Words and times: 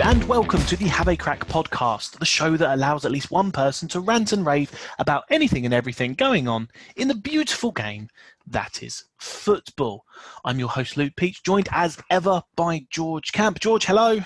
And 0.00 0.24
welcome 0.24 0.64
to 0.64 0.76
the 0.76 0.86
Have 0.86 1.08
a 1.08 1.16
Crack 1.16 1.46
podcast, 1.48 2.18
the 2.18 2.24
show 2.24 2.56
that 2.56 2.72
allows 2.72 3.04
at 3.04 3.12
least 3.12 3.30
one 3.30 3.52
person 3.52 3.88
to 3.88 4.00
rant 4.00 4.32
and 4.32 4.44
rave 4.44 4.70
about 4.98 5.24
anything 5.28 5.66
and 5.66 5.74
everything 5.74 6.14
going 6.14 6.48
on 6.48 6.70
in 6.96 7.08
the 7.08 7.14
beautiful 7.14 7.72
game 7.72 8.08
that 8.46 8.82
is 8.82 9.04
football. 9.18 10.06
I'm 10.46 10.58
your 10.58 10.70
host 10.70 10.96
Luke 10.96 11.12
Peach, 11.16 11.42
joined 11.42 11.68
as 11.72 11.98
ever 12.08 12.42
by 12.56 12.86
George 12.88 13.32
Camp. 13.32 13.60
George, 13.60 13.84
hello. 13.84 14.20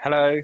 Hello. 0.00 0.42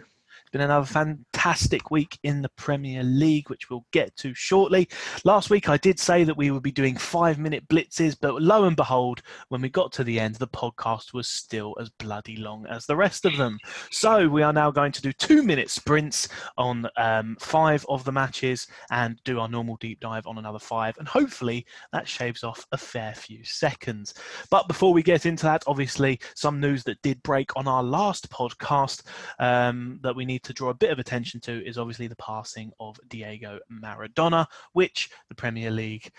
Been 0.52 0.62
another 0.62 0.86
fantastic 0.86 1.90
week 1.90 2.18
in 2.22 2.40
the 2.40 2.48
Premier 2.56 3.02
League, 3.02 3.50
which 3.50 3.68
we'll 3.68 3.84
get 3.92 4.16
to 4.16 4.32
shortly. 4.34 4.88
Last 5.24 5.50
week, 5.50 5.68
I 5.68 5.76
did 5.76 5.98
say 5.98 6.24
that 6.24 6.36
we 6.36 6.50
would 6.50 6.62
be 6.62 6.72
doing 6.72 6.96
five 6.96 7.38
minute 7.38 7.68
blitzes, 7.68 8.16
but 8.18 8.40
lo 8.40 8.64
and 8.64 8.76
behold, 8.76 9.22
when 9.48 9.60
we 9.60 9.68
got 9.68 9.92
to 9.92 10.04
the 10.04 10.18
end, 10.18 10.36
the 10.36 10.48
podcast 10.48 11.12
was 11.12 11.26
still 11.26 11.76
as 11.80 11.90
bloody 11.90 12.36
long 12.36 12.66
as 12.66 12.86
the 12.86 12.96
rest 12.96 13.26
of 13.26 13.36
them. 13.36 13.58
So 13.90 14.28
we 14.28 14.42
are 14.42 14.52
now 14.52 14.70
going 14.70 14.92
to 14.92 15.02
do 15.02 15.12
two 15.12 15.42
minute 15.42 15.70
sprints 15.70 16.28
on 16.56 16.88
um, 16.96 17.36
five 17.40 17.84
of 17.88 18.04
the 18.04 18.12
matches 18.12 18.66
and 18.90 19.20
do 19.24 19.40
our 19.40 19.48
normal 19.48 19.76
deep 19.76 20.00
dive 20.00 20.26
on 20.26 20.38
another 20.38 20.58
five. 20.58 20.96
And 20.98 21.06
hopefully, 21.06 21.66
that 21.92 22.08
shaves 22.08 22.42
off 22.42 22.66
a 22.72 22.78
fair 22.78 23.14
few 23.14 23.44
seconds. 23.44 24.14
But 24.50 24.66
before 24.66 24.92
we 24.92 25.02
get 25.02 25.26
into 25.26 25.44
that, 25.44 25.64
obviously, 25.66 26.20
some 26.34 26.58
news 26.58 26.84
that 26.84 27.02
did 27.02 27.22
break 27.22 27.54
on 27.56 27.68
our 27.68 27.82
last 27.82 28.30
podcast 28.30 29.02
um, 29.38 29.98
that 30.02 30.16
we 30.16 30.24
need 30.24 30.37
to 30.40 30.52
draw 30.52 30.70
a 30.70 30.74
bit 30.74 30.90
of 30.90 30.98
attention 30.98 31.40
to 31.40 31.66
is 31.66 31.78
obviously 31.78 32.06
the 32.06 32.16
passing 32.16 32.72
of 32.80 32.98
Diego 33.08 33.58
Maradona, 33.70 34.46
which 34.72 35.10
the 35.28 35.34
Premier 35.34 35.70
League 35.70 36.10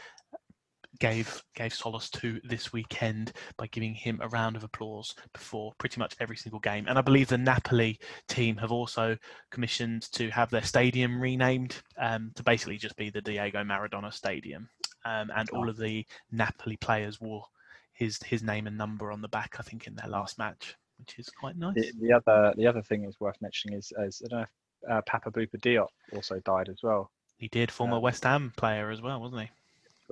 gave 1.00 1.44
gave 1.55 1.73
solace 1.73 2.09
to 2.09 2.42
this 2.44 2.73
weekend 2.73 3.32
by 3.58 3.68
giving 3.68 3.94
him 3.94 4.20
a 4.22 4.28
round 4.30 4.55
of 4.55 4.64
applause 4.64 5.16
before 5.34 5.73
pretty 5.78 6.00
much 6.00 6.16
every 6.20 6.36
single 6.36 6.59
game. 6.59 6.86
And 6.88 6.98
I 6.98 7.02
believe 7.02 7.28
the 7.28 7.38
Napoli 7.38 8.00
team 8.28 8.58
have 8.58 8.72
also 8.72 9.17
commissioned 9.52 10.11
to 10.14 10.30
have 10.30 10.50
their 10.50 10.64
stadium 10.64 11.22
renamed 11.22 11.81
um, 11.98 12.31
to 12.36 12.44
basically 12.44 12.78
just 12.78 12.98
be 12.98 13.09
the 13.09 13.22
Diego 13.22 13.64
Maradona 13.64 14.14
Stadium. 14.14 14.70
Um, 15.06 15.31
and 15.36 15.50
all 15.52 15.70
of 15.70 15.78
the 15.78 16.06
Napoli 16.31 16.78
players 16.78 17.22
wore 17.22 17.45
his 17.94 18.20
his 18.23 18.44
name 18.44 18.67
and 18.67 18.78
number 18.78 19.11
on 19.11 19.22
the 19.22 19.30
back, 19.30 19.56
I 19.59 19.64
think, 19.64 19.88
in 19.88 19.95
their 19.95 20.09
last 20.09 20.38
match 20.38 20.76
which 21.00 21.17
is 21.17 21.30
quite 21.30 21.58
nice. 21.58 21.75
The, 21.75 21.92
the, 22.00 22.14
other 22.14 22.53
the 22.55 22.67
other 22.67 22.81
thing 22.81 23.05
is 23.05 23.19
worth 23.19 23.42
mentioning 23.42 23.78
is, 23.78 23.92
is 24.00 24.22
I 24.25 24.28
don't 24.28 24.39
know 24.39 24.44
if 24.44 24.92
uh, 24.92 25.02
Papa 25.05 25.31
Bouba 25.31 25.59
Diop 25.59 25.88
also 26.14 26.39
died 26.45 26.69
as 26.69 26.83
well. 26.83 27.11
He 27.38 27.47
did, 27.47 27.72
former 27.72 27.97
um, 27.97 28.02
West 28.02 28.23
Ham 28.23 28.53
player 28.58 28.92
as 28.92 29.02
well, 29.02 29.20
wasn't 29.22 29.44
he? 29.44 29.50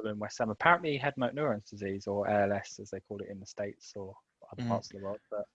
In 0.10 0.20
West 0.20 0.38
Ham. 0.38 0.50
Apparently, 0.50 0.92
he 0.92 0.98
had 0.98 1.18
motor 1.18 1.34
neurons 1.34 1.70
disease 1.70 2.08
or 2.08 2.30
ALS, 2.30 2.80
as 2.82 2.90
they 2.90 3.00
call 3.02 3.18
it 3.20 3.30
in 3.30 3.40
the 3.40 3.46
states 3.46 3.94
or 3.96 4.16
other 4.52 4.64
mm. 4.64 4.70
parts 4.70 4.90
of 4.92 5.00
the 5.00 5.04
world. 5.04 5.20
But 5.30 5.46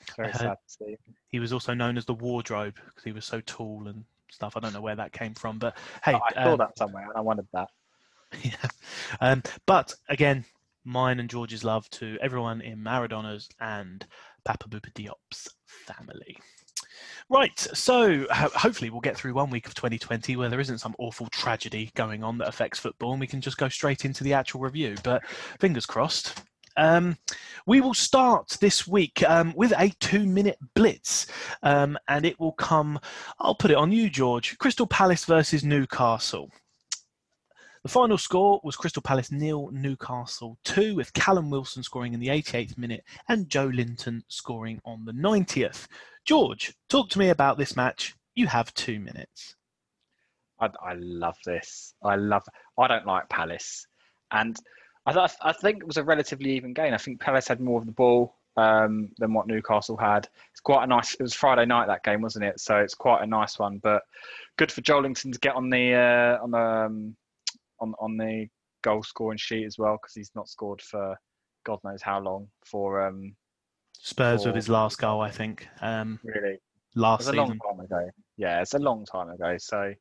it's 0.00 0.16
very 0.16 0.32
sad 0.32 0.56
to 0.56 0.56
see. 0.66 0.96
He 1.28 1.38
was 1.38 1.52
also 1.52 1.74
known 1.74 1.96
as 1.96 2.04
the 2.04 2.14
wardrobe 2.14 2.74
because 2.86 3.04
he 3.04 3.12
was 3.12 3.24
so 3.24 3.40
tall 3.46 3.86
and 3.86 4.04
stuff. 4.30 4.56
I 4.56 4.60
don't 4.60 4.72
know 4.72 4.80
where 4.80 4.96
that 4.96 5.12
came 5.12 5.34
from, 5.34 5.58
but 5.58 5.76
hey, 6.04 6.14
oh, 6.14 6.20
I 6.26 6.44
saw 6.44 6.52
um, 6.52 6.58
that 6.58 6.76
somewhere 6.76 7.04
and 7.04 7.16
I 7.16 7.20
wondered 7.20 7.48
that. 7.52 7.68
Yeah, 8.42 8.68
um, 9.20 9.42
but 9.66 9.94
again, 10.08 10.46
mine 10.84 11.20
and 11.20 11.28
George's 11.28 11.64
love 11.64 11.88
to 11.90 12.16
everyone 12.22 12.62
in 12.62 12.82
Maradona's 12.82 13.46
and 13.60 14.06
Papa 14.44 14.68
Bouba 14.68 14.92
Diop's 14.94 15.48
family. 15.66 16.36
Right, 17.28 17.58
so 17.58 18.26
hopefully 18.30 18.90
we'll 18.90 19.00
get 19.00 19.16
through 19.16 19.34
one 19.34 19.50
week 19.50 19.66
of 19.66 19.74
2020 19.74 20.36
where 20.36 20.48
there 20.48 20.60
isn't 20.60 20.78
some 20.78 20.94
awful 20.98 21.28
tragedy 21.28 21.90
going 21.94 22.22
on 22.22 22.38
that 22.38 22.48
affects 22.48 22.78
football 22.78 23.12
and 23.12 23.20
we 23.20 23.26
can 23.26 23.40
just 23.40 23.56
go 23.56 23.68
straight 23.68 24.04
into 24.04 24.22
the 24.22 24.34
actual 24.34 24.60
review. 24.60 24.96
But 25.02 25.22
fingers 25.58 25.86
crossed. 25.86 26.42
Um, 26.76 27.16
we 27.66 27.80
will 27.80 27.94
start 27.94 28.56
this 28.60 28.86
week 28.86 29.22
um, 29.28 29.52
with 29.56 29.72
a 29.76 29.90
two 30.00 30.26
minute 30.26 30.58
blitz, 30.74 31.26
um, 31.62 31.98
and 32.08 32.24
it 32.24 32.38
will 32.40 32.52
come. 32.52 32.98
I'll 33.38 33.54
put 33.54 33.70
it 33.70 33.76
on 33.76 33.92
you, 33.92 34.08
George. 34.08 34.56
Crystal 34.58 34.86
Palace 34.86 35.24
versus 35.24 35.64
Newcastle. 35.64 36.50
The 37.82 37.88
final 37.88 38.16
score 38.16 38.60
was 38.62 38.76
Crystal 38.76 39.02
Palace 39.02 39.32
nil, 39.32 39.68
Newcastle 39.72 40.56
2, 40.62 40.94
with 40.94 41.12
Callum 41.14 41.50
Wilson 41.50 41.82
scoring 41.82 42.14
in 42.14 42.20
the 42.20 42.28
88th 42.28 42.78
minute 42.78 43.02
and 43.28 43.48
Joelinton 43.48 44.22
scoring 44.28 44.80
on 44.84 45.04
the 45.04 45.12
90th. 45.12 45.88
George, 46.24 46.72
talk 46.88 47.08
to 47.08 47.18
me 47.18 47.30
about 47.30 47.58
this 47.58 47.74
match. 47.74 48.14
You 48.36 48.46
have 48.46 48.72
two 48.74 49.00
minutes. 49.00 49.56
I, 50.60 50.70
I 50.80 50.94
love 50.94 51.36
this. 51.44 51.94
I 52.04 52.14
love. 52.14 52.44
I 52.78 52.86
don't 52.86 53.04
like 53.04 53.28
Palace, 53.28 53.88
and 54.30 54.56
I, 55.04 55.28
I 55.42 55.52
think 55.52 55.82
it 55.82 55.86
was 55.86 55.96
a 55.96 56.04
relatively 56.04 56.52
even 56.52 56.74
game. 56.74 56.94
I 56.94 56.98
think 56.98 57.20
Palace 57.20 57.48
had 57.48 57.60
more 57.60 57.80
of 57.80 57.86
the 57.86 57.92
ball 57.92 58.36
um, 58.56 59.10
than 59.18 59.34
what 59.34 59.48
Newcastle 59.48 59.96
had. 59.96 60.28
It's 60.52 60.60
quite 60.60 60.84
a 60.84 60.86
nice. 60.86 61.14
It 61.14 61.22
was 61.22 61.34
Friday 61.34 61.66
night 61.66 61.88
that 61.88 62.04
game, 62.04 62.22
wasn't 62.22 62.44
it? 62.44 62.60
So 62.60 62.76
it's 62.76 62.94
quite 62.94 63.22
a 63.22 63.26
nice 63.26 63.58
one. 63.58 63.78
But 63.78 64.04
good 64.56 64.70
for 64.70 64.82
Joelinton 64.82 65.32
to 65.32 65.38
get 65.40 65.56
on 65.56 65.68
the 65.68 65.94
uh, 65.94 66.42
on 66.44 66.52
the 66.52 66.58
um, 66.58 67.16
on 67.82 67.94
on 68.00 68.16
the 68.16 68.46
goal 68.82 69.02
scoring 69.02 69.38
sheet 69.38 69.66
as 69.66 69.76
well 69.78 69.98
because 70.00 70.14
he's 70.14 70.30
not 70.34 70.48
scored 70.48 70.80
for 70.80 71.16
God 71.64 71.78
knows 71.84 72.02
how 72.02 72.20
long 72.20 72.48
for 72.64 73.06
um, 73.06 73.36
Spurs 73.92 74.42
for, 74.42 74.48
with 74.48 74.56
his 74.56 74.68
last 74.68 74.98
goal, 74.98 75.20
I 75.20 75.30
think. 75.30 75.68
Um, 75.80 76.18
really, 76.24 76.58
last 76.94 77.24
season. 77.24 77.38
a 77.38 77.42
long 77.42 77.58
time 77.58 77.80
ago. 77.80 78.10
Yeah, 78.36 78.60
it's 78.60 78.74
a 78.74 78.78
long 78.78 79.04
time 79.04 79.28
ago. 79.28 79.56
So, 79.58 79.92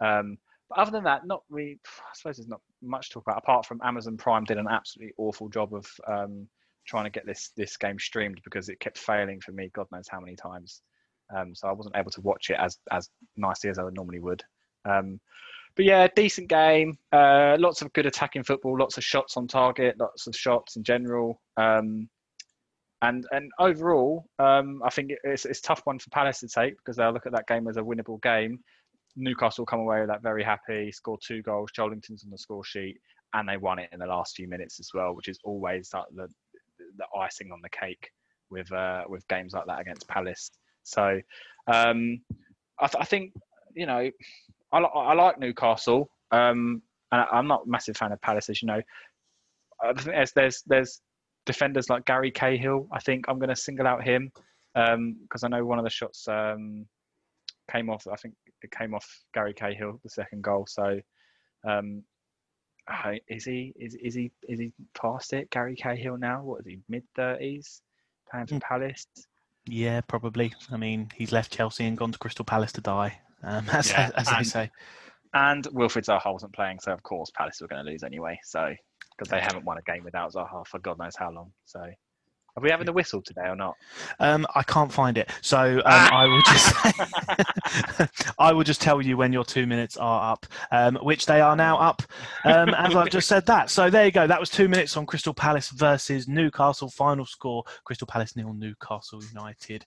um, 0.00 0.38
but 0.68 0.78
other 0.78 0.90
than 0.90 1.04
that, 1.04 1.26
not 1.26 1.42
really. 1.50 1.78
I 1.84 2.12
suppose 2.14 2.36
there's 2.36 2.48
not 2.48 2.62
much 2.82 3.08
to 3.08 3.14
talk 3.14 3.24
about 3.26 3.38
apart 3.38 3.66
from 3.66 3.80
Amazon 3.84 4.16
Prime 4.16 4.44
did 4.44 4.58
an 4.58 4.68
absolutely 4.68 5.12
awful 5.18 5.48
job 5.48 5.74
of 5.74 5.86
um, 6.08 6.48
trying 6.86 7.04
to 7.04 7.10
get 7.10 7.26
this 7.26 7.50
this 7.56 7.76
game 7.76 7.98
streamed 7.98 8.40
because 8.44 8.68
it 8.68 8.80
kept 8.80 8.98
failing 8.98 9.40
for 9.40 9.52
me. 9.52 9.70
God 9.74 9.86
knows 9.92 10.08
how 10.08 10.20
many 10.20 10.36
times. 10.36 10.82
Um, 11.34 11.54
so 11.54 11.68
I 11.68 11.72
wasn't 11.72 11.96
able 11.96 12.10
to 12.12 12.20
watch 12.22 12.50
it 12.50 12.56
as 12.58 12.78
as 12.90 13.10
nicely 13.36 13.70
as 13.70 13.78
I 13.78 13.84
normally 13.92 14.20
would. 14.20 14.42
Um, 14.84 15.20
but 15.74 15.84
yeah, 15.84 16.06
decent 16.14 16.48
game. 16.48 16.98
Uh, 17.12 17.56
lots 17.58 17.82
of 17.82 17.92
good 17.92 18.06
attacking 18.06 18.42
football. 18.42 18.78
Lots 18.78 18.98
of 18.98 19.04
shots 19.04 19.36
on 19.36 19.48
target. 19.48 19.96
Lots 19.98 20.26
of 20.26 20.36
shots 20.36 20.76
in 20.76 20.84
general. 20.84 21.40
Um, 21.56 22.08
and 23.02 23.26
and 23.32 23.50
overall, 23.58 24.26
um, 24.38 24.80
I 24.84 24.90
think 24.90 25.12
it's 25.24 25.44
it's 25.44 25.58
a 25.58 25.62
tough 25.62 25.82
one 25.84 25.98
for 25.98 26.10
Palace 26.10 26.40
to 26.40 26.48
take 26.48 26.76
because 26.76 26.96
they'll 26.96 27.12
look 27.12 27.26
at 27.26 27.32
that 27.32 27.48
game 27.48 27.66
as 27.68 27.76
a 27.76 27.82
winnable 27.82 28.22
game. 28.22 28.60
Newcastle 29.16 29.66
come 29.66 29.80
away 29.80 30.00
with 30.00 30.08
that 30.08 30.22
very 30.22 30.44
happy. 30.44 30.90
Score 30.92 31.18
two 31.22 31.42
goals. 31.42 31.70
Joelinton's 31.76 32.24
on 32.24 32.30
the 32.30 32.38
score 32.38 32.64
sheet, 32.64 32.98
and 33.34 33.48
they 33.48 33.56
won 33.56 33.78
it 33.78 33.90
in 33.92 33.98
the 33.98 34.06
last 34.06 34.36
few 34.36 34.48
minutes 34.48 34.78
as 34.78 34.90
well, 34.94 35.14
which 35.14 35.28
is 35.28 35.38
always 35.44 35.88
the 35.88 36.02
the, 36.14 36.28
the 36.96 37.06
icing 37.18 37.50
on 37.50 37.60
the 37.62 37.70
cake 37.70 38.10
with 38.50 38.70
uh, 38.72 39.02
with 39.08 39.26
games 39.28 39.52
like 39.52 39.66
that 39.66 39.80
against 39.80 40.06
Palace. 40.06 40.50
So 40.84 41.20
um, 41.66 42.20
I, 42.78 42.86
th- 42.86 43.00
I 43.00 43.04
think 43.04 43.32
you 43.74 43.86
know 43.86 44.10
I, 44.72 44.78
I 44.78 45.14
like 45.14 45.38
Newcastle, 45.38 46.10
um, 46.30 46.82
and 47.10 47.26
I'm 47.30 47.46
not 47.46 47.66
a 47.66 47.68
massive 47.68 47.96
fan 47.96 48.12
of 48.12 48.20
Palace, 48.20 48.48
as 48.48 48.62
you 48.62 48.66
know. 48.66 48.80
I 49.82 49.92
think 49.92 50.06
there's 50.06 50.32
there's, 50.32 50.62
there's 50.66 51.00
defenders 51.46 51.90
like 51.90 52.04
Gary 52.06 52.30
Cahill. 52.30 52.88
I 52.92 53.00
think 53.00 53.26
I'm 53.28 53.38
going 53.38 53.50
to 53.50 53.56
single 53.56 53.86
out 53.86 54.02
him 54.02 54.32
because 54.74 55.42
um, 55.42 55.44
I 55.44 55.48
know 55.48 55.64
one 55.64 55.78
of 55.78 55.84
the 55.84 55.90
shots 55.90 56.26
um, 56.28 56.86
came 57.70 57.90
off. 57.90 58.06
I 58.10 58.16
think 58.16 58.34
it 58.62 58.70
came 58.70 58.94
off 58.94 59.06
Gary 59.34 59.52
Cahill, 59.52 60.00
the 60.02 60.10
second 60.10 60.42
goal. 60.42 60.66
So 60.68 61.00
um, 61.68 62.02
is 63.28 63.44
he 63.44 63.74
is 63.78 63.94
is 63.96 64.14
he 64.14 64.30
is 64.48 64.58
he 64.58 64.72
past 65.00 65.32
it? 65.32 65.50
Gary 65.50 65.76
Cahill 65.76 66.16
now? 66.16 66.42
What 66.42 66.60
is 66.60 66.66
he? 66.66 66.78
Mid 66.88 67.02
thirties, 67.14 67.82
playing 68.30 68.46
for 68.46 68.54
mm. 68.54 68.62
Palace. 68.62 69.06
Yeah, 69.66 70.00
probably. 70.00 70.52
I 70.72 70.76
mean, 70.76 71.10
he's 71.14 71.30
left 71.30 71.52
Chelsea 71.52 71.84
and 71.84 71.96
gone 71.96 72.10
to 72.12 72.18
Crystal 72.18 72.44
Palace 72.44 72.72
to 72.72 72.80
die 72.80 73.20
um, 73.42 73.68
as, 73.72 73.90
yeah, 73.90 74.10
as 74.16 74.28
and, 74.28 74.36
I 74.36 74.42
say. 74.42 74.70
And 75.34 75.64
Wilfried 75.64 76.04
Zaha 76.04 76.32
wasn't 76.32 76.52
playing, 76.52 76.78
so 76.80 76.92
of 76.92 77.02
course 77.02 77.30
Palace 77.34 77.60
were 77.60 77.68
going 77.68 77.84
to 77.84 77.90
lose 77.90 78.02
anyway. 78.02 78.38
So 78.44 78.74
because 79.16 79.30
they 79.30 79.40
haven't 79.40 79.64
won 79.64 79.78
a 79.78 79.82
game 79.82 80.04
without 80.04 80.32
Zaha 80.32 80.66
for 80.66 80.78
God 80.78 80.98
knows 80.98 81.16
how 81.16 81.30
long. 81.30 81.52
So 81.64 81.80
are 82.54 82.62
we 82.62 82.70
having 82.70 82.84
the 82.84 82.92
whistle 82.92 83.22
today 83.22 83.46
or 83.46 83.56
not? 83.56 83.76
Um, 84.20 84.46
I 84.54 84.62
can't 84.62 84.92
find 84.92 85.16
it, 85.16 85.30
so 85.40 85.78
um, 85.78 85.82
I 85.86 86.26
will 86.26 86.42
just 86.42 88.34
I 88.38 88.52
will 88.52 88.62
just 88.62 88.82
tell 88.82 89.00
you 89.00 89.16
when 89.16 89.32
your 89.32 89.44
two 89.44 89.66
minutes 89.66 89.96
are 89.96 90.32
up, 90.32 90.44
um, 90.70 90.96
which 90.96 91.24
they 91.24 91.40
are 91.40 91.56
now 91.56 91.78
up, 91.78 92.02
um, 92.44 92.68
as 92.70 92.94
I've 92.94 93.08
just 93.08 93.26
said 93.26 93.46
that. 93.46 93.70
So 93.70 93.88
there 93.88 94.04
you 94.04 94.12
go. 94.12 94.26
That 94.26 94.38
was 94.38 94.50
two 94.50 94.68
minutes 94.68 94.98
on 94.98 95.06
Crystal 95.06 95.32
Palace 95.32 95.70
versus 95.70 96.28
Newcastle. 96.28 96.90
Final 96.90 97.24
score: 97.24 97.64
Crystal 97.84 98.06
Palace 98.06 98.36
nil, 98.36 98.52
Newcastle 98.52 99.22
United 99.24 99.86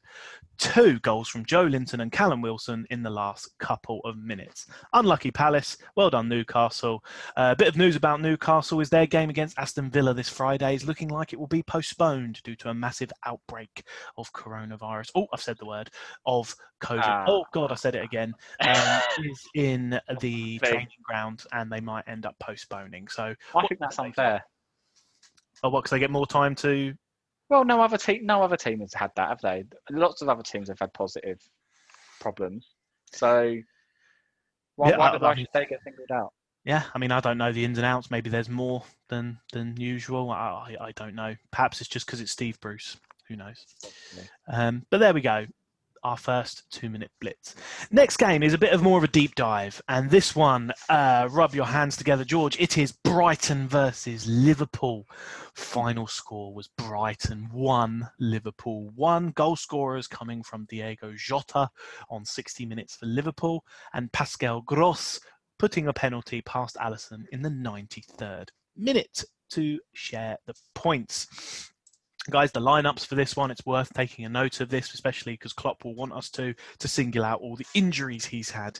two 0.57 0.99
goals 0.99 1.27
from 1.27 1.45
Joelinton 1.45 2.01
and 2.01 2.11
Callum 2.11 2.41
Wilson 2.41 2.85
in 2.89 3.03
the 3.03 3.09
last 3.09 3.49
couple 3.59 4.01
of 4.05 4.17
minutes. 4.17 4.67
Unlucky 4.93 5.31
Palace. 5.31 5.77
Well 5.95 6.09
done, 6.09 6.29
Newcastle. 6.29 7.03
A 7.37 7.39
uh, 7.39 7.55
bit 7.55 7.67
of 7.67 7.77
news 7.77 7.95
about 7.95 8.21
Newcastle 8.21 8.79
is 8.79 8.89
their 8.89 9.05
game 9.05 9.29
against 9.29 9.57
Aston 9.57 9.89
Villa 9.89 10.13
this 10.13 10.29
Friday 10.29 10.75
is 10.75 10.85
looking 10.85 11.09
like 11.09 11.33
it 11.33 11.39
will 11.39 11.47
be 11.47 11.63
postponed 11.63 12.41
due 12.43 12.55
to 12.57 12.69
a 12.69 12.73
massive 12.73 13.11
outbreak 13.25 13.83
of 14.17 14.31
coronavirus. 14.33 15.11
Oh, 15.15 15.27
I've 15.33 15.41
said 15.41 15.57
the 15.59 15.65
word 15.65 15.89
of 16.25 16.55
COVID. 16.81 17.01
Ah. 17.03 17.25
Oh 17.27 17.45
God, 17.53 17.71
I 17.71 17.75
said 17.75 17.95
it 17.95 18.03
again. 18.03 18.33
Um, 18.61 19.01
is 19.23 19.41
in 19.55 19.99
the 20.19 20.59
training 20.59 20.87
ground, 21.03 21.43
and 21.51 21.71
they 21.71 21.79
might 21.79 22.07
end 22.07 22.25
up 22.25 22.35
postponing. 22.39 23.07
So 23.07 23.33
I 23.55 23.67
think 23.67 23.79
that's 23.79 23.99
unfair. 23.99 24.43
Oh, 25.63 25.69
what? 25.69 25.81
Because 25.81 25.91
they 25.91 25.99
get 25.99 26.11
more 26.11 26.27
time 26.27 26.55
to 26.55 26.93
well, 27.49 27.63
no 27.65 27.81
other 27.81 27.97
team, 27.97 28.25
no 28.25 28.41
other 28.41 28.57
team 28.57 28.79
has 28.81 28.93
had 28.93 29.11
that, 29.15 29.29
have 29.29 29.41
they? 29.41 29.63
Lots 29.91 30.21
of 30.21 30.29
other 30.29 30.43
teams 30.43 30.69
have 30.69 30.79
had 30.79 30.93
positive 30.93 31.39
problems. 32.19 32.67
So 33.13 33.57
why, 34.75 34.89
Yeah, 34.89 34.97
why, 34.97 35.09
I- 35.09 35.11
did- 35.11 35.23
I 35.23 35.35
mean- 35.35 35.45
should 35.45 35.49
they 35.53 35.65
get 35.65 35.79
singled 35.83 36.11
out? 36.11 36.33
Yeah, 36.63 36.83
I 36.95 36.97
mean, 36.97 37.11
I 37.11 37.19
don't 37.19 37.37
know 37.37 37.51
the 37.51 37.63
ins 37.63 37.77
and 37.77 37.85
outs. 37.85 38.09
Maybe 38.09 38.31
there's 38.31 38.49
more 38.49 38.83
than 39.09 39.37
than 39.53 39.77
usual. 39.79 40.31
I, 40.31 40.75
I 40.79 40.85
I 40.87 40.91
don't 40.93 41.13
know. 41.13 41.35
Perhaps 41.51 41.79
it's 41.79 41.87
just 41.87 42.07
because 42.07 42.21
it's 42.21 42.31
Steve 42.31 42.59
Bruce. 42.59 42.97
Who 43.27 43.35
knows? 43.35 43.63
Um, 44.51 44.83
but 44.89 44.97
there 44.99 45.13
we 45.13 45.21
go. 45.21 45.45
Our 46.05 46.17
first 46.17 46.69
two 46.69 46.91
minute 46.91 47.09
blitz. 47.19 47.55
Next 47.89 48.17
game 48.17 48.43
is 48.43 48.53
a 48.53 48.59
bit 48.59 48.73
of 48.73 48.83
more 48.83 48.99
of 48.99 49.03
a 49.03 49.07
deep 49.07 49.33
dive. 49.33 49.81
And 49.89 50.07
this 50.07 50.35
one, 50.35 50.71
uh, 50.87 51.27
rub 51.31 51.55
your 51.55 51.65
hands 51.65 51.97
together, 51.97 52.23
George. 52.23 52.59
It 52.59 52.77
is 52.77 52.91
Brighton 52.91 53.67
versus 53.67 54.27
Liverpool. 54.27 55.07
Final 55.55 56.05
score 56.05 56.53
was 56.53 56.69
Brighton 56.77 57.49
1, 57.51 58.07
Liverpool 58.19 58.91
1. 58.93 59.31
Goal 59.31 59.55
scorers 59.55 60.05
coming 60.05 60.43
from 60.43 60.67
Diego 60.69 61.11
Jota 61.15 61.71
on 62.11 62.23
60 62.23 62.67
minutes 62.67 62.97
for 62.97 63.07
Liverpool 63.07 63.65
and 63.95 64.11
Pascal 64.11 64.61
Gross 64.61 65.19
putting 65.57 65.87
a 65.87 65.93
penalty 65.93 66.43
past 66.43 66.75
Alisson 66.75 67.23
in 67.31 67.41
the 67.41 67.49
93rd 67.49 68.49
minute 68.77 69.23
to 69.49 69.79
share 69.93 70.37
the 70.45 70.53
points. 70.75 71.71
Guys, 72.29 72.51
the 72.51 72.59
lineups 72.59 73.05
for 73.05 73.15
this 73.15 73.35
one, 73.35 73.51
it's 73.51 73.65
worth 73.65 73.93
taking 73.93 74.25
a 74.25 74.29
note 74.29 74.59
of 74.59 74.69
this, 74.69 74.93
especially 74.93 75.33
because 75.33 75.53
Klopp 75.53 75.85
will 75.85 75.95
want 75.95 76.13
us 76.13 76.29
to 76.31 76.55
to 76.79 76.87
single 76.87 77.23
out 77.23 77.41
all 77.41 77.55
the 77.55 77.67
injuries 77.75 78.25
he's 78.25 78.49
had. 78.49 78.79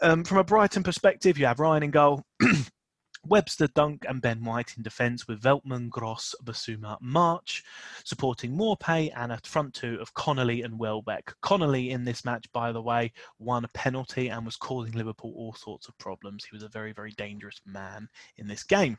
Um, 0.00 0.22
from 0.22 0.38
a 0.38 0.44
Brighton 0.44 0.82
perspective, 0.82 1.38
you 1.38 1.46
have 1.46 1.58
Ryan 1.58 1.82
in 1.82 1.90
goal, 1.90 2.22
Webster, 3.26 3.68
Dunk, 3.68 4.04
and 4.08 4.22
Ben 4.22 4.44
White 4.44 4.74
in 4.76 4.82
defence 4.82 5.26
with 5.26 5.42
Veltman, 5.42 5.88
Gross, 5.88 6.34
Bissouma, 6.44 6.98
March, 7.00 7.64
supporting 8.04 8.56
Maupay 8.56 9.12
and 9.16 9.32
a 9.32 9.38
front 9.44 9.74
two 9.74 9.98
of 10.00 10.14
Connolly 10.14 10.62
and 10.62 10.78
Welbeck. 10.78 11.34
Connolly 11.40 11.90
in 11.90 12.04
this 12.04 12.24
match, 12.24 12.46
by 12.52 12.72
the 12.72 12.82
way, 12.82 13.12
won 13.38 13.64
a 13.64 13.68
penalty 13.68 14.28
and 14.28 14.44
was 14.44 14.56
causing 14.56 14.92
Liverpool 14.94 15.32
all 15.36 15.54
sorts 15.54 15.88
of 15.88 15.98
problems. 15.98 16.44
He 16.44 16.54
was 16.54 16.64
a 16.64 16.68
very, 16.68 16.92
very 16.92 17.12
dangerous 17.12 17.60
man 17.64 18.08
in 18.36 18.46
this 18.46 18.64
game. 18.64 18.98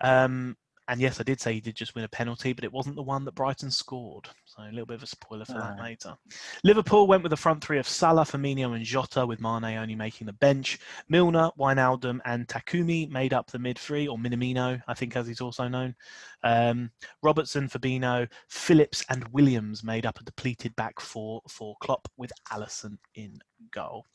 Um, 0.00 0.56
and 0.88 1.00
yes, 1.00 1.20
I 1.20 1.22
did 1.22 1.40
say 1.40 1.52
he 1.52 1.60
did 1.60 1.76
just 1.76 1.94
win 1.94 2.04
a 2.04 2.08
penalty, 2.08 2.54
but 2.54 2.64
it 2.64 2.72
wasn't 2.72 2.96
the 2.96 3.02
one 3.02 3.24
that 3.26 3.34
Brighton 3.34 3.70
scored. 3.70 4.26
So 4.46 4.62
a 4.62 4.70
little 4.70 4.86
bit 4.86 4.96
of 4.96 5.02
a 5.02 5.06
spoiler 5.06 5.44
for 5.44 5.52
that 5.52 5.78
later. 5.78 6.16
Liverpool 6.64 7.06
went 7.06 7.22
with 7.22 7.30
the 7.30 7.36
front 7.36 7.62
three 7.62 7.78
of 7.78 7.86
Salah, 7.86 8.24
Firmino, 8.24 8.74
and 8.74 8.84
Jota, 8.84 9.26
with 9.26 9.40
Mane 9.40 9.76
only 9.76 9.94
making 9.94 10.26
the 10.26 10.32
bench. 10.32 10.78
Milner, 11.10 11.50
Wijnaldum, 11.58 12.20
and 12.24 12.48
Takumi 12.48 13.10
made 13.10 13.34
up 13.34 13.50
the 13.50 13.58
mid 13.58 13.78
three, 13.78 14.08
or 14.08 14.16
Minamino, 14.16 14.82
I 14.88 14.94
think, 14.94 15.14
as 15.14 15.26
he's 15.26 15.42
also 15.42 15.68
known. 15.68 15.94
Um, 16.42 16.90
Robertson, 17.22 17.68
Fabinho, 17.68 18.26
Phillips, 18.48 19.04
and 19.10 19.28
Williams 19.28 19.84
made 19.84 20.06
up 20.06 20.18
a 20.20 20.24
depleted 20.24 20.74
back 20.76 21.00
four 21.00 21.42
for 21.48 21.76
Klopp, 21.80 22.08
with 22.16 22.32
Alisson 22.50 22.96
in 23.14 23.38
goal. 23.72 24.06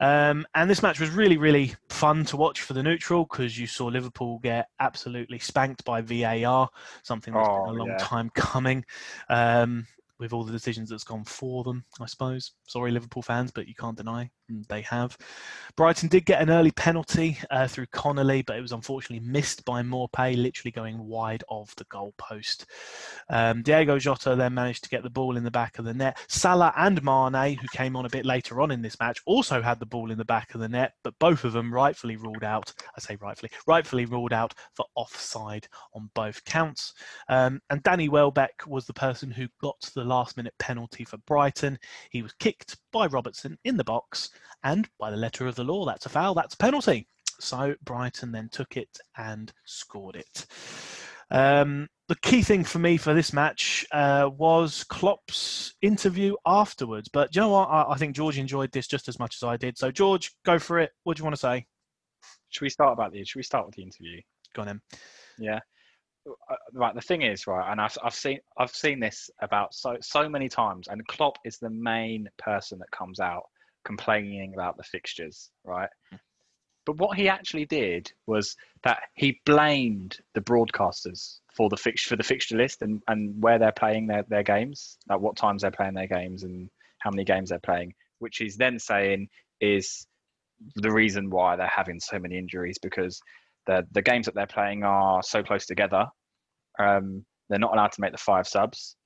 Um, 0.00 0.46
and 0.54 0.70
this 0.70 0.82
match 0.82 0.98
was 0.98 1.10
really, 1.10 1.36
really 1.36 1.74
fun 1.88 2.24
to 2.26 2.36
watch 2.36 2.62
for 2.62 2.72
the 2.72 2.82
neutral 2.82 3.26
because 3.30 3.58
you 3.58 3.66
saw 3.66 3.86
Liverpool 3.86 4.38
get 4.38 4.68
absolutely 4.80 5.38
spanked 5.38 5.84
by 5.84 6.00
VAR, 6.00 6.68
something 7.02 7.34
that's 7.34 7.48
Oh, 7.48 7.64
been 7.64 7.66
a 7.66 7.72
long 7.72 7.88
yeah. 7.88 7.96
time 7.96 8.30
coming. 8.34 8.84
Um, 9.28 9.86
with 10.18 10.34
all 10.34 10.44
the 10.44 10.52
decisions 10.52 10.90
that's 10.90 11.04
gone 11.04 11.24
for 11.24 11.64
them, 11.64 11.82
I 11.98 12.04
suppose. 12.06 12.52
Sorry, 12.66 12.90
Liverpool 12.90 13.22
fans, 13.22 13.52
but 13.52 13.66
you 13.66 13.74
can't 13.74 13.96
deny 13.96 14.30
they 14.68 14.82
have. 14.82 15.16
Brighton 15.76 16.08
did 16.08 16.26
get 16.26 16.42
an 16.42 16.50
early 16.50 16.70
penalty 16.72 17.38
uh, 17.50 17.66
through 17.66 17.86
Connolly, 17.86 18.42
but 18.42 18.56
it 18.56 18.60
was 18.60 18.72
unfortunately 18.72 19.26
missed 19.26 19.64
by 19.64 19.82
Maupay, 19.82 20.36
literally 20.36 20.72
going 20.72 20.98
wide 20.98 21.44
of 21.48 21.74
the 21.76 21.84
goalpost. 21.86 22.66
Um, 23.28 23.62
Diego 23.62 23.98
Jota 23.98 24.34
then 24.34 24.54
managed 24.54 24.84
to 24.84 24.90
get 24.90 25.02
the 25.02 25.10
ball 25.10 25.36
in 25.36 25.44
the 25.44 25.50
back 25.50 25.78
of 25.78 25.84
the 25.84 25.94
net. 25.94 26.18
Salah 26.28 26.74
and 26.76 27.02
Mane, 27.02 27.56
who 27.56 27.66
came 27.72 27.96
on 27.96 28.06
a 28.06 28.10
bit 28.10 28.26
later 28.26 28.60
on 28.60 28.70
in 28.70 28.82
this 28.82 28.98
match, 29.00 29.20
also 29.26 29.62
had 29.62 29.78
the 29.80 29.86
ball 29.86 30.10
in 30.10 30.18
the 30.18 30.24
back 30.24 30.54
of 30.54 30.60
the 30.60 30.68
net, 30.68 30.92
but 31.02 31.18
both 31.18 31.44
of 31.44 31.52
them 31.52 31.72
rightfully 31.72 32.16
ruled 32.16 32.44
out. 32.44 32.72
I 32.96 33.00
say 33.00 33.16
rightfully, 33.20 33.50
rightfully 33.66 34.04
ruled 34.04 34.32
out 34.32 34.54
for 34.74 34.86
offside 34.94 35.68
on 35.94 36.10
both 36.14 36.44
counts. 36.44 36.94
Um, 37.28 37.60
and 37.70 37.82
Danny 37.82 38.08
Welbeck 38.08 38.66
was 38.66 38.86
the 38.86 38.92
person 38.92 39.30
who 39.30 39.48
got 39.60 39.80
the 39.94 40.04
last 40.04 40.36
minute 40.36 40.54
penalty 40.58 41.04
for 41.04 41.18
Brighton. 41.18 41.78
He 42.10 42.22
was 42.22 42.32
kicked 42.34 42.76
by 42.92 43.06
Robertson 43.06 43.58
in 43.64 43.76
the 43.76 43.84
box, 43.84 44.30
and 44.62 44.88
by 44.98 45.10
the 45.10 45.16
letter 45.16 45.46
of 45.46 45.54
the 45.54 45.64
law, 45.64 45.84
that's 45.86 46.06
a 46.06 46.10
foul, 46.10 46.34
that's 46.34 46.54
a 46.54 46.58
penalty. 46.58 47.06
So 47.40 47.74
Brighton 47.84 48.32
then 48.32 48.48
took 48.50 48.76
it 48.76 48.98
and 49.16 49.52
scored 49.64 50.16
it. 50.16 50.46
Um, 51.30 51.88
the 52.08 52.16
key 52.16 52.42
thing 52.42 52.64
for 52.64 52.80
me 52.80 52.96
for 52.96 53.14
this 53.14 53.32
match 53.32 53.86
uh, 53.92 54.28
was 54.36 54.84
Klopp's 54.84 55.74
interview 55.80 56.34
afterwards. 56.44 57.08
But 57.08 57.34
you 57.34 57.40
know 57.40 57.50
what? 57.50 57.68
I, 57.68 57.92
I 57.92 57.96
think 57.96 58.16
George 58.16 58.38
enjoyed 58.38 58.72
this 58.72 58.88
just 58.88 59.08
as 59.08 59.18
much 59.18 59.36
as 59.36 59.44
I 59.44 59.56
did. 59.56 59.78
So, 59.78 59.90
George, 59.90 60.32
go 60.44 60.58
for 60.58 60.78
it. 60.80 60.90
What 61.04 61.16
do 61.16 61.20
you 61.20 61.24
want 61.24 61.36
to 61.36 61.40
say? 61.40 61.66
Should 62.48 62.62
we 62.62 62.70
start 62.70 62.92
about 62.92 63.12
the? 63.12 63.24
Should 63.24 63.38
we 63.38 63.44
start 63.44 63.64
with 63.66 63.76
the 63.76 63.82
interview? 63.82 64.20
Go 64.54 64.62
on, 64.62 64.66
then. 64.66 64.80
Yeah. 65.38 65.60
Uh, 66.48 66.54
Right. 66.72 66.94
The 66.94 67.00
thing 67.00 67.22
is, 67.22 67.46
right, 67.46 67.70
and 67.70 67.80
I've 67.80 67.96
I've 68.02 68.14
seen 68.14 68.38
I've 68.56 68.74
seen 68.74 69.00
this 69.00 69.30
about 69.40 69.74
so 69.74 69.96
so 70.00 70.28
many 70.28 70.48
times, 70.48 70.88
and 70.88 71.06
Klopp 71.08 71.38
is 71.44 71.58
the 71.58 71.70
main 71.70 72.28
person 72.38 72.78
that 72.78 72.90
comes 72.90 73.20
out 73.20 73.44
complaining 73.84 74.54
about 74.54 74.76
the 74.76 74.82
fixtures, 74.82 75.50
right? 75.64 75.88
But 76.86 76.98
what 76.98 77.16
he 77.16 77.28
actually 77.28 77.66
did 77.66 78.10
was 78.26 78.56
that 78.82 79.00
he 79.14 79.40
blamed 79.44 80.18
the 80.34 80.40
broadcasters 80.40 81.38
for 81.54 81.68
the 81.68 81.76
fix 81.76 82.02
for 82.04 82.16
the 82.16 82.22
fixture 82.22 82.56
list 82.56 82.82
and, 82.82 83.02
and 83.06 83.40
where 83.42 83.58
they're 83.58 83.72
playing 83.72 84.06
their, 84.06 84.24
their 84.28 84.42
games, 84.42 84.98
like 85.08 85.20
what 85.20 85.36
times 85.36 85.62
they're 85.62 85.70
playing 85.70 85.94
their 85.94 86.06
games 86.06 86.42
and 86.42 86.70
how 87.00 87.10
many 87.10 87.24
games 87.24 87.50
they're 87.50 87.58
playing, 87.58 87.94
which 88.18 88.38
he's 88.38 88.56
then 88.56 88.78
saying 88.78 89.28
is 89.60 90.06
the 90.76 90.90
reason 90.90 91.30
why 91.30 91.56
they're 91.56 91.66
having 91.66 92.00
so 92.00 92.18
many 92.18 92.38
injuries 92.38 92.78
because 92.78 93.20
the 93.66 93.86
the 93.92 94.02
games 94.02 94.26
that 94.26 94.34
they're 94.34 94.46
playing 94.46 94.82
are 94.84 95.22
so 95.22 95.42
close 95.42 95.66
together. 95.66 96.06
Um, 96.78 97.24
they're 97.48 97.58
not 97.58 97.72
allowed 97.74 97.92
to 97.92 98.00
make 98.00 98.12
the 98.12 98.18
five 98.18 98.46
subs, 98.46 98.96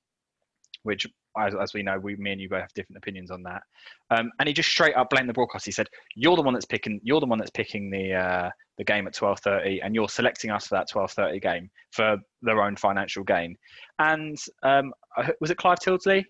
which, 0.83 1.07
as, 1.37 1.55
as 1.55 1.73
we 1.73 1.83
know, 1.83 1.97
we 1.99 2.15
me 2.15 2.31
and 2.31 2.39
you 2.41 2.47
both 2.47 2.61
have 2.61 2.73
different 2.73 2.97
opinions 2.97 3.31
on 3.31 3.43
that. 3.43 3.63
Um, 4.11 4.31
and 4.39 4.47
he 4.47 4.53
just 4.53 4.69
straight 4.69 4.95
up 4.95 5.09
blamed 5.09 5.27
the 5.29 5.33
broadcast. 5.33 5.65
He 5.65 5.71
said, 5.71 5.87
"You're 6.15 6.35
the 6.35 6.43
one 6.43 6.53
that's 6.53 6.65
picking. 6.65 6.99
You're 7.03 7.19
the 7.19 7.25
one 7.25 7.39
that's 7.39 7.51
picking 7.51 7.89
the 7.89 8.13
uh, 8.13 8.49
the 8.77 8.83
game 8.83 9.07
at 9.07 9.15
12:30, 9.15 9.79
and 9.83 9.95
you're 9.95 10.09
selecting 10.09 10.51
us 10.51 10.67
for 10.67 10.75
that 10.75 10.87
12:30 10.93 11.41
game 11.41 11.69
for 11.91 12.17
their 12.41 12.61
own 12.61 12.75
financial 12.75 13.23
gain." 13.23 13.55
And 13.99 14.37
um, 14.63 14.93
was 15.41 15.49
it 15.49 15.57
Clive 15.57 15.79
Tyldesley? 15.79 16.23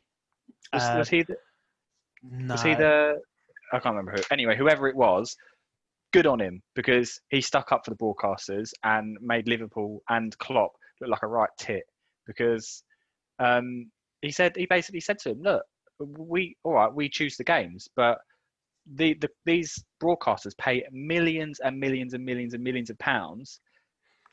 Was, 0.73 0.83
Uh, 0.83 0.95
was 0.97 1.09
he? 1.09 1.23
The, 1.23 1.35
No. 2.23 2.53
was 2.53 2.61
he 2.63 2.73
the? 2.75 3.19
I 3.73 3.79
can't 3.79 3.95
remember 3.95 4.13
who. 4.15 4.23
Anyway, 4.31 4.55
whoever 4.55 4.87
it 4.87 4.95
was, 4.95 5.35
good 6.13 6.27
on 6.27 6.39
him 6.39 6.61
because 6.75 7.19
he 7.29 7.41
stuck 7.41 7.73
up 7.73 7.83
for 7.83 7.91
the 7.91 7.97
broadcasters 7.97 8.71
and 8.83 9.17
made 9.21 9.49
Liverpool 9.49 10.01
and 10.07 10.37
Klopp 10.37 10.71
like 11.09 11.23
a 11.23 11.27
right 11.27 11.49
tit. 11.57 11.83
Because 12.27 12.83
um, 13.39 13.91
he 14.21 14.31
said 14.31 14.55
he 14.55 14.65
basically 14.65 14.99
said 14.99 15.19
to 15.19 15.31
him, 15.31 15.41
"Look, 15.41 15.63
we 15.99 16.55
all 16.63 16.73
right, 16.73 16.93
we 16.93 17.09
choose 17.09 17.37
the 17.37 17.43
games, 17.43 17.87
but 17.95 18.17
the, 18.95 19.15
the 19.15 19.29
these 19.45 19.83
broadcasters 20.01 20.57
pay 20.57 20.83
millions 20.91 21.59
and 21.59 21.79
millions 21.79 22.13
and 22.13 22.23
millions 22.23 22.53
and 22.53 22.63
millions 22.63 22.89
of 22.89 22.97
pounds 22.99 23.59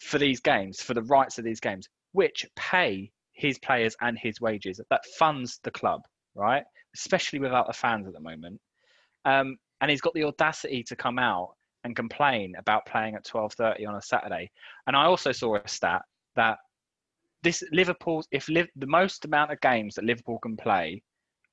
for 0.01 0.19
these 0.19 0.41
games, 0.41 0.81
for 0.81 0.95
the 0.95 1.03
rights 1.03 1.39
of 1.39 1.45
these 1.45 1.61
games, 1.61 1.89
which 2.13 2.47
pay 2.57 3.11
his 3.33 3.59
players 3.59 3.97
and 4.01 4.19
his 4.19 4.41
wages. 4.41 4.81
That 4.91 5.05
funds 5.19 5.61
the 5.63 5.71
club, 5.71 6.03
right? 6.35 6.65
Especially 6.95 7.39
without 7.39 7.67
the 7.67 7.73
fans 7.73 8.07
at 8.07 8.15
the 8.15 8.21
moment." 8.21 8.61
Um, 9.25 9.57
and 9.81 9.91
he's 9.91 10.01
got 10.01 10.15
the 10.15 10.25
audacity 10.25 10.83
to 10.85 10.97
come 10.97 11.19
out 11.19 11.55
and 11.85 11.97
complain 11.97 12.55
about 12.57 12.87
playing 12.87 13.15
at 13.15 13.25
12:30 13.25 13.87
on 13.87 13.97
a 13.97 14.03
Saturday. 14.03 14.51
And 14.87 14.97
I 14.97 15.05
also 15.05 15.33
saw 15.33 15.57
a 15.57 15.69
stat 15.69 16.03
that 16.37 16.59
this 17.43 17.63
Liverpool, 17.73 18.25
if 18.31 18.49
Liv, 18.49 18.69
the 18.77 18.87
most 18.87 19.25
amount 19.25 19.53
of 19.53 19.61
games 19.61 19.95
that 19.95 20.05
Liverpool 20.05 20.39
can 20.43 20.57
play, 20.57 21.03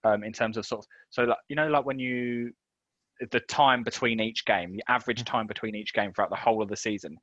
um, 0.04 0.24
in 0.24 0.32
terms 0.32 0.58
of 0.58 0.66
sort 0.66 0.80
of, 0.80 0.88
so 1.10 1.24
like 1.24 1.38
you 1.50 1.56
know, 1.56 1.68
like 1.68 1.86
when 1.86 2.00
you 2.00 2.52
the 3.32 3.40
time 3.42 3.84
between 3.84 4.20
each 4.20 4.46
game, 4.46 4.74
the 4.74 4.84
average 4.88 5.24
time 5.26 5.46
between 5.48 5.76
each 5.76 5.94
game 5.94 6.14
throughout 6.14 6.30
the 6.30 6.36
whole 6.36 6.62
of 6.62 6.70
the 6.70 6.78
season, 6.78 7.18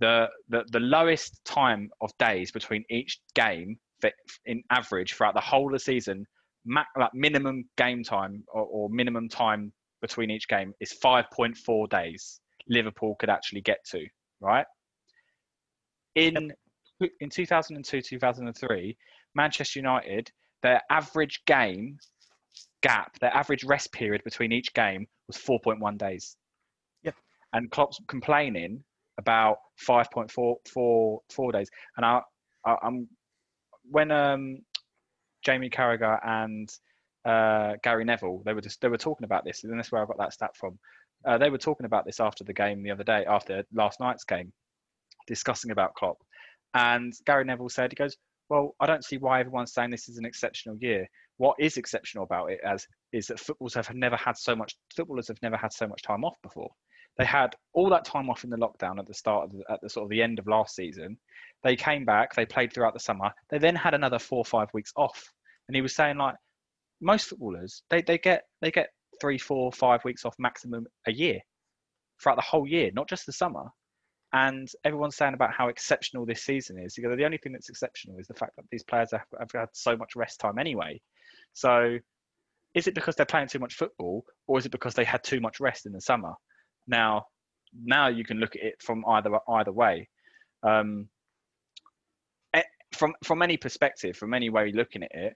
the 0.00 0.26
the, 0.48 0.64
the 0.72 0.80
lowest 0.80 1.40
time 1.44 1.90
of 2.00 2.10
days 2.18 2.50
between 2.50 2.84
each 2.90 3.18
game 3.34 3.78
for, 4.00 4.10
in 4.46 4.62
average 4.70 5.14
throughout 5.14 5.34
the 5.34 5.40
whole 5.40 5.66
of 5.66 5.72
the 5.72 5.78
season, 5.78 6.26
ma- 6.64 6.84
like 6.98 7.14
minimum 7.14 7.64
game 7.76 8.02
time 8.02 8.44
or, 8.48 8.62
or 8.62 8.90
minimum 8.90 9.28
time 9.28 9.72
between 10.00 10.30
each 10.30 10.46
game 10.48 10.72
is 10.80 10.94
5.4 11.02 11.88
days 11.88 12.40
Liverpool 12.68 13.16
could 13.18 13.30
actually 13.30 13.60
get 13.62 13.78
to, 13.90 14.06
right? 14.40 14.66
In 16.14 16.52
in 17.20 17.30
2002, 17.30 18.02
2003, 18.02 18.96
Manchester 19.34 19.78
United, 19.78 20.30
their 20.62 20.82
average 20.90 21.42
game 21.46 21.98
gap, 22.82 23.18
their 23.20 23.34
average 23.34 23.64
rest 23.64 23.92
period 23.92 24.22
between 24.24 24.52
each 24.52 24.72
game 24.74 25.06
was 25.26 25.36
4.1 25.36 25.98
days. 25.98 26.36
Yep. 27.04 27.14
And 27.52 27.70
Klopp's 27.70 28.00
complaining 28.08 28.82
about 29.18 29.58
5.4 29.86 30.56
four, 30.68 31.20
four 31.30 31.52
days. 31.52 31.68
And 31.96 32.04
I, 32.06 32.20
I, 32.64 32.76
I'm 32.82 33.08
when 33.90 34.10
um, 34.10 34.58
Jamie 35.42 35.70
Carragher 35.70 36.18
and 36.26 36.68
uh, 37.24 37.74
Gary 37.82 38.04
Neville. 38.04 38.42
They 38.44 38.52
were 38.54 38.60
just 38.60 38.80
they 38.80 38.88
were 38.88 38.98
talking 38.98 39.24
about 39.24 39.44
this, 39.44 39.64
and 39.64 39.78
that's 39.78 39.92
where 39.92 40.02
I 40.02 40.06
got 40.06 40.18
that 40.18 40.32
stat 40.32 40.56
from. 40.56 40.78
Uh, 41.24 41.38
they 41.38 41.50
were 41.50 41.58
talking 41.58 41.86
about 41.86 42.04
this 42.06 42.20
after 42.20 42.44
the 42.44 42.52
game 42.52 42.82
the 42.82 42.90
other 42.90 43.04
day, 43.04 43.24
after 43.26 43.64
last 43.72 44.00
night's 44.00 44.24
game, 44.24 44.52
discussing 45.26 45.70
about 45.70 45.94
Klopp. 45.94 46.18
And 46.74 47.12
Gary 47.26 47.44
Neville 47.44 47.68
said, 47.68 47.92
he 47.92 47.96
goes, 47.96 48.16
well, 48.48 48.74
I 48.80 48.86
don't 48.86 49.04
see 49.04 49.18
why 49.18 49.40
everyone's 49.40 49.72
saying 49.72 49.90
this 49.90 50.08
is 50.08 50.18
an 50.18 50.24
exceptional 50.24 50.76
year. 50.80 51.06
What 51.36 51.56
is 51.58 51.76
exceptional 51.76 52.24
about 52.24 52.50
it 52.50 52.60
as 52.64 52.86
is 53.12 53.26
that 53.26 53.40
footballers 53.40 53.74
have 53.74 53.92
never 53.94 54.16
had 54.16 54.36
so 54.36 54.56
much 54.56 54.74
footballers 54.94 55.28
have 55.28 55.40
never 55.42 55.56
had 55.56 55.72
so 55.72 55.86
much 55.86 56.02
time 56.02 56.24
off 56.24 56.36
before. 56.42 56.70
They 57.16 57.24
had 57.24 57.54
all 57.74 57.90
that 57.90 58.04
time 58.04 58.30
off 58.30 58.44
in 58.44 58.50
the 58.50 58.56
lockdown 58.56 58.98
at 58.98 59.06
the 59.06 59.14
start 59.14 59.44
of 59.44 59.52
the, 59.52 59.64
at 59.70 59.80
the 59.82 59.90
sort 59.90 60.04
of 60.04 60.10
the 60.10 60.22
end 60.22 60.38
of 60.38 60.46
last 60.46 60.76
season. 60.76 61.18
They 61.64 61.74
came 61.74 62.04
back, 62.04 62.34
they 62.34 62.46
played 62.46 62.72
throughout 62.72 62.94
the 62.94 63.00
summer. 63.00 63.30
They 63.50 63.58
then 63.58 63.74
had 63.74 63.94
another 63.94 64.18
four 64.18 64.38
or 64.38 64.44
five 64.44 64.68
weeks 64.72 64.92
off. 64.96 65.32
And 65.68 65.74
he 65.74 65.82
was 65.82 65.94
saying 65.94 66.16
like 66.16 66.36
most 67.00 67.28
footballers, 67.28 67.82
they, 67.90 68.02
they 68.02 68.18
get 68.18 68.44
they 68.60 68.70
get 68.70 68.90
three, 69.20 69.38
four, 69.38 69.72
five 69.72 70.04
weeks 70.04 70.24
off 70.24 70.34
maximum 70.38 70.86
a 71.06 71.12
year 71.12 71.40
throughout 72.22 72.36
the 72.36 72.42
whole 72.42 72.66
year, 72.66 72.90
not 72.94 73.08
just 73.08 73.26
the 73.26 73.32
summer. 73.32 73.64
And 74.32 74.70
everyone's 74.84 75.16
saying 75.16 75.34
about 75.34 75.54
how 75.54 75.68
exceptional 75.68 76.26
this 76.26 76.42
season 76.42 76.78
is. 76.78 76.98
Know, 76.98 77.16
the 77.16 77.24
only 77.24 77.38
thing 77.38 77.52
that's 77.52 77.70
exceptional 77.70 78.18
is 78.18 78.26
the 78.26 78.34
fact 78.34 78.56
that 78.56 78.66
these 78.70 78.82
players 78.82 79.10
have, 79.12 79.24
have 79.38 79.50
had 79.52 79.68
so 79.72 79.96
much 79.96 80.16
rest 80.16 80.38
time 80.40 80.58
anyway. 80.58 81.00
So, 81.54 81.98
is 82.74 82.86
it 82.86 82.94
because 82.94 83.16
they're 83.16 83.24
playing 83.26 83.48
too 83.48 83.58
much 83.58 83.74
football, 83.74 84.24
or 84.46 84.58
is 84.58 84.66
it 84.66 84.72
because 84.72 84.94
they 84.94 85.04
had 85.04 85.24
too 85.24 85.40
much 85.40 85.60
rest 85.60 85.86
in 85.86 85.92
the 85.92 86.00
summer? 86.00 86.34
Now, 86.86 87.24
now 87.74 88.08
you 88.08 88.24
can 88.24 88.38
look 88.38 88.54
at 88.54 88.62
it 88.62 88.82
from 88.82 89.04
either 89.06 89.30
either 89.48 89.72
way. 89.72 90.08
Um, 90.62 91.08
eh, 92.52 92.62
from 92.92 93.14
from 93.24 93.40
any 93.40 93.56
perspective, 93.56 94.14
from 94.16 94.34
any 94.34 94.50
way 94.50 94.72
looking 94.72 95.02
at 95.04 95.14
it, 95.14 95.34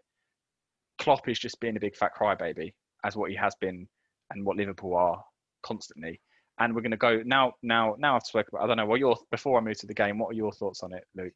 Klopp 0.99 1.29
is 1.29 1.39
just 1.39 1.61
being 1.61 1.79
a 1.79 1.81
big 1.81 1.97
fat 1.97 2.13
crybaby, 2.15 2.75
as 3.05 3.17
what 3.17 3.31
he 3.31 3.37
has 3.37 3.55
been, 3.55 3.89
and 4.31 4.45
what 4.45 4.59
Liverpool 4.59 4.97
are 4.97 5.25
constantly 5.63 6.21
and 6.63 6.75
we're 6.75 6.83
going 6.83 6.93
to 6.93 6.97
go 6.97 7.23
now. 7.25 7.55
Now, 7.63 7.97
now 7.99 8.17
I've 8.17 8.23
spoken 8.23 8.51
about. 8.55 8.65
I 8.65 8.67
don't 8.69 8.77
know. 8.77 8.87
What 8.87 9.01
your 9.01 9.17
before 9.31 9.59
I 9.59 9.61
move 9.63 9.79
to 9.79 9.87
the 9.87 9.95
game? 9.95 10.19
What 10.19 10.31
are 10.31 10.35
your 10.35 10.53
thoughts 10.53 10.83
on 10.83 10.93
it, 10.93 11.05
Luke? 11.17 11.35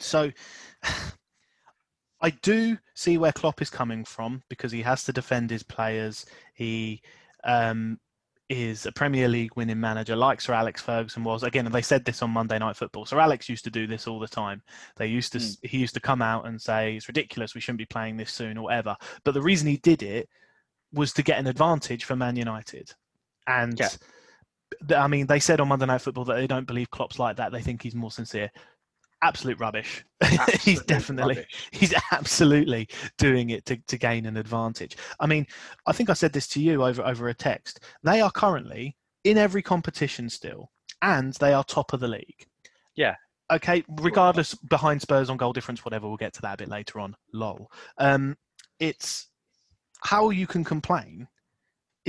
So, 0.00 0.30
I 2.20 2.30
do 2.30 2.76
see 2.94 3.16
where 3.16 3.32
Klopp 3.32 3.62
is 3.62 3.70
coming 3.70 4.04
from 4.04 4.42
because 4.48 4.72
he 4.72 4.82
has 4.82 5.04
to 5.04 5.12
defend 5.12 5.50
his 5.50 5.62
players. 5.62 6.26
He 6.54 7.00
um, 7.44 7.98
is 8.48 8.86
a 8.86 8.92
Premier 8.92 9.28
League 9.28 9.54
winning 9.56 9.80
manager, 9.80 10.16
like 10.16 10.40
Sir 10.40 10.52
Alex 10.52 10.82
Ferguson 10.82 11.24
was. 11.24 11.44
Again, 11.44 11.70
they 11.70 11.82
said 11.82 12.04
this 12.04 12.22
on 12.22 12.30
Monday 12.30 12.58
Night 12.58 12.76
Football. 12.76 13.06
Sir 13.06 13.20
Alex 13.20 13.48
used 13.48 13.64
to 13.64 13.70
do 13.70 13.86
this 13.86 14.06
all 14.06 14.18
the 14.18 14.28
time. 14.28 14.62
They 14.96 15.06
used 15.06 15.32
to, 15.32 15.38
mm. 15.38 15.56
he 15.62 15.78
used 15.78 15.94
to 15.94 16.00
come 16.00 16.20
out 16.20 16.46
and 16.46 16.60
say 16.60 16.96
it's 16.96 17.08
ridiculous. 17.08 17.54
We 17.54 17.60
shouldn't 17.60 17.78
be 17.78 17.86
playing 17.86 18.16
this 18.16 18.32
soon 18.32 18.58
or 18.58 18.64
whatever. 18.64 18.96
But 19.24 19.32
the 19.32 19.42
reason 19.42 19.68
he 19.68 19.76
did 19.78 20.02
it 20.02 20.28
was 20.92 21.12
to 21.12 21.22
get 21.22 21.38
an 21.38 21.46
advantage 21.46 22.04
for 22.04 22.16
Man 22.16 22.36
United, 22.36 22.92
and. 23.46 23.78
Yeah 23.78 23.88
I 24.94 25.06
mean, 25.06 25.26
they 25.26 25.40
said 25.40 25.60
on 25.60 25.68
Monday 25.68 25.86
Night 25.86 26.00
Football 26.00 26.24
that 26.26 26.34
they 26.34 26.46
don't 26.46 26.66
believe 26.66 26.90
Klopp's 26.90 27.18
like 27.18 27.36
that. 27.36 27.52
They 27.52 27.62
think 27.62 27.82
he's 27.82 27.94
more 27.94 28.10
sincere. 28.10 28.50
Absolute 29.22 29.58
rubbish. 29.58 30.04
he's 30.60 30.82
definitely, 30.82 31.36
rubbish. 31.36 31.68
he's 31.72 31.94
absolutely 32.12 32.88
doing 33.16 33.50
it 33.50 33.64
to, 33.66 33.76
to 33.88 33.98
gain 33.98 34.26
an 34.26 34.36
advantage. 34.36 34.96
I 35.18 35.26
mean, 35.26 35.46
I 35.86 35.92
think 35.92 36.10
I 36.10 36.12
said 36.14 36.32
this 36.32 36.46
to 36.48 36.60
you 36.60 36.84
over, 36.84 37.02
over 37.02 37.28
a 37.28 37.34
text. 37.34 37.80
They 38.02 38.20
are 38.20 38.30
currently 38.30 38.96
in 39.24 39.38
every 39.38 39.62
competition 39.62 40.30
still, 40.30 40.70
and 41.02 41.34
they 41.34 41.52
are 41.52 41.64
top 41.64 41.92
of 41.92 42.00
the 42.00 42.08
league. 42.08 42.46
Yeah. 42.94 43.16
Okay, 43.50 43.82
regardless, 43.88 44.54
behind 44.54 45.00
Spurs 45.00 45.30
on 45.30 45.38
goal 45.38 45.54
difference, 45.54 45.84
whatever, 45.84 46.06
we'll 46.06 46.18
get 46.18 46.34
to 46.34 46.42
that 46.42 46.54
a 46.54 46.56
bit 46.58 46.68
later 46.68 47.00
on. 47.00 47.16
Lol. 47.32 47.70
Um, 47.96 48.36
it's 48.78 49.28
how 50.02 50.30
you 50.30 50.46
can 50.46 50.64
complain 50.64 51.26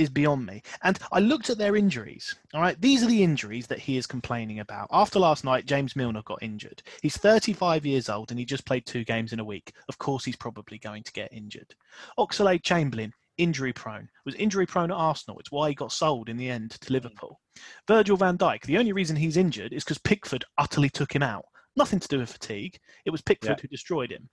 is 0.00 0.08
beyond 0.08 0.46
me. 0.46 0.62
And 0.82 0.98
I 1.12 1.20
looked 1.20 1.50
at 1.50 1.58
their 1.58 1.76
injuries. 1.76 2.34
All 2.54 2.60
right, 2.60 2.80
these 2.80 3.02
are 3.02 3.08
the 3.08 3.22
injuries 3.22 3.66
that 3.66 3.78
he 3.78 3.96
is 3.98 4.06
complaining 4.06 4.60
about. 4.60 4.88
After 4.90 5.18
last 5.18 5.44
night, 5.44 5.66
James 5.66 5.94
Milner 5.94 6.22
got 6.22 6.42
injured. 6.42 6.82
He's 7.02 7.18
35 7.18 7.84
years 7.84 8.08
old 8.08 8.30
and 8.30 8.38
he 8.38 8.46
just 8.46 8.64
played 8.64 8.86
two 8.86 9.04
games 9.04 9.32
in 9.32 9.40
a 9.40 9.44
week. 9.44 9.72
Of 9.88 9.98
course, 9.98 10.24
he's 10.24 10.36
probably 10.36 10.78
going 10.78 11.02
to 11.02 11.12
get 11.12 11.32
injured. 11.32 11.74
Oxlade 12.18 12.62
Chamberlain, 12.62 13.12
injury 13.36 13.72
prone, 13.74 14.08
was 14.24 14.34
injury 14.36 14.66
prone 14.66 14.90
at 14.90 14.96
Arsenal. 14.96 15.38
It's 15.38 15.52
why 15.52 15.68
he 15.68 15.74
got 15.74 15.92
sold 15.92 16.28
in 16.30 16.38
the 16.38 16.48
end 16.48 16.70
to 16.72 16.88
hmm. 16.88 16.94
Liverpool. 16.94 17.38
Virgil 17.86 18.16
van 18.16 18.38
Dijk, 18.38 18.62
the 18.62 18.78
only 18.78 18.92
reason 18.92 19.16
he's 19.16 19.36
injured 19.36 19.72
is 19.74 19.84
because 19.84 19.98
Pickford 19.98 20.44
utterly 20.56 20.88
took 20.88 21.14
him 21.14 21.22
out. 21.22 21.44
Nothing 21.76 22.00
to 22.00 22.08
do 22.08 22.18
with 22.18 22.32
fatigue. 22.32 22.78
It 23.04 23.10
was 23.10 23.22
Pickford 23.22 23.58
yeah. 23.58 23.62
who 23.62 23.68
destroyed 23.68 24.10
him. 24.10 24.28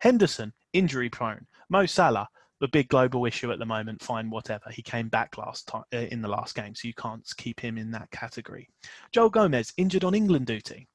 Henderson, 0.00 0.52
injury 0.72 1.10
prone. 1.10 1.46
Mo 1.68 1.86
Salah, 1.86 2.28
the 2.60 2.68
big 2.68 2.88
global 2.88 3.24
issue 3.26 3.52
at 3.52 3.58
the 3.58 3.66
moment. 3.66 4.02
Fine, 4.02 4.30
whatever. 4.30 4.70
He 4.70 4.82
came 4.82 5.08
back 5.08 5.38
last 5.38 5.66
time 5.68 5.84
uh, 5.94 5.98
in 5.98 6.22
the 6.22 6.28
last 6.28 6.54
game, 6.54 6.74
so 6.74 6.88
you 6.88 6.94
can't 6.94 7.26
keep 7.36 7.60
him 7.60 7.78
in 7.78 7.90
that 7.92 8.10
category. 8.10 8.68
Joel 9.12 9.30
Gomez 9.30 9.72
injured 9.76 10.04
on 10.04 10.14
England 10.14 10.46
duty. 10.46 10.88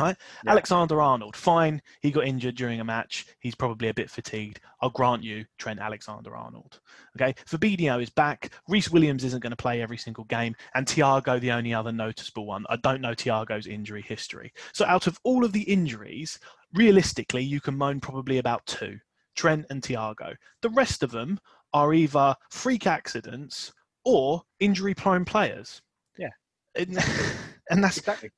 Right? 0.00 0.16
Yeah. 0.44 0.52
Alexander 0.52 1.02
Arnold, 1.02 1.36
fine. 1.36 1.82
He 2.00 2.10
got 2.10 2.26
injured 2.26 2.56
during 2.56 2.80
a 2.80 2.84
match. 2.84 3.26
He's 3.40 3.54
probably 3.54 3.88
a 3.88 3.94
bit 3.94 4.10
fatigued. 4.10 4.58
I'll 4.80 4.90
grant 4.90 5.22
you, 5.22 5.44
Trent 5.58 5.80
Alexander 5.80 6.34
Arnold. 6.34 6.80
Okay, 7.14 7.34
Fabinho 7.46 8.02
is 8.02 8.08
back. 8.08 8.50
Rhys 8.68 8.90
Williams 8.90 9.22
isn't 9.22 9.42
going 9.42 9.50
to 9.50 9.56
play 9.56 9.82
every 9.82 9.98
single 9.98 10.24
game, 10.24 10.56
and 10.74 10.86
Thiago, 10.86 11.38
the 11.38 11.52
only 11.52 11.74
other 11.74 11.92
noticeable 11.92 12.46
one. 12.46 12.64
I 12.70 12.76
don't 12.76 13.02
know 13.02 13.14
Thiago's 13.14 13.66
injury 13.66 14.02
history. 14.02 14.52
So, 14.72 14.86
out 14.86 15.06
of 15.06 15.20
all 15.24 15.44
of 15.44 15.52
the 15.52 15.62
injuries, 15.62 16.38
realistically, 16.72 17.44
you 17.44 17.60
can 17.60 17.76
moan 17.76 18.00
probably 18.00 18.38
about 18.38 18.64
two. 18.64 18.98
Trent, 19.36 19.66
and 19.70 19.82
Thiago. 19.82 20.34
The 20.60 20.70
rest 20.70 21.02
of 21.02 21.10
them 21.10 21.38
are 21.72 21.94
either 21.94 22.34
freak 22.50 22.86
accidents 22.86 23.72
or 24.04 24.42
injury 24.60 24.94
prone 24.94 25.24
players. 25.24 25.80
Yeah. 26.18 26.28
And, 26.74 26.98
and 27.70 27.82
that's 27.82 27.98
exactly. 27.98 28.30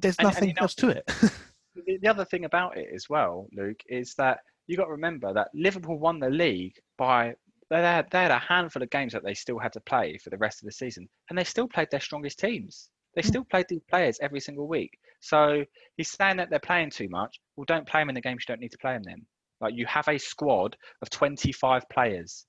There's 0.00 0.20
nothing 0.20 0.50
and, 0.50 0.58
and, 0.58 0.62
else 0.62 0.82
know, 0.82 0.92
to 0.92 0.98
it. 0.98 1.06
the, 1.74 1.98
the 2.00 2.08
other 2.08 2.24
thing 2.24 2.44
about 2.44 2.76
it 2.76 2.88
as 2.94 3.08
well, 3.08 3.46
Luke, 3.52 3.80
is 3.88 4.14
that 4.14 4.40
you 4.66 4.76
got 4.76 4.86
to 4.86 4.92
remember 4.92 5.34
that 5.34 5.48
Liverpool 5.54 5.98
won 5.98 6.18
the 6.18 6.30
league 6.30 6.74
by 6.96 7.34
they 7.70 7.80
had, 7.80 8.10
they 8.10 8.22
had 8.22 8.30
a 8.30 8.38
handful 8.38 8.82
of 8.82 8.90
games 8.90 9.14
that 9.14 9.24
they 9.24 9.32
still 9.32 9.58
had 9.58 9.72
to 9.72 9.80
play 9.80 10.18
for 10.18 10.28
the 10.28 10.36
rest 10.36 10.60
of 10.60 10.66
the 10.66 10.72
season, 10.72 11.08
and 11.30 11.38
they 11.38 11.44
still 11.44 11.66
played 11.66 11.88
their 11.90 12.00
strongest 12.00 12.38
teams. 12.38 12.90
They 13.14 13.22
hmm. 13.22 13.28
still 13.28 13.44
played 13.44 13.66
these 13.68 13.82
players 13.88 14.18
every 14.20 14.40
single 14.40 14.68
week. 14.68 14.90
So 15.20 15.64
he's 15.96 16.10
saying 16.10 16.36
that 16.36 16.50
they're 16.50 16.58
playing 16.58 16.90
too 16.90 17.08
much. 17.08 17.40
Well, 17.56 17.64
don't 17.64 17.88
play 17.88 18.02
them 18.02 18.10
in 18.10 18.14
the 18.14 18.20
games 18.20 18.44
you 18.46 18.52
don't 18.52 18.60
need 18.60 18.72
to 18.72 18.78
play 18.78 18.92
them 18.92 19.04
then. 19.04 19.24
Like 19.62 19.74
you 19.74 19.86
have 19.86 20.08
a 20.08 20.18
squad 20.18 20.76
of 21.00 21.10
25 21.10 21.88
players. 21.88 22.46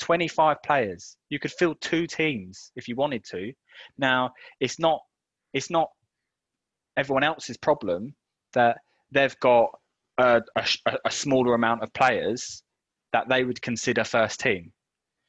25 0.00 0.56
players. 0.64 1.16
You 1.28 1.38
could 1.38 1.52
field 1.52 1.76
two 1.80 2.06
teams 2.06 2.72
if 2.76 2.88
you 2.88 2.96
wanted 2.96 3.24
to. 3.30 3.52
Now, 3.98 4.32
it's 4.60 4.78
not 4.78 5.00
it's 5.52 5.70
not 5.70 5.90
everyone 6.96 7.24
else's 7.24 7.56
problem 7.56 8.14
that 8.54 8.78
they've 9.10 9.38
got 9.40 9.70
a, 10.18 10.42
a, 10.56 10.66
a 11.04 11.10
smaller 11.10 11.54
amount 11.54 11.82
of 11.82 11.92
players 11.92 12.62
that 13.12 13.28
they 13.28 13.44
would 13.44 13.60
consider 13.60 14.04
first 14.04 14.40
team. 14.40 14.72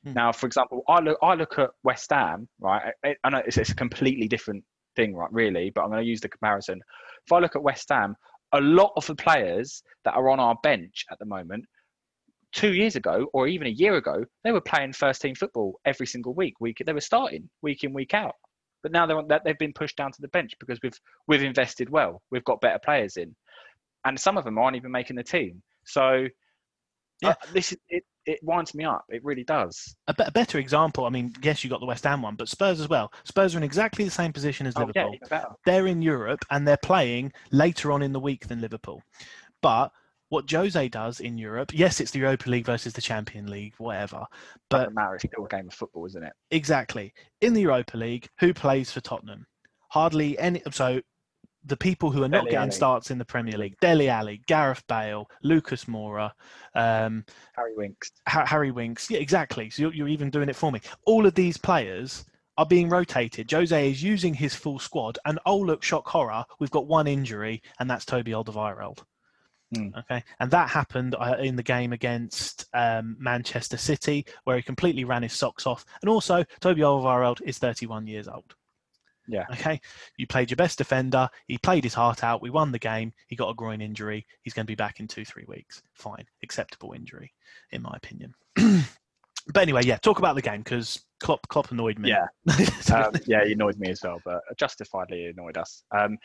Hmm. 0.04 0.14
Now, 0.14 0.32
for 0.32 0.48
example, 0.48 0.84
I 0.88 1.00
look 1.00 1.18
I 1.22 1.34
look 1.36 1.60
at 1.60 1.72
West 1.84 2.12
Ham, 2.12 2.48
right? 2.60 2.94
I, 3.04 3.16
I 3.24 3.30
know 3.30 3.42
it's, 3.46 3.58
it's 3.58 3.72
a 3.72 3.76
completely 3.76 4.28
different 4.28 4.64
thing, 4.96 5.16
right? 5.16 5.32
Really, 5.32 5.72
but 5.74 5.82
I'm 5.84 5.90
going 5.90 6.04
to 6.04 6.10
use 6.10 6.22
the 6.22 6.30
comparison. 6.30 6.82
If 7.26 7.32
I 7.32 7.40
look 7.40 7.56
at 7.56 7.64
West 7.64 7.90
Ham, 7.90 8.16
a 8.54 8.62
lot 8.62 8.94
of 8.96 9.06
the 9.08 9.16
players 9.16 9.84
that 10.06 10.16
are 10.16 10.30
on 10.30 10.40
our 10.40 10.56
bench 10.64 11.06
at 11.12 11.20
the 11.20 11.26
moment 11.26 11.66
two 12.54 12.74
years 12.74 12.96
ago 12.96 13.28
or 13.34 13.48
even 13.48 13.68
a 13.68 13.72
year 13.72 13.96
ago 13.96 14.24
they 14.44 14.52
were 14.52 14.62
playing 14.62 14.94
first 14.94 15.22
team 15.22 15.34
football 15.34 15.80
every 15.86 16.06
single 16.06 16.34
week 16.36 16.54
week 16.60 16.82
they 16.86 16.94
were 16.94 17.02
starting 17.02 17.50
week 17.62 17.84
in 17.84 17.94
week 17.94 18.14
out. 18.14 18.36
But 18.84 18.92
now 18.92 19.06
they're 19.06 19.40
they've 19.44 19.58
been 19.58 19.74
pushed 19.74 19.98
down 19.98 20.12
to 20.12 20.22
the 20.22 20.28
bench 20.30 20.52
because 20.60 20.80
we've 20.84 21.00
we've 21.28 21.44
invested 21.44 21.90
well 21.90 22.22
we've 22.32 22.44
got 22.44 22.62
better 22.62 22.80
players 22.84 23.18
in. 23.18 23.36
And 24.06 24.20
some 24.20 24.38
of 24.38 24.44
them 24.44 24.58
aren't 24.58 24.76
even 24.76 24.92
making 24.92 25.16
the 25.16 25.24
team. 25.24 25.64
So 25.86 26.28
yeah 27.22 27.30
uh, 27.30 27.36
this 27.54 27.72
is 27.72 27.78
it, 27.90 28.04
it 28.26 28.40
winds 28.42 28.74
me 28.74 28.84
up. 28.84 29.06
It 29.10 29.24
really 29.24 29.44
does. 29.44 29.96
A, 30.08 30.14
be- 30.14 30.24
a, 30.26 30.32
better 30.32 30.58
example, 30.58 31.06
I 31.06 31.10
mean, 31.10 31.34
yes, 31.42 31.64
you 31.64 31.70
got 31.70 31.80
the 31.80 31.86
West 31.86 32.04
Ham 32.04 32.22
one, 32.22 32.36
but 32.36 32.50
Spurs 32.50 32.80
as 32.80 32.90
well. 32.90 33.12
Spurs 33.24 33.54
are 33.54 33.58
in 33.58 33.64
exactly 33.64 34.06
the 34.06 34.12
same 34.12 34.32
position 34.32 34.68
as 34.68 34.74
oh, 34.78 34.82
Liverpool. 34.82 35.16
Yeah, 35.30 35.46
they're 35.66 35.88
in 35.88 36.02
Europe 36.02 36.46
and 36.50 36.68
they're 36.68 36.78
playing 36.78 37.34
later 37.52 37.92
on 37.92 38.02
in 38.02 38.14
the 38.14 38.20
week 38.20 38.48
than 38.48 38.62
Liverpool. 38.62 39.02
But 39.62 39.92
what 40.30 40.50
Jose 40.50 40.88
does 40.90 41.20
in 41.20 41.38
Europe, 41.38 41.72
yes, 41.74 42.00
it's 42.00 42.12
the 42.12 42.20
Europa 42.20 42.50
League 42.50 42.66
versus 42.66 42.94
the 42.94 43.02
Champion 43.02 43.48
League, 43.50 43.76
whatever. 43.78 44.26
But 44.70 44.94
matter. 44.94 45.16
It's 45.16 45.26
still 45.26 45.46
a 45.46 45.50
game 45.50 45.68
of 45.68 45.74
football, 45.74 46.06
isn't 46.06 46.24
it? 46.24 46.34
Exactly. 46.52 47.14
In 47.42 47.54
the 47.54 47.62
Europa 47.62 47.98
League, 47.98 48.28
who 48.40 48.54
plays 48.54 48.92
for 48.92 49.02
Tottenham? 49.02 49.46
Hardly 49.90 50.38
any. 50.40 50.64
So 50.72 51.02
the 51.66 51.78
people 51.78 52.12
who 52.12 52.24
are 52.24 52.30
not 52.30 52.42
Dele 52.42 52.52
getting 52.52 52.70
Alli. 52.70 52.72
starts 52.72 53.12
in 53.12 53.18
the 53.18 53.26
Premier 53.26 53.58
League: 53.58 53.76
Dele 53.80 54.10
Alli, 54.10 54.42
Gareth 54.48 54.84
Bale, 54.88 55.30
Lucas 55.44 55.86
Moura, 55.86 56.32
um, 56.76 57.26
Harry 57.56 57.76
Winks. 57.76 58.12
Ha- 58.28 58.46
Harry 58.46 58.72
Winks. 58.72 59.10
Yeah, 59.10 59.20
exactly. 59.20 59.70
So 59.70 59.84
you're, 59.84 59.94
you're, 59.94 60.08
even 60.08 60.30
doing 60.30 60.50
it 60.50 60.56
for 60.56 60.72
me. 60.72 60.82
All 61.06 61.26
of 61.26 61.36
these 61.36 61.58
players 61.58 62.26
are 62.58 62.66
being 62.66 62.90
rotated. 62.90 63.52
Jose 63.52 63.92
is 63.92 64.04
using 64.04 64.34
his 64.34 64.56
full 64.56 64.80
squad, 64.80 65.18
and 65.26 65.40
oh 65.46 65.58
look, 65.58 65.84
shock 65.84 66.08
horror, 66.08 66.44
we've 66.60 66.72
got 66.72 66.88
one 66.88 67.08
injury, 67.08 67.62
and 67.80 67.90
that's 67.90 68.06
Toby 68.06 68.32
Alderweireld. 68.32 69.00
Mm. 69.76 69.98
Okay, 69.98 70.24
and 70.40 70.52
that 70.52 70.70
happened 70.70 71.16
uh, 71.18 71.36
in 71.40 71.56
the 71.56 71.64
game 71.64 71.94
against 71.94 72.68
um, 72.74 73.16
Manchester 73.20 73.78
City, 73.78 74.26
where 74.44 74.56
he 74.56 74.62
completely 74.62 75.04
ran 75.04 75.24
his 75.24 75.34
socks 75.34 75.66
off. 75.66 75.86
And 76.02 76.10
also, 76.10 76.44
Toby 76.60 76.82
Alderweireld 76.82 77.42
is 77.42 77.58
31 77.58 78.06
years 78.08 78.28
old. 78.28 78.56
Yeah. 79.28 79.46
Okay, 79.52 79.80
you 80.18 80.28
played 80.28 80.50
your 80.50 80.58
best 80.58 80.78
defender. 80.78 81.30
He 81.48 81.58
played 81.58 81.84
his 81.84 81.94
heart 81.94 82.24
out. 82.24 82.42
We 82.42 82.50
won 82.50 82.72
the 82.72 82.80
game. 82.80 83.14
He 83.28 83.36
got 83.36 83.50
a 83.50 83.54
groin 83.54 83.82
injury. 83.82 84.26
He's 84.42 84.54
going 84.54 84.66
to 84.66 84.72
be 84.72 84.76
back 84.76 85.00
in 85.00 85.08
two, 85.08 85.26
three 85.26 85.46
weeks. 85.48 85.82
Fine, 85.94 86.26
acceptable 86.44 86.94
injury, 86.94 87.34
in 87.72 87.82
my 87.82 87.94
opinion. 87.96 88.34
but 88.56 89.62
anyway, 89.62 89.82
yeah, 89.84 89.98
talk 89.98 90.20
about 90.20 90.36
the 90.36 90.42
game 90.42 90.62
because 90.62 91.06
Klopp, 91.22 91.48
Klopp 91.48 91.72
annoyed 91.72 92.00
me. 92.00 92.10
Yeah. 92.10 92.28
um, 92.94 93.14
yeah, 93.26 93.46
he 93.46 93.54
annoyed 93.54 93.78
me 93.78 93.90
as 93.90 94.02
well, 94.04 94.20
but 94.26 94.42
justifiably 94.58 95.28
annoyed 95.28 95.58
us. 95.58 95.84
Um, 95.96 96.18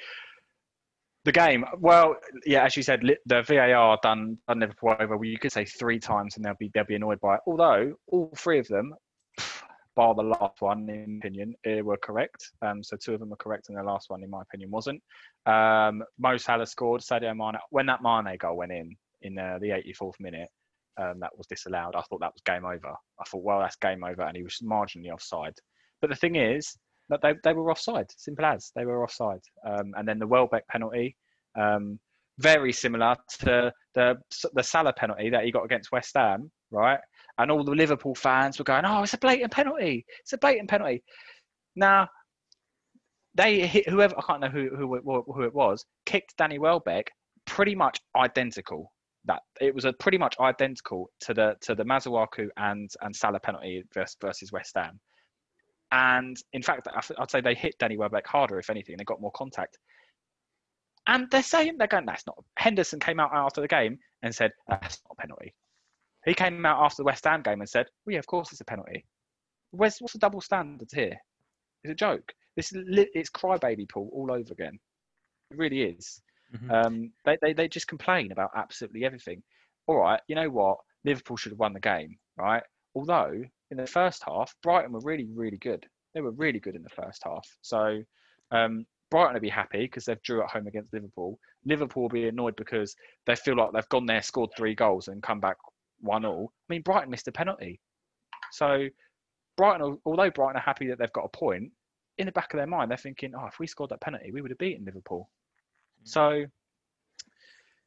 the 1.25 1.33
game, 1.33 1.65
well, 1.79 2.17
yeah, 2.47 2.65
as 2.65 2.77
you 2.77 2.83
said, 2.83 3.03
the 3.27 3.43
VAR 3.43 3.99
done 4.03 4.39
done 4.49 4.61
Liverpool 4.61 4.97
over. 4.99 5.17
Well, 5.17 5.25
you 5.25 5.39
could 5.39 5.53
say 5.53 5.65
three 5.65 5.99
times, 5.99 6.37
and 6.37 6.45
they'll 6.45 6.55
be 6.59 6.71
they'll 6.73 6.85
be 6.85 6.95
annoyed 6.95 7.21
by 7.21 7.35
it. 7.35 7.41
Although 7.47 7.95
all 8.07 8.33
three 8.37 8.59
of 8.59 8.69
them, 8.69 8.95
bar 9.99 10.15
the 10.15 10.23
last 10.23 10.61
one, 10.61 10.89
in 10.89 11.19
opinion, 11.19 11.55
eh, 11.67 11.81
were 11.81 11.97
correct. 11.97 12.53
Um, 12.63 12.85
so 12.85 12.97
two 12.97 13.15
of 13.15 13.21
them 13.21 13.31
were 13.31 13.37
correct, 13.37 13.69
and 13.69 13.77
the 13.77 13.83
last 13.83 14.11
one, 14.11 14.23
in 14.23 14.31
my 14.31 14.43
opinion, 14.43 14.71
wasn't. 14.71 15.03
Um, 15.45 16.05
Mo 16.21 16.37
Salah 16.37 16.67
scored. 16.67 17.01
Sadio 17.01 17.37
Mane, 17.37 17.59
when 17.71 17.87
that 17.87 18.01
Mane 18.01 18.37
goal 18.39 18.57
went 18.57 18.71
in 18.71 18.97
in 19.23 19.37
uh, 19.37 19.59
the 19.61 19.71
84th 19.71 20.21
minute, 20.21 20.49
um, 21.03 21.19
that 21.19 21.37
was 21.37 21.49
disallowed. 21.49 21.97
I 21.97 22.03
thought 22.03 22.21
that 22.21 22.33
was 22.33 22.43
game 22.47 22.65
over. 22.65 22.95
I 23.21 23.25
thought, 23.25 23.43
well, 23.43 23.59
that's 23.59 23.75
game 23.75 24.05
over, 24.05 24.23
and 24.23 24.37
he 24.37 24.45
was 24.45 24.59
marginally 24.63 25.13
offside. 25.13 25.55
But 26.01 26.11
the 26.11 26.17
thing 26.17 26.37
is 26.37 26.77
that 27.09 27.21
they, 27.21 27.35
they 27.43 27.53
were 27.53 27.71
offside. 27.73 28.07
Simple 28.17 28.45
as 28.45 28.71
they 28.77 28.85
were 28.85 29.03
offside. 29.03 29.41
Um, 29.67 29.95
and 29.97 30.07
then 30.07 30.21
the 30.21 30.29
Welbeck 30.29 30.69
penalty, 30.69 31.17
um, 31.59 31.99
very 32.39 32.73
similar 32.73 33.17
to 33.41 33.73
the 33.95 34.17
the 34.55 34.63
Salah 34.63 34.93
penalty 34.93 35.31
that 35.31 35.45
he 35.45 35.51
got 35.51 35.65
against 35.65 35.91
West 35.91 36.13
Ham, 36.15 36.53
right? 36.71 37.01
And 37.39 37.51
all 37.51 37.65
the 37.65 37.73
Liverpool 37.73 38.15
fans 38.15 38.59
were 38.59 38.65
going, 38.65 38.85
"Oh, 38.85 39.03
it's 39.03 39.15
a 39.15 39.19
blatant 39.19 39.53
penalty! 39.53 40.05
It's 40.21 40.33
a 40.33 40.39
blatant 40.39 40.69
penalty." 40.69 41.03
Now, 41.77 42.09
they 43.35 43.67
hit 43.67 43.89
whoever 43.89 44.15
I 44.19 44.23
can't 44.23 44.41
know 44.41 44.49
who 44.49 44.71
who 44.77 45.23
who 45.27 45.43
it 45.43 45.55
was 45.55 45.85
kicked 46.07 46.37
Danny 46.37 46.59
Welbeck 46.59 47.11
pretty 47.47 47.75
much 47.75 48.01
identical 48.17 48.93
that 49.25 49.43
it 49.61 49.75
was 49.75 49.85
a 49.85 49.93
pretty 49.93 50.19
much 50.19 50.35
identical 50.41 51.11
to 51.21 51.35
the 51.35 51.55
to 51.63 51.75
the 51.75 51.85
Masuaku 51.85 52.49
and 52.57 52.91
and 53.03 53.15
Salah 53.15 53.41
penalty 53.41 53.85
versus, 53.95 54.17
versus 54.21 54.53
West 54.53 54.73
Ham. 54.77 54.99
And 55.93 56.37
in 56.53 56.63
fact, 56.63 56.87
I'd 57.19 57.31
say 57.31 57.41
they 57.41 57.55
hit 57.55 57.75
Danny 57.79 57.97
Welbeck 57.97 58.27
harder, 58.27 58.59
if 58.59 58.69
anything. 58.69 58.97
They 58.99 59.05
got 59.05 59.21
more 59.21 59.33
contact. 59.33 59.79
And 61.07 61.31
they're 61.31 61.43
saying 61.43 61.77
they're 61.79 61.87
going, 61.87 62.05
that's 62.05 62.27
not. 62.27 62.37
Henderson 62.59 63.01
came 63.01 63.19
out 63.19 63.31
after 63.33 63.63
the 63.63 63.69
game 63.69 63.99
and 64.23 64.35
said 64.35 64.51
that's 64.69 65.01
not 65.05 65.17
a 65.19 65.21
penalty. 65.21 65.55
He 66.29 66.35
came 66.35 66.67
out 66.67 66.85
after 66.85 66.99
the 66.99 67.07
West 67.07 67.25
Ham 67.25 67.41
game 67.41 67.61
and 67.61 67.69
said, 67.69 67.87
"Well, 68.05 68.13
yeah, 68.13 68.19
of 68.19 68.27
course 68.27 68.53
it's 68.53 68.61
a 68.61 68.65
penalty." 68.65 69.07
Where's 69.71 69.99
what's 69.99 70.13
the 70.13 70.19
double 70.19 70.43
standards 70.43 70.93
here? 70.93 71.17
It's 71.83 71.93
a 71.93 71.95
joke. 71.95 72.35
This 72.55 72.71
is 72.73 72.85
it's 73.15 73.31
crybaby 73.31 73.89
Paul 73.89 74.11
all 74.13 74.31
over 74.31 74.53
again. 74.53 74.79
It 75.51 75.57
really 75.57 75.83
is. 75.83 76.21
Mm-hmm. 76.55 76.71
Um, 76.71 77.13
they, 77.25 77.39
they 77.41 77.53
they 77.55 77.69
just 77.69 77.89
complain 77.89 78.31
about 78.31 78.51
absolutely 78.55 79.07
everything. 79.07 79.43
All 79.87 79.97
right, 79.97 80.21
you 80.29 80.35
know 80.35 80.51
what? 80.51 80.79
Liverpool 81.05 81.39
should 81.39 81.53
have 81.53 81.59
won 81.59 81.73
the 81.73 81.81
game, 81.81 82.19
right? 82.37 82.63
Although 82.95 83.43
in 83.71 83.77
the 83.79 83.87
first 83.87 84.23
half, 84.27 84.55
Brighton 84.63 84.93
were 84.93 85.01
really 85.01 85.29
really 85.33 85.59
good. 85.59 85.87
They 86.13 86.21
were 86.21 86.33
really 86.33 86.61
good 86.61 86.77
in 86.77 86.83
the 86.83 86.91
first 86.91 87.23
half. 87.25 87.47
So 87.63 88.03
um, 88.51 88.85
Brighton 89.11 89.33
will 89.33 89.41
be 89.41 89.49
happy 89.49 89.81
because 89.81 90.05
they've 90.05 90.23
drew 90.23 90.43
at 90.43 90.51
home 90.51 90.67
against 90.67 90.93
Liverpool. 90.93 91.39
Liverpool 91.65 92.03
will 92.03 92.11
be 92.11 92.29
annoyed 92.29 92.57
because 92.57 92.95
they 93.27 93.35
feel 93.35 93.57
like 93.57 93.73
they've 93.73 93.89
gone 93.89 94.07
there, 94.07 94.21
scored 94.21 94.51
three 94.57 94.75
goals, 94.75 95.09
and 95.09 95.23
come 95.23 95.41
back 95.41 95.57
one 96.01 96.25
all. 96.25 96.53
I 96.69 96.73
mean, 96.73 96.83
Brighton 96.83 97.11
missed 97.11 97.29
a 97.29 97.33
penalty. 97.33 97.81
So 98.53 98.89
Brighton, 99.57 99.99
although 100.05 100.31
Brighton 100.31 100.57
are 100.57 100.61
happy 100.61 100.89
that 100.89 100.99
they've 100.99 101.13
got 101.13 101.25
a 101.25 101.37
point, 101.37 101.73
in 102.19 102.27
the 102.27 102.33
back 102.33 102.53
of 102.53 102.59
their 102.59 102.67
mind, 102.67 102.91
they're 102.91 102.99
thinking, 102.99 103.33
oh, 103.37 103.47
if 103.47 103.59
we 103.59 103.67
scored 103.67 103.91
that 103.91 104.01
penalty, 104.01 104.33
we 104.33 104.41
would 104.41 104.51
have 104.51 104.59
beaten 104.59 104.85
Liverpool. 104.85 105.29
So 106.05 106.45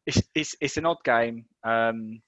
it's 0.06 0.22
it's, 0.36 0.56
it's 0.62 0.78
an 0.78 0.86
odd 0.86 1.04
game. 1.04 1.46
Um, 1.64 2.22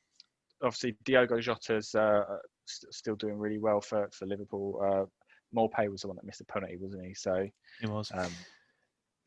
obviously, 0.61 0.95
Diogo 1.03 1.39
Jota's 1.39 1.93
uh, 1.95 2.23
st- 2.65 2.93
still 2.93 3.15
doing 3.15 3.37
really 3.37 3.59
well 3.59 3.81
for 3.81 4.09
for 4.11 4.25
Liverpool. 4.25 4.81
Uh, 4.83 5.05
Maupay 5.57 5.89
was 5.89 6.01
the 6.01 6.07
one 6.07 6.17
that 6.17 6.25
missed 6.25 6.39
the 6.39 6.45
penalty, 6.45 6.77
wasn't 6.77 7.05
he? 7.05 7.13
So 7.13 7.47
he 7.79 7.87
was. 7.87 8.11
Um, 8.13 8.31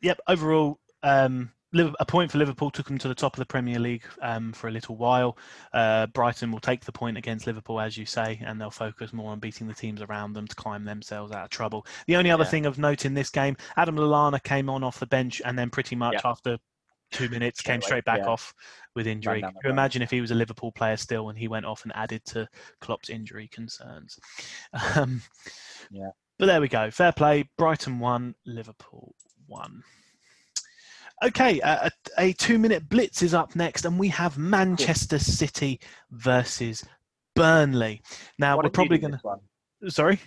yep. 0.00 0.18
Overall, 0.28 0.80
um, 1.02 1.52
a 1.74 2.06
point 2.06 2.30
for 2.30 2.38
Liverpool 2.38 2.70
took 2.70 2.86
them 2.86 2.98
to 2.98 3.08
the 3.08 3.14
top 3.14 3.34
of 3.34 3.38
the 3.38 3.46
Premier 3.46 3.78
League 3.78 4.04
um, 4.22 4.52
for 4.52 4.68
a 4.68 4.70
little 4.70 4.96
while. 4.96 5.36
Uh, 5.72 6.06
Brighton 6.06 6.52
will 6.52 6.60
take 6.60 6.84
the 6.84 6.92
point 6.92 7.16
against 7.16 7.46
Liverpool, 7.46 7.80
as 7.80 7.96
you 7.96 8.06
say, 8.06 8.40
and 8.44 8.60
they'll 8.60 8.70
focus 8.70 9.12
more 9.12 9.32
on 9.32 9.40
beating 9.40 9.66
the 9.66 9.74
teams 9.74 10.00
around 10.02 10.32
them 10.32 10.46
to 10.46 10.54
climb 10.54 10.84
themselves 10.84 11.32
out 11.32 11.44
of 11.44 11.50
trouble. 11.50 11.86
The 12.06 12.16
only 12.16 12.30
other 12.30 12.44
yeah. 12.44 12.50
thing 12.50 12.66
of 12.66 12.78
note 12.78 13.04
in 13.04 13.14
this 13.14 13.30
game, 13.30 13.56
Adam 13.76 13.96
Lallana 13.96 14.42
came 14.42 14.70
on 14.70 14.84
off 14.84 15.00
the 15.00 15.06
bench 15.06 15.42
and 15.44 15.58
then 15.58 15.70
pretty 15.70 15.96
much 15.96 16.14
yeah. 16.14 16.30
after 16.30 16.58
two 17.12 17.28
minutes 17.28 17.60
came 17.62 17.80
straight 17.80 18.04
back 18.04 18.20
yeah. 18.20 18.28
off 18.28 18.54
with 18.94 19.06
injury. 19.06 19.40
Can 19.40 19.52
you 19.64 19.70
imagine 19.70 20.02
if 20.02 20.10
he 20.10 20.20
was 20.20 20.30
a 20.30 20.34
Liverpool 20.34 20.72
player 20.72 20.96
still 20.96 21.28
and 21.28 21.38
he 21.38 21.48
went 21.48 21.66
off 21.66 21.84
and 21.84 21.92
added 21.94 22.24
to 22.26 22.48
Klopp's 22.80 23.10
injury 23.10 23.48
concerns? 23.48 24.18
Um, 24.96 25.22
yeah. 25.90 26.10
But 26.38 26.46
there 26.46 26.60
we 26.60 26.68
go. 26.68 26.90
Fair 26.90 27.12
play. 27.12 27.48
Brighton 27.56 27.98
won. 27.98 28.34
Liverpool 28.44 29.14
won. 29.46 29.82
Okay, 31.24 31.60
uh, 31.62 31.88
a, 32.18 32.22
a 32.28 32.32
two 32.34 32.58
minute 32.58 32.88
blitz 32.88 33.22
is 33.22 33.32
up 33.32 33.56
next, 33.56 33.84
and 33.84 33.98
we 33.98 34.08
have 34.08 34.36
Manchester 34.36 35.18
City 35.18 35.80
versus 36.10 36.84
Burnley. 37.34 38.02
Now, 38.38 38.58
we're 38.58 38.68
probably 38.68 38.98
going 38.98 39.18
to. 39.18 39.90
Sorry? 39.90 40.20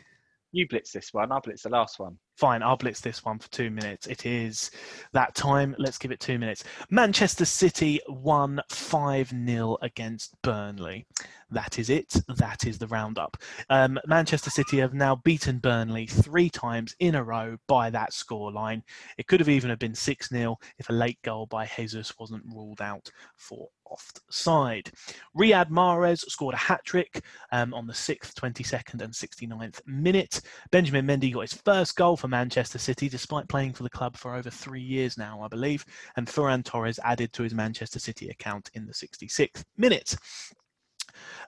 You 0.51 0.67
blitz 0.67 0.91
this 0.91 1.13
one. 1.13 1.31
I'll 1.31 1.41
blitz 1.41 1.63
the 1.63 1.69
last 1.69 1.99
one. 1.99 2.17
Fine, 2.37 2.63
I'll 2.63 2.77
blitz 2.77 3.01
this 3.01 3.23
one 3.23 3.37
for 3.37 3.49
two 3.51 3.69
minutes. 3.69 4.07
It 4.07 4.25
is 4.25 4.71
that 5.13 5.35
time. 5.35 5.75
Let's 5.77 5.99
give 5.99 6.11
it 6.11 6.19
two 6.19 6.39
minutes. 6.39 6.63
Manchester 6.89 7.45
City 7.45 7.99
won 8.07 8.59
5 8.69 9.29
0 9.29 9.77
against 9.83 10.41
Burnley. 10.41 11.05
That 11.51 11.79
is 11.79 11.89
it. 11.89 12.15
That 12.35 12.65
is 12.65 12.77
the 12.77 12.87
roundup. 12.87 13.37
Um, 13.69 13.99
Manchester 14.05 14.49
City 14.49 14.77
have 14.77 14.93
now 14.93 15.15
beaten 15.15 15.57
Burnley 15.57 16.05
three 16.05 16.49
times 16.49 16.95
in 16.99 17.15
a 17.15 17.23
row 17.23 17.57
by 17.67 17.89
that 17.89 18.11
scoreline. 18.11 18.83
It 19.17 19.27
could 19.27 19.39
have 19.39 19.49
even 19.49 19.69
have 19.69 19.79
been 19.79 19.95
6 19.95 20.29
0 20.29 20.57
if 20.77 20.89
a 20.89 20.93
late 20.93 21.19
goal 21.23 21.47
by 21.47 21.65
Jesus 21.65 22.17
wasn't 22.19 22.43
ruled 22.45 22.81
out 22.81 23.11
for 23.35 23.69
offside. 23.89 24.91
Riyad 25.37 25.69
Mahrez 25.69 26.19
scored 26.29 26.53
a 26.53 26.57
hat 26.57 26.81
trick 26.85 27.23
um, 27.51 27.73
on 27.73 27.87
the 27.87 27.93
6th, 27.93 28.33
22nd, 28.33 29.01
and 29.01 29.13
69th 29.13 29.81
minute. 29.85 30.41
Benjamin 30.71 31.07
Mendy 31.07 31.33
got 31.33 31.41
his 31.41 31.53
first 31.53 31.95
goal 31.95 32.15
for 32.15 32.27
Manchester 32.27 32.77
City, 32.77 33.09
despite 33.09 33.49
playing 33.49 33.73
for 33.73 33.83
the 33.83 33.89
club 33.89 34.15
for 34.15 34.35
over 34.35 34.49
three 34.49 34.81
years 34.81 35.17
now, 35.17 35.41
I 35.41 35.47
believe. 35.47 35.85
And 36.15 36.27
Ferran 36.27 36.63
Torres 36.63 36.99
added 37.03 37.33
to 37.33 37.43
his 37.43 37.53
Manchester 37.53 37.99
City 37.99 38.29
account 38.29 38.69
in 38.73 38.85
the 38.85 38.93
66th 38.93 39.63
minute. 39.77 40.15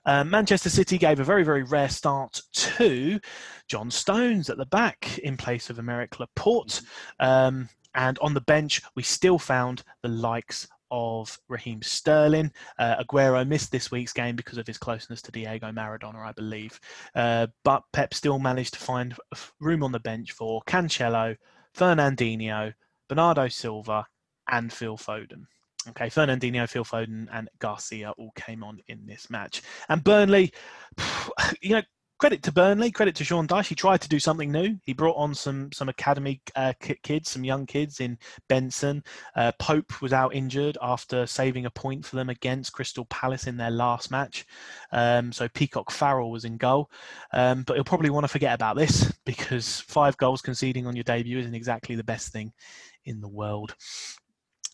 Um, 0.04 0.30
Manchester 0.30 0.70
City 0.70 0.98
gave 0.98 1.20
a 1.20 1.24
very, 1.24 1.44
very 1.44 1.62
rare 1.62 1.88
start 1.88 2.40
to 2.52 3.20
John 3.68 3.90
Stones 3.90 4.50
at 4.50 4.56
the 4.58 4.66
back 4.66 5.18
in 5.18 5.36
place 5.36 5.70
of 5.70 5.76
Aymeric 5.76 6.18
Laporte. 6.18 6.82
Um, 7.20 7.68
and 7.94 8.18
on 8.20 8.34
the 8.34 8.40
bench, 8.40 8.82
we 8.94 9.02
still 9.02 9.38
found 9.38 9.82
the 10.02 10.08
likes 10.08 10.66
of 10.90 11.38
Raheem 11.48 11.82
Sterling. 11.82 12.52
Uh, 12.78 13.02
Aguero 13.02 13.46
missed 13.46 13.72
this 13.72 13.90
week's 13.90 14.12
game 14.12 14.36
because 14.36 14.58
of 14.58 14.66
his 14.66 14.78
closeness 14.78 15.22
to 15.22 15.32
Diego 15.32 15.72
Maradona, 15.72 16.26
I 16.26 16.32
believe. 16.32 16.78
Uh, 17.14 17.46
but 17.64 17.82
Pep 17.92 18.12
still 18.12 18.38
managed 18.38 18.74
to 18.74 18.80
find 18.80 19.16
room 19.58 19.82
on 19.82 19.92
the 19.92 20.00
bench 20.00 20.32
for 20.32 20.62
Cancelo, 20.66 21.36
Fernandinho, 21.74 22.74
Bernardo 23.08 23.48
Silva, 23.48 24.06
and 24.48 24.72
Phil 24.72 24.98
Foden. 24.98 25.46
Okay, 25.88 26.06
Fernandinho, 26.06 26.68
Phil 26.68 26.84
Foden, 26.84 27.28
and 27.32 27.48
Garcia 27.58 28.12
all 28.16 28.32
came 28.36 28.62
on 28.62 28.78
in 28.88 29.04
this 29.06 29.30
match. 29.30 29.62
And 29.88 30.04
Burnley, 30.04 30.52
you 31.60 31.70
know, 31.70 31.82
credit 32.22 32.40
to 32.40 32.52
Burnley, 32.52 32.92
credit 32.92 33.16
to 33.16 33.24
Sean 33.24 33.48
Dyche. 33.48 33.66
He 33.66 33.74
tried 33.74 34.00
to 34.00 34.08
do 34.08 34.20
something 34.20 34.52
new. 34.52 34.76
He 34.84 34.92
brought 34.92 35.16
on 35.16 35.34
some 35.34 35.72
some 35.72 35.88
academy 35.88 36.40
uh, 36.54 36.72
kids, 37.02 37.30
some 37.30 37.42
young 37.42 37.66
kids 37.66 37.98
in 37.98 38.16
Benson. 38.48 39.02
Uh, 39.34 39.50
Pope 39.58 40.00
was 40.00 40.12
out 40.12 40.32
injured 40.32 40.78
after 40.80 41.26
saving 41.26 41.66
a 41.66 41.70
point 41.70 42.06
for 42.06 42.14
them 42.14 42.28
against 42.28 42.74
Crystal 42.74 43.06
Palace 43.06 43.48
in 43.48 43.56
their 43.56 43.72
last 43.72 44.12
match. 44.12 44.46
Um, 44.92 45.32
so 45.32 45.48
Peacock 45.48 45.90
Farrell 45.90 46.30
was 46.30 46.44
in 46.44 46.58
goal, 46.58 46.92
um, 47.32 47.64
but 47.64 47.74
you'll 47.74 47.82
probably 47.82 48.10
want 48.10 48.22
to 48.22 48.28
forget 48.28 48.54
about 48.54 48.76
this 48.76 49.12
because 49.26 49.80
five 49.80 50.16
goals 50.16 50.42
conceding 50.42 50.86
on 50.86 50.94
your 50.94 51.02
debut 51.02 51.40
isn't 51.40 51.56
exactly 51.56 51.96
the 51.96 52.04
best 52.04 52.32
thing 52.32 52.52
in 53.04 53.20
the 53.20 53.26
world. 53.26 53.74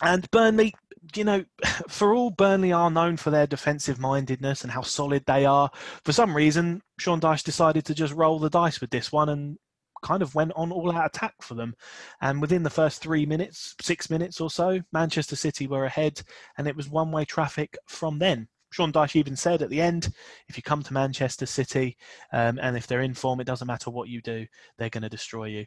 And 0.02 0.30
Burnley, 0.30 0.74
you 1.14 1.24
know, 1.24 1.44
for 1.88 2.14
all 2.14 2.30
Burnley 2.30 2.72
are 2.72 2.90
known 2.90 3.16
for 3.16 3.30
their 3.30 3.46
defensive 3.46 3.98
mindedness 3.98 4.62
and 4.62 4.72
how 4.72 4.82
solid 4.82 5.24
they 5.26 5.44
are, 5.44 5.70
for 6.04 6.12
some 6.12 6.34
reason, 6.34 6.82
Sean 6.98 7.20
Dyche 7.20 7.44
decided 7.44 7.84
to 7.86 7.94
just 7.94 8.14
roll 8.14 8.38
the 8.38 8.50
dice 8.50 8.80
with 8.80 8.90
this 8.90 9.12
one 9.12 9.28
and 9.28 9.58
kind 10.02 10.22
of 10.22 10.34
went 10.34 10.52
on 10.54 10.70
all 10.72 10.92
out 10.92 11.06
attack 11.06 11.34
for 11.42 11.54
them. 11.54 11.74
And 12.20 12.40
within 12.40 12.62
the 12.62 12.70
first 12.70 13.02
three 13.02 13.26
minutes, 13.26 13.74
six 13.80 14.10
minutes 14.10 14.40
or 14.40 14.50
so, 14.50 14.80
Manchester 14.92 15.36
City 15.36 15.66
were 15.66 15.84
ahead, 15.84 16.22
and 16.56 16.68
it 16.68 16.76
was 16.76 16.88
one 16.88 17.10
way 17.10 17.24
traffic 17.24 17.76
from 17.86 18.18
then. 18.18 18.48
Sean 18.70 18.92
Dyche 18.92 19.16
even 19.16 19.36
said 19.36 19.62
at 19.62 19.70
the 19.70 19.80
end, 19.80 20.12
if 20.48 20.56
you 20.56 20.62
come 20.62 20.82
to 20.82 20.92
Manchester 20.92 21.46
City 21.46 21.96
um, 22.32 22.58
and 22.60 22.76
if 22.76 22.86
they're 22.86 23.02
in 23.02 23.14
form, 23.14 23.40
it 23.40 23.46
doesn't 23.46 23.66
matter 23.66 23.90
what 23.90 24.08
you 24.08 24.20
do, 24.20 24.46
they're 24.76 24.90
going 24.90 25.02
to 25.02 25.08
destroy 25.08 25.46
you. 25.46 25.66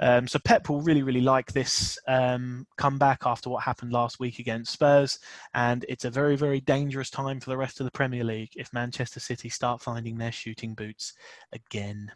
Um, 0.00 0.28
so 0.28 0.38
Pep 0.38 0.68
will 0.68 0.82
really, 0.82 1.02
really 1.02 1.20
like 1.20 1.52
this 1.52 1.98
um, 2.08 2.66
comeback 2.76 3.22
after 3.24 3.50
what 3.50 3.62
happened 3.62 3.92
last 3.92 4.20
week 4.20 4.38
against 4.38 4.72
Spurs. 4.72 5.18
And 5.54 5.84
it's 5.88 6.04
a 6.04 6.10
very, 6.10 6.36
very 6.36 6.60
dangerous 6.60 7.10
time 7.10 7.40
for 7.40 7.50
the 7.50 7.56
rest 7.56 7.80
of 7.80 7.84
the 7.84 7.92
Premier 7.92 8.24
League 8.24 8.52
if 8.56 8.72
Manchester 8.72 9.20
City 9.20 9.48
start 9.48 9.80
finding 9.80 10.18
their 10.18 10.32
shooting 10.32 10.74
boots 10.74 11.14
again. 11.52 12.12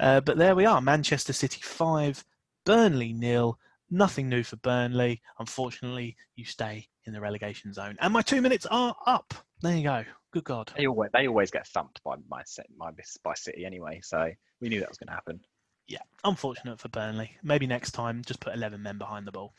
Uh, 0.00 0.20
but 0.20 0.36
there 0.36 0.56
we 0.56 0.66
are 0.66 0.80
Manchester 0.80 1.32
City 1.32 1.60
5, 1.62 2.24
Burnley 2.66 3.12
nil. 3.12 3.58
Nothing 3.90 4.28
new 4.28 4.42
for 4.42 4.56
Burnley. 4.56 5.22
Unfortunately, 5.38 6.16
you 6.34 6.44
stay 6.44 6.88
in 7.06 7.12
the 7.12 7.20
relegation 7.20 7.72
zone. 7.72 7.96
And 8.00 8.12
my 8.12 8.22
two 8.22 8.40
minutes 8.40 8.66
are 8.70 8.94
up. 9.06 9.34
There 9.62 9.76
you 9.76 9.82
go. 9.82 10.04
Good 10.32 10.44
God. 10.44 10.72
They 10.76 10.86
always, 10.86 11.10
they 11.12 11.28
always 11.28 11.50
get 11.50 11.66
thumped 11.68 12.02
by 12.02 12.16
my, 12.28 12.42
my 12.76 12.90
by 13.22 13.34
City 13.34 13.64
anyway, 13.64 14.00
so 14.02 14.30
we 14.60 14.68
knew 14.68 14.80
that 14.80 14.88
was 14.88 14.98
going 14.98 15.08
to 15.08 15.14
happen. 15.14 15.40
Yeah, 15.86 16.00
unfortunate 16.24 16.80
for 16.80 16.88
Burnley. 16.88 17.30
Maybe 17.42 17.66
next 17.66 17.92
time, 17.92 18.22
just 18.26 18.40
put 18.40 18.54
11 18.54 18.82
men 18.82 18.98
behind 18.98 19.26
the 19.26 19.32
ball. 19.32 19.54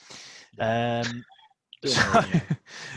Um, 0.60 1.24
so, 1.86 2.24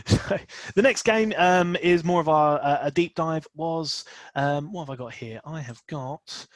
so, 0.05 0.39
the 0.73 0.81
next 0.81 1.03
game 1.03 1.31
um, 1.37 1.75
is 1.75 2.03
more 2.03 2.21
of 2.21 2.29
our, 2.29 2.59
uh, 2.59 2.79
a 2.81 2.91
deep 2.91 3.13
dive. 3.13 3.45
Was 3.53 4.03
um, 4.35 4.71
what 4.71 4.83
have 4.83 4.89
I 4.89 4.95
got 4.95 5.13
here? 5.13 5.41
I 5.45 5.61
have 5.61 5.79
got 5.85 6.47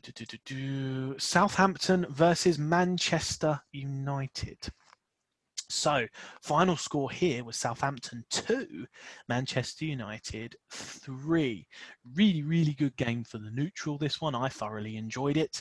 do, 0.00 0.12
do, 0.12 0.38
do, 0.44 1.18
Southampton 1.18 2.06
versus 2.10 2.58
Manchester 2.58 3.60
United. 3.72 4.58
So, 5.74 6.06
final 6.40 6.76
score 6.76 7.10
here 7.10 7.44
was 7.44 7.56
Southampton 7.56 8.24
2, 8.30 8.86
Manchester 9.28 9.84
United 9.84 10.56
3. 10.70 11.66
Really, 12.14 12.42
really 12.42 12.74
good 12.74 12.96
game 12.96 13.24
for 13.24 13.38
the 13.38 13.50
neutral, 13.50 13.98
this 13.98 14.20
one. 14.20 14.34
I 14.34 14.48
thoroughly 14.48 14.96
enjoyed 14.96 15.36
it. 15.36 15.60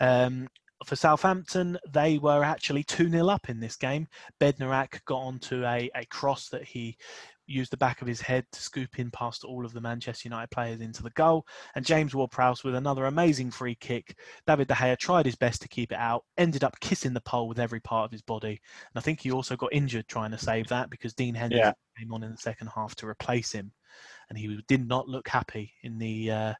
Um, 0.00 0.48
for 0.84 0.96
Southampton, 0.96 1.78
they 1.88 2.18
were 2.18 2.44
actually 2.44 2.84
2 2.84 3.08
0 3.08 3.28
up 3.28 3.48
in 3.48 3.58
this 3.58 3.76
game. 3.76 4.06
Bednarek 4.40 5.02
got 5.06 5.20
onto 5.20 5.64
a, 5.64 5.90
a 5.94 6.04
cross 6.06 6.48
that 6.50 6.64
he 6.64 6.96
used 7.46 7.70
the 7.70 7.76
back 7.76 8.00
of 8.02 8.08
his 8.08 8.20
head 8.20 8.44
to 8.52 8.62
scoop 8.62 8.98
in 8.98 9.10
past 9.10 9.44
all 9.44 9.64
of 9.64 9.72
the 9.72 9.80
Manchester 9.80 10.28
United 10.28 10.50
players 10.50 10.80
into 10.80 11.02
the 11.02 11.10
goal. 11.10 11.46
And 11.74 11.84
James 11.84 12.14
Ward-Prowse 12.14 12.64
with 12.64 12.74
another 12.74 13.06
amazing 13.06 13.50
free 13.50 13.74
kick. 13.74 14.18
David 14.46 14.68
De 14.68 14.74
Gea 14.74 14.96
tried 14.98 15.26
his 15.26 15.36
best 15.36 15.62
to 15.62 15.68
keep 15.68 15.92
it 15.92 15.98
out, 15.98 16.24
ended 16.38 16.64
up 16.64 16.78
kissing 16.80 17.12
the 17.12 17.20
pole 17.20 17.48
with 17.48 17.58
every 17.58 17.80
part 17.80 18.06
of 18.06 18.12
his 18.12 18.22
body. 18.22 18.48
And 18.50 18.96
I 18.96 19.00
think 19.00 19.20
he 19.20 19.30
also 19.30 19.56
got 19.56 19.72
injured 19.72 20.08
trying 20.08 20.30
to 20.30 20.38
save 20.38 20.68
that 20.68 20.90
because 20.90 21.14
Dean 21.14 21.34
Henderson 21.34 21.66
yeah. 21.66 22.00
came 22.02 22.12
on 22.12 22.22
in 22.22 22.30
the 22.30 22.38
second 22.38 22.70
half 22.74 22.94
to 22.96 23.06
replace 23.06 23.52
him. 23.52 23.72
And 24.28 24.38
he 24.38 24.60
did 24.66 24.86
not 24.86 25.08
look 25.08 25.28
happy 25.28 25.72
in 25.82 25.98
the 25.98 26.30
uh, 26.30 26.54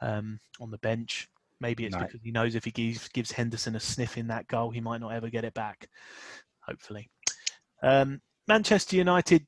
um, 0.00 0.40
on 0.60 0.70
the 0.70 0.78
bench. 0.78 1.28
Maybe 1.60 1.86
it's 1.86 1.94
no. 1.94 2.02
because 2.02 2.20
he 2.22 2.32
knows 2.32 2.54
if 2.54 2.64
he 2.64 2.70
gives, 2.70 3.08
gives 3.08 3.32
Henderson 3.32 3.76
a 3.76 3.80
sniff 3.80 4.18
in 4.18 4.26
that 4.26 4.46
goal, 4.46 4.70
he 4.70 4.80
might 4.80 5.00
not 5.00 5.12
ever 5.12 5.30
get 5.30 5.44
it 5.44 5.54
back. 5.54 5.88
Hopefully. 6.60 7.08
Um, 7.82 8.20
Manchester 8.48 8.96
United 8.96 9.46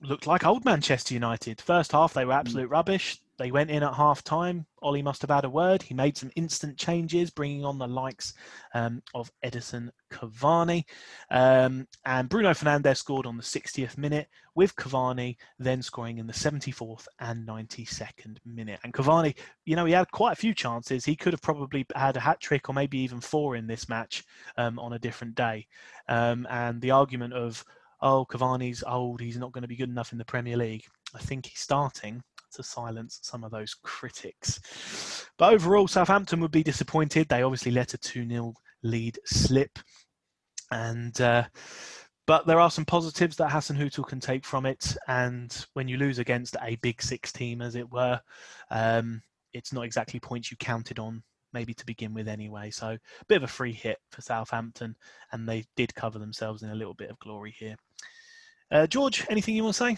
looked 0.00 0.26
like 0.26 0.44
old 0.44 0.64
Manchester 0.64 1.14
United. 1.14 1.60
First 1.60 1.92
half, 1.92 2.12
they 2.12 2.24
were 2.24 2.32
absolute 2.32 2.68
rubbish. 2.68 3.20
They 3.36 3.50
went 3.50 3.70
in 3.70 3.82
at 3.82 3.94
half 3.94 4.22
time. 4.22 4.64
Ollie 4.80 5.02
must 5.02 5.20
have 5.22 5.30
had 5.30 5.44
a 5.44 5.50
word. 5.50 5.82
He 5.82 5.92
made 5.92 6.16
some 6.16 6.30
instant 6.36 6.76
changes, 6.76 7.30
bringing 7.30 7.64
on 7.64 7.78
the 7.78 7.86
likes 7.86 8.34
um, 8.74 9.02
of 9.12 9.32
Edison 9.42 9.90
Cavani. 10.10 10.84
Um, 11.30 11.88
and 12.04 12.28
Bruno 12.28 12.50
Fernandes 12.50 12.98
scored 12.98 13.26
on 13.26 13.36
the 13.36 13.42
60th 13.42 13.98
minute, 13.98 14.28
with 14.54 14.76
Cavani 14.76 15.36
then 15.58 15.82
scoring 15.82 16.18
in 16.18 16.28
the 16.28 16.32
74th 16.32 17.08
and 17.18 17.46
92nd 17.46 18.38
minute. 18.46 18.78
And 18.84 18.92
Cavani, 18.92 19.34
you 19.64 19.74
know, 19.74 19.84
he 19.84 19.92
had 19.92 20.10
quite 20.12 20.32
a 20.32 20.36
few 20.36 20.54
chances. 20.54 21.04
He 21.04 21.16
could 21.16 21.32
have 21.32 21.42
probably 21.42 21.84
had 21.96 22.16
a 22.16 22.20
hat 22.20 22.40
trick 22.40 22.68
or 22.68 22.72
maybe 22.72 22.98
even 22.98 23.20
four 23.20 23.56
in 23.56 23.66
this 23.66 23.88
match 23.88 24.22
um, 24.56 24.78
on 24.78 24.92
a 24.92 24.98
different 24.98 25.34
day. 25.34 25.66
Um, 26.08 26.46
and 26.48 26.80
the 26.80 26.92
argument 26.92 27.32
of, 27.32 27.64
oh, 28.04 28.26
Cavani's 28.30 28.84
old, 28.86 29.20
he's 29.20 29.38
not 29.38 29.50
going 29.50 29.62
to 29.62 29.68
be 29.68 29.76
good 29.76 29.88
enough 29.88 30.12
in 30.12 30.18
the 30.18 30.24
Premier 30.24 30.56
League. 30.56 30.84
I 31.14 31.18
think 31.18 31.46
he's 31.46 31.60
starting 31.60 32.22
to 32.52 32.62
silence 32.62 33.18
some 33.22 33.42
of 33.42 33.50
those 33.50 33.74
critics. 33.82 35.26
But 35.38 35.54
overall, 35.54 35.88
Southampton 35.88 36.40
would 36.40 36.52
be 36.52 36.62
disappointed. 36.62 37.28
They 37.28 37.42
obviously 37.42 37.72
let 37.72 37.94
a 37.94 37.98
2 37.98 38.28
0 38.28 38.54
lead 38.84 39.18
slip. 39.24 39.78
And. 40.70 41.18
Uh, 41.20 41.44
but 42.26 42.46
there 42.46 42.58
are 42.58 42.70
some 42.70 42.86
positives 42.86 43.36
that 43.36 43.50
Hasenhüttl 43.50 44.06
can 44.06 44.18
take 44.18 44.46
from 44.46 44.64
it. 44.64 44.96
And 45.08 45.54
when 45.74 45.88
you 45.88 45.98
lose 45.98 46.18
against 46.18 46.56
a 46.62 46.76
big 46.76 47.02
six 47.02 47.30
team, 47.30 47.60
as 47.60 47.74
it 47.76 47.90
were, 47.92 48.18
um, 48.70 49.20
it's 49.52 49.74
not 49.74 49.84
exactly 49.84 50.20
points 50.20 50.50
you 50.50 50.56
counted 50.56 50.98
on 50.98 51.22
maybe 51.54 51.72
to 51.72 51.86
begin 51.86 52.12
with 52.12 52.28
anyway. 52.28 52.70
So 52.70 52.88
a 52.88 53.24
bit 53.28 53.36
of 53.36 53.44
a 53.44 53.48
free 53.48 53.72
hit 53.72 53.98
for 54.10 54.20
Southampton, 54.20 54.96
and 55.32 55.48
they 55.48 55.64
did 55.76 55.94
cover 55.94 56.18
themselves 56.18 56.62
in 56.62 56.70
a 56.70 56.74
little 56.74 56.94
bit 56.94 57.10
of 57.10 57.18
glory 57.20 57.54
here. 57.58 57.76
Uh, 58.70 58.86
George, 58.86 59.24
anything 59.30 59.54
you 59.54 59.62
want 59.62 59.76
to 59.76 59.84
say? 59.84 59.96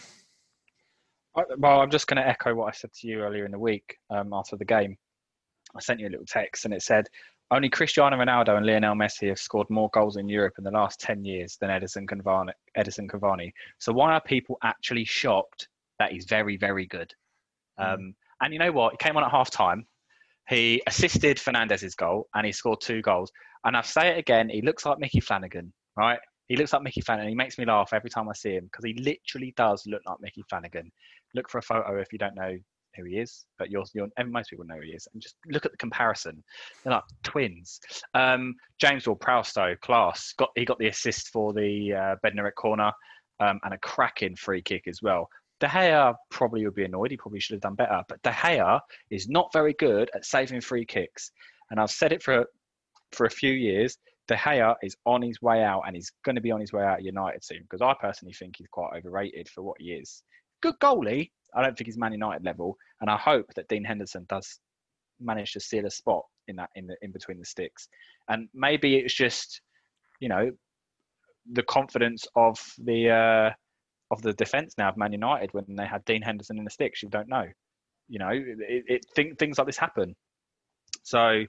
Well, 1.58 1.80
I'm 1.80 1.90
just 1.90 2.06
going 2.06 2.22
to 2.22 2.26
echo 2.26 2.54
what 2.54 2.68
I 2.68 2.72
said 2.72 2.92
to 2.92 3.08
you 3.08 3.20
earlier 3.20 3.44
in 3.44 3.50
the 3.50 3.58
week 3.58 3.96
um, 4.10 4.32
after 4.32 4.56
the 4.56 4.64
game. 4.64 4.96
I 5.74 5.80
sent 5.80 6.00
you 6.00 6.08
a 6.08 6.10
little 6.10 6.26
text 6.26 6.64
and 6.64 6.72
it 6.72 6.82
said, 6.82 7.08
only 7.50 7.68
Cristiano 7.68 8.16
Ronaldo 8.16 8.56
and 8.56 8.66
Lionel 8.66 8.96
Messi 8.96 9.28
have 9.28 9.38
scored 9.38 9.70
more 9.70 9.88
goals 9.90 10.16
in 10.16 10.28
Europe 10.28 10.54
in 10.58 10.64
the 10.64 10.70
last 10.70 10.98
10 11.00 11.24
years 11.24 11.56
than 11.60 11.70
Edison 11.70 12.06
Cavani. 12.06 12.50
Edinson 12.76 13.08
Cavani. 13.08 13.52
So 13.78 13.92
why 13.92 14.14
are 14.14 14.20
people 14.20 14.58
actually 14.64 15.04
shocked 15.04 15.68
that 15.98 16.10
he's 16.10 16.24
very, 16.24 16.56
very 16.56 16.86
good? 16.86 17.12
Mm. 17.78 17.94
Um, 17.94 18.14
and 18.40 18.52
you 18.52 18.58
know 18.58 18.72
what? 18.72 18.92
He 18.92 18.96
came 18.96 19.16
on 19.16 19.22
at 19.22 19.30
half 19.30 19.50
time 19.50 19.86
he 20.48 20.82
assisted 20.86 21.40
Fernandes's 21.40 21.94
goal 21.94 22.28
and 22.34 22.46
he 22.46 22.52
scored 22.52 22.80
two 22.80 23.02
goals. 23.02 23.30
And 23.64 23.76
I'll 23.76 23.82
say 23.82 24.08
it 24.10 24.18
again, 24.18 24.48
he 24.48 24.62
looks 24.62 24.86
like 24.86 24.98
Mickey 24.98 25.20
Flanagan, 25.20 25.72
right? 25.96 26.20
He 26.48 26.56
looks 26.56 26.72
like 26.72 26.82
Mickey 26.82 27.00
Flanagan. 27.00 27.28
He 27.28 27.34
makes 27.34 27.58
me 27.58 27.64
laugh 27.64 27.90
every 27.92 28.10
time 28.10 28.28
I 28.28 28.32
see 28.32 28.54
him 28.54 28.64
because 28.64 28.84
he 28.84 28.94
literally 28.94 29.52
does 29.56 29.82
look 29.86 30.02
like 30.06 30.20
Mickey 30.20 30.44
Flanagan. 30.48 30.90
Look 31.34 31.50
for 31.50 31.58
a 31.58 31.62
photo 31.62 31.98
if 31.98 32.12
you 32.12 32.18
don't 32.18 32.36
know 32.36 32.56
who 32.96 33.04
he 33.04 33.18
is, 33.18 33.44
but 33.58 33.70
you're, 33.70 33.84
you're 33.92 34.08
most 34.26 34.50
people 34.50 34.64
know 34.64 34.76
who 34.76 34.82
he 34.82 34.92
is. 34.92 35.08
And 35.12 35.20
just 35.20 35.34
look 35.48 35.66
at 35.66 35.72
the 35.72 35.78
comparison. 35.78 36.42
They're 36.84 36.92
like 36.92 37.02
twins. 37.24 37.80
Um, 38.14 38.54
James 38.80 39.06
Ward-Prowse, 39.06 39.58
class. 39.82 40.32
Got 40.38 40.50
he 40.54 40.64
got 40.64 40.78
the 40.78 40.88
assist 40.88 41.28
for 41.28 41.52
the 41.52 41.92
uh, 41.92 42.16
Bednarek 42.24 42.54
corner 42.54 42.92
um, 43.40 43.58
and 43.64 43.74
a 43.74 43.78
cracking 43.78 44.36
free 44.36 44.62
kick 44.62 44.84
as 44.86 45.00
well. 45.02 45.28
De 45.60 45.66
Gea 45.66 46.14
probably 46.30 46.64
would 46.64 46.74
be 46.74 46.84
annoyed. 46.84 47.10
He 47.10 47.16
probably 47.16 47.40
should 47.40 47.54
have 47.54 47.62
done 47.62 47.74
better. 47.74 48.02
But 48.08 48.22
De 48.22 48.30
Gea 48.30 48.80
is 49.10 49.28
not 49.28 49.52
very 49.52 49.74
good 49.74 50.10
at 50.14 50.24
saving 50.24 50.60
free 50.60 50.84
kicks. 50.84 51.30
And 51.70 51.80
I've 51.80 51.90
said 51.90 52.12
it 52.12 52.22
for 52.22 52.46
for 53.12 53.26
a 53.26 53.30
few 53.30 53.52
years. 53.52 53.98
De 54.28 54.34
Gea 54.34 54.74
is 54.82 54.96
on 55.06 55.22
his 55.22 55.40
way 55.40 55.62
out, 55.62 55.82
and 55.86 55.94
he's 55.94 56.12
going 56.24 56.34
to 56.34 56.40
be 56.40 56.50
on 56.50 56.60
his 56.60 56.72
way 56.72 56.82
out 56.82 57.02
United 57.02 57.44
soon. 57.44 57.62
Because 57.62 57.80
I 57.80 57.94
personally 58.00 58.34
think 58.34 58.56
he's 58.58 58.66
quite 58.70 58.90
overrated 58.96 59.48
for 59.48 59.62
what 59.62 59.80
he 59.80 59.92
is. 59.92 60.22
Good 60.60 60.74
goalie. 60.80 61.30
I 61.54 61.62
don't 61.62 61.76
think 61.76 61.86
he's 61.86 61.96
Man 61.96 62.12
United 62.12 62.44
level, 62.44 62.76
and 63.00 63.08
I 63.08 63.16
hope 63.16 63.46
that 63.54 63.68
Dean 63.68 63.84
Henderson 63.84 64.26
does 64.28 64.60
manage 65.20 65.52
to 65.52 65.60
seal 65.60 65.86
a 65.86 65.90
spot 65.90 66.22
in 66.48 66.56
that 66.56 66.70
in 66.74 66.86
the 66.86 66.96
in 67.02 67.12
between 67.12 67.38
the 67.38 67.44
sticks. 67.44 67.88
And 68.28 68.48
maybe 68.52 68.96
it's 68.96 69.14
just, 69.14 69.62
you 70.20 70.28
know, 70.28 70.50
the 71.50 71.62
confidence 71.62 72.26
of 72.34 72.58
the. 72.78 73.10
Uh, 73.10 73.54
of 74.10 74.22
the 74.22 74.32
defence 74.34 74.74
now 74.78 74.88
of 74.88 74.96
Man 74.96 75.12
United 75.12 75.52
when 75.52 75.64
they 75.68 75.86
had 75.86 76.04
Dean 76.04 76.22
Henderson 76.22 76.58
in 76.58 76.64
the 76.64 76.70
sticks. 76.70 77.02
You 77.02 77.08
don't 77.08 77.28
know, 77.28 77.46
you 78.08 78.18
know, 78.18 78.30
it, 78.30 78.84
it 78.86 79.06
think, 79.14 79.38
things 79.38 79.58
like 79.58 79.66
this 79.66 79.76
happen. 79.76 80.14
So 81.02 81.44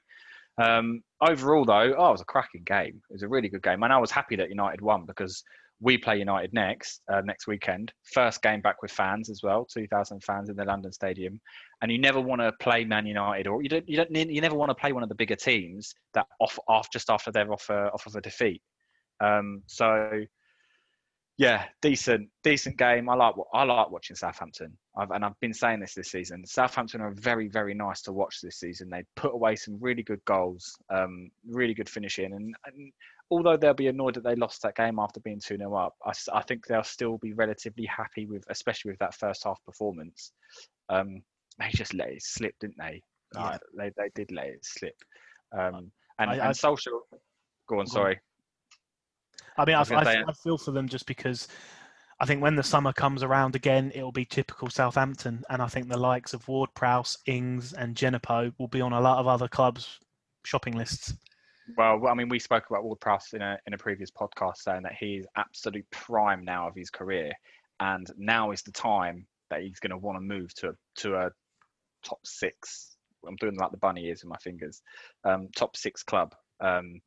um, 0.62 1.02
overall, 1.22 1.66
though, 1.66 1.94
oh, 1.98 2.10
it 2.10 2.12
was 2.12 2.22
a 2.22 2.26
cracking 2.26 2.64
game. 2.66 3.02
It 3.10 3.14
was 3.14 3.24
a 3.24 3.28
really 3.28 3.50
good 3.50 3.64
game, 3.64 3.84
and 3.84 3.94
I 3.94 3.98
was 3.98 4.12
happy 4.12 4.36
that 4.38 4.50
United 4.50 4.82
won 4.82 5.06
because 5.06 5.44
we 5.80 5.98
play 5.98 6.18
United 6.18 6.54
next 6.54 7.02
uh, 7.12 7.22
next 7.22 7.48
weekend. 7.48 7.94
First 8.04 8.42
game 8.42 8.62
back 8.62 8.82
with 8.82 8.92
fans 8.92 9.30
as 9.30 9.42
well, 9.44 9.66
two 9.66 9.88
thousand 9.88 10.24
fans 10.24 10.50
in 10.50 10.56
the 10.56 10.66
London 10.66 10.92
Stadium, 10.92 11.40
and 11.82 11.92
you 11.92 12.00
never 12.00 12.20
want 12.20 12.42
to 12.42 12.52
play 12.60 12.84
Man 12.84 13.06
United 13.06 13.48
or 13.48 13.62
you 13.62 13.70
don't 13.70 13.88
you 13.88 13.98
don't 13.98 14.12
you 14.16 14.42
never 14.42 14.56
want 14.56 14.70
to 14.70 14.76
play 14.76 14.92
one 14.92 15.04
of 15.04 15.10
the 15.10 15.16
bigger 15.16 15.36
teams 15.36 15.94
that 16.16 16.26
off 16.40 16.58
off 16.68 16.92
just 16.92 17.10
after 17.10 17.32
they're 17.32 17.52
off 17.54 17.70
a, 17.70 17.92
off 17.92 18.08
of 18.08 18.16
a 18.16 18.22
defeat. 18.22 18.62
Um, 19.20 19.62
so 19.68 20.24
yeah, 21.38 21.66
decent, 21.82 22.30
decent 22.44 22.78
game. 22.78 23.10
I 23.10 23.14
like 23.14 23.36
I 23.54 23.64
like 23.64 23.92
watching 23.92 24.16
Southampton, 24.16 24.76
I've, 24.98 25.12
and 25.12 25.24
I've 25.24 25.40
been 25.40 25.54
saying 25.54 25.80
this 25.80 25.94
this 25.94 26.10
season. 26.10 26.44
Southampton 26.48 27.00
are 27.02 27.12
very, 27.12 27.48
very 27.48 27.76
nice 27.76 28.02
to 28.04 28.12
watch 28.12 28.42
this 28.42 28.60
season. 28.60 28.90
They 28.90 29.04
put 29.16 29.34
away 29.34 29.56
some 29.56 29.78
really 29.80 30.02
good 30.02 30.24
goals, 30.26 30.76
um, 30.90 31.30
really 31.48 31.76
good 31.76 31.90
finishing, 31.90 32.34
and, 32.34 32.56
and, 32.66 32.92
although 33.30 33.56
they'll 33.58 33.74
be 33.74 33.88
annoyed 33.88 34.16
that 34.16 34.24
they 34.24 34.36
lost 34.36 34.64
that 34.64 34.76
game 34.76 34.98
after 35.00 35.20
being 35.20 35.40
two 35.40 35.58
0 35.58 35.76
up, 35.76 35.94
I, 36.04 36.14
I, 36.34 36.42
think 36.42 36.66
they'll 36.66 36.84
still 36.84 37.18
be 37.18 37.34
relatively 37.34 37.86
happy 37.86 38.26
with, 38.26 38.44
especially 38.50 38.92
with 38.92 39.00
that 39.00 39.14
first 39.14 39.44
half 39.44 39.60
performance. 39.66 40.32
Um, 40.90 41.22
they 41.60 41.70
just 41.70 41.94
let 41.94 42.10
it 42.10 42.24
slip, 42.24 42.56
didn't 42.60 42.78
they? 42.80 43.02
Yeah. 43.36 43.42
Uh, 43.44 43.58
they 43.78 43.92
they 43.96 44.10
did 44.16 44.32
let 44.32 44.48
it 44.48 44.66
slip. 44.66 44.96
Um, 45.52 45.92
And, 46.18 46.32
I- 46.32 46.38
I- 46.38 46.46
and 46.48 46.58
social. 46.58 47.02
Go 47.68 47.76
on, 47.76 47.82
on. 47.82 47.88
sorry. 47.88 48.20
I 49.58 49.66
mean, 49.66 49.76
I 49.76 49.84
I, 49.96 50.04
I, 50.04 50.24
I 50.28 50.34
feel 50.34 50.58
for 50.58 50.72
them 50.72 50.88
just 50.88 51.06
because 51.06 51.48
I 52.20 52.26
think 52.26 52.42
when 52.42 52.56
the 52.56 52.64
summer 52.64 52.94
comes 52.94 53.22
around 53.22 53.56
again, 53.56 53.92
it'll 53.94 54.12
be 54.12 54.26
typical 54.26 54.70
Southampton, 54.70 55.44
and 55.50 55.62
I 55.62 55.68
think 55.68 55.88
the 55.88 55.98
likes 55.98 56.34
of 56.34 56.48
Ward 56.48 56.74
Prowse, 56.74 57.18
Ings, 57.28 57.74
and 57.74 57.96
Djenepo 57.96 58.54
will 58.58 58.68
be 58.68 58.82
on 58.82 58.94
a 58.94 59.02
lot 59.02 59.20
of 59.20 59.28
other 59.28 59.48
clubs' 59.48 60.00
shopping 60.44 60.76
lists. 60.76 61.14
Well, 61.78 62.08
I 62.08 62.14
mean, 62.16 62.30
we 62.30 62.40
spoke 62.40 62.64
about 62.70 62.84
Ward 62.84 63.00
Prowse 63.02 63.34
in 63.34 63.42
a 63.42 63.60
in 63.68 63.74
a 63.74 63.78
previous 63.78 64.10
podcast, 64.10 64.58
saying 64.58 64.84
that 64.84 64.96
he's 65.00 65.28
absolute 65.36 65.86
prime 65.92 66.44
now 66.44 66.68
of 66.68 66.76
his 66.76 66.90
career, 66.90 67.32
and 67.80 68.08
now 68.18 68.52
is 68.52 68.64
the 68.64 68.72
time 68.72 69.28
that 69.50 69.62
he's 69.62 69.80
going 69.80 69.92
to 69.92 69.98
want 69.98 70.18
to 70.18 70.22
move 70.22 70.54
to 70.56 70.70
a, 70.70 70.74
to 70.96 71.16
a 71.16 71.32
top 72.04 72.20
six. 72.26 72.98
I'm 73.28 73.36
doing 73.36 73.56
like 73.58 73.72
the 73.72 73.78
bunny 73.78 74.06
ears 74.06 74.24
with 74.24 74.30
my 74.30 74.38
fingers. 74.38 74.82
Um, 75.24 75.50
top 75.56 75.78
six 75.78 76.02
club. 76.04 76.34
Um, 76.62 77.02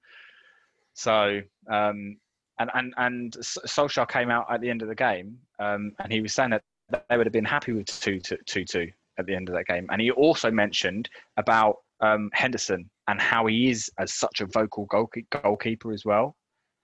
so 0.95 1.41
um, 1.71 2.17
and 2.61 2.71
and 2.75 2.95
and 2.99 3.33
Solskjaer 3.41 4.09
came 4.09 4.31
out 4.31 4.47
at 4.53 4.61
the 4.61 4.71
end 4.71 4.83
of 4.83 4.89
the 4.89 4.95
game, 4.95 5.37
um, 5.59 5.93
and 5.99 6.13
he 6.13 6.21
was 6.21 6.35
saying 6.35 6.51
that 6.51 6.63
they 7.09 7.17
would 7.17 7.27
have 7.27 7.33
been 7.33 7.45
happy 7.45 7.73
with 7.73 7.87
two 7.87 8.21
two 8.21 8.37
two 8.47 8.65
two 8.65 8.89
at 9.19 9.27
the 9.27 9.35
end 9.35 9.49
of 9.49 9.55
that 9.55 9.67
game, 9.67 9.87
and 9.91 10.01
he 10.01 10.11
also 10.11 10.51
mentioned 10.51 11.09
about 11.37 11.77
um, 12.01 12.31
Henderson 12.33 12.89
and 13.09 13.21
how 13.21 13.47
he 13.47 13.71
is 13.71 13.91
as 13.99 14.15
such 14.15 14.41
a 14.41 14.47
vocal 14.47 14.87
goalke- 14.87 15.27
goalkeeper 15.43 15.93
as 15.93 16.05
well. 16.05 16.37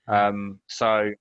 Um, 0.09 0.59
so 0.67 1.13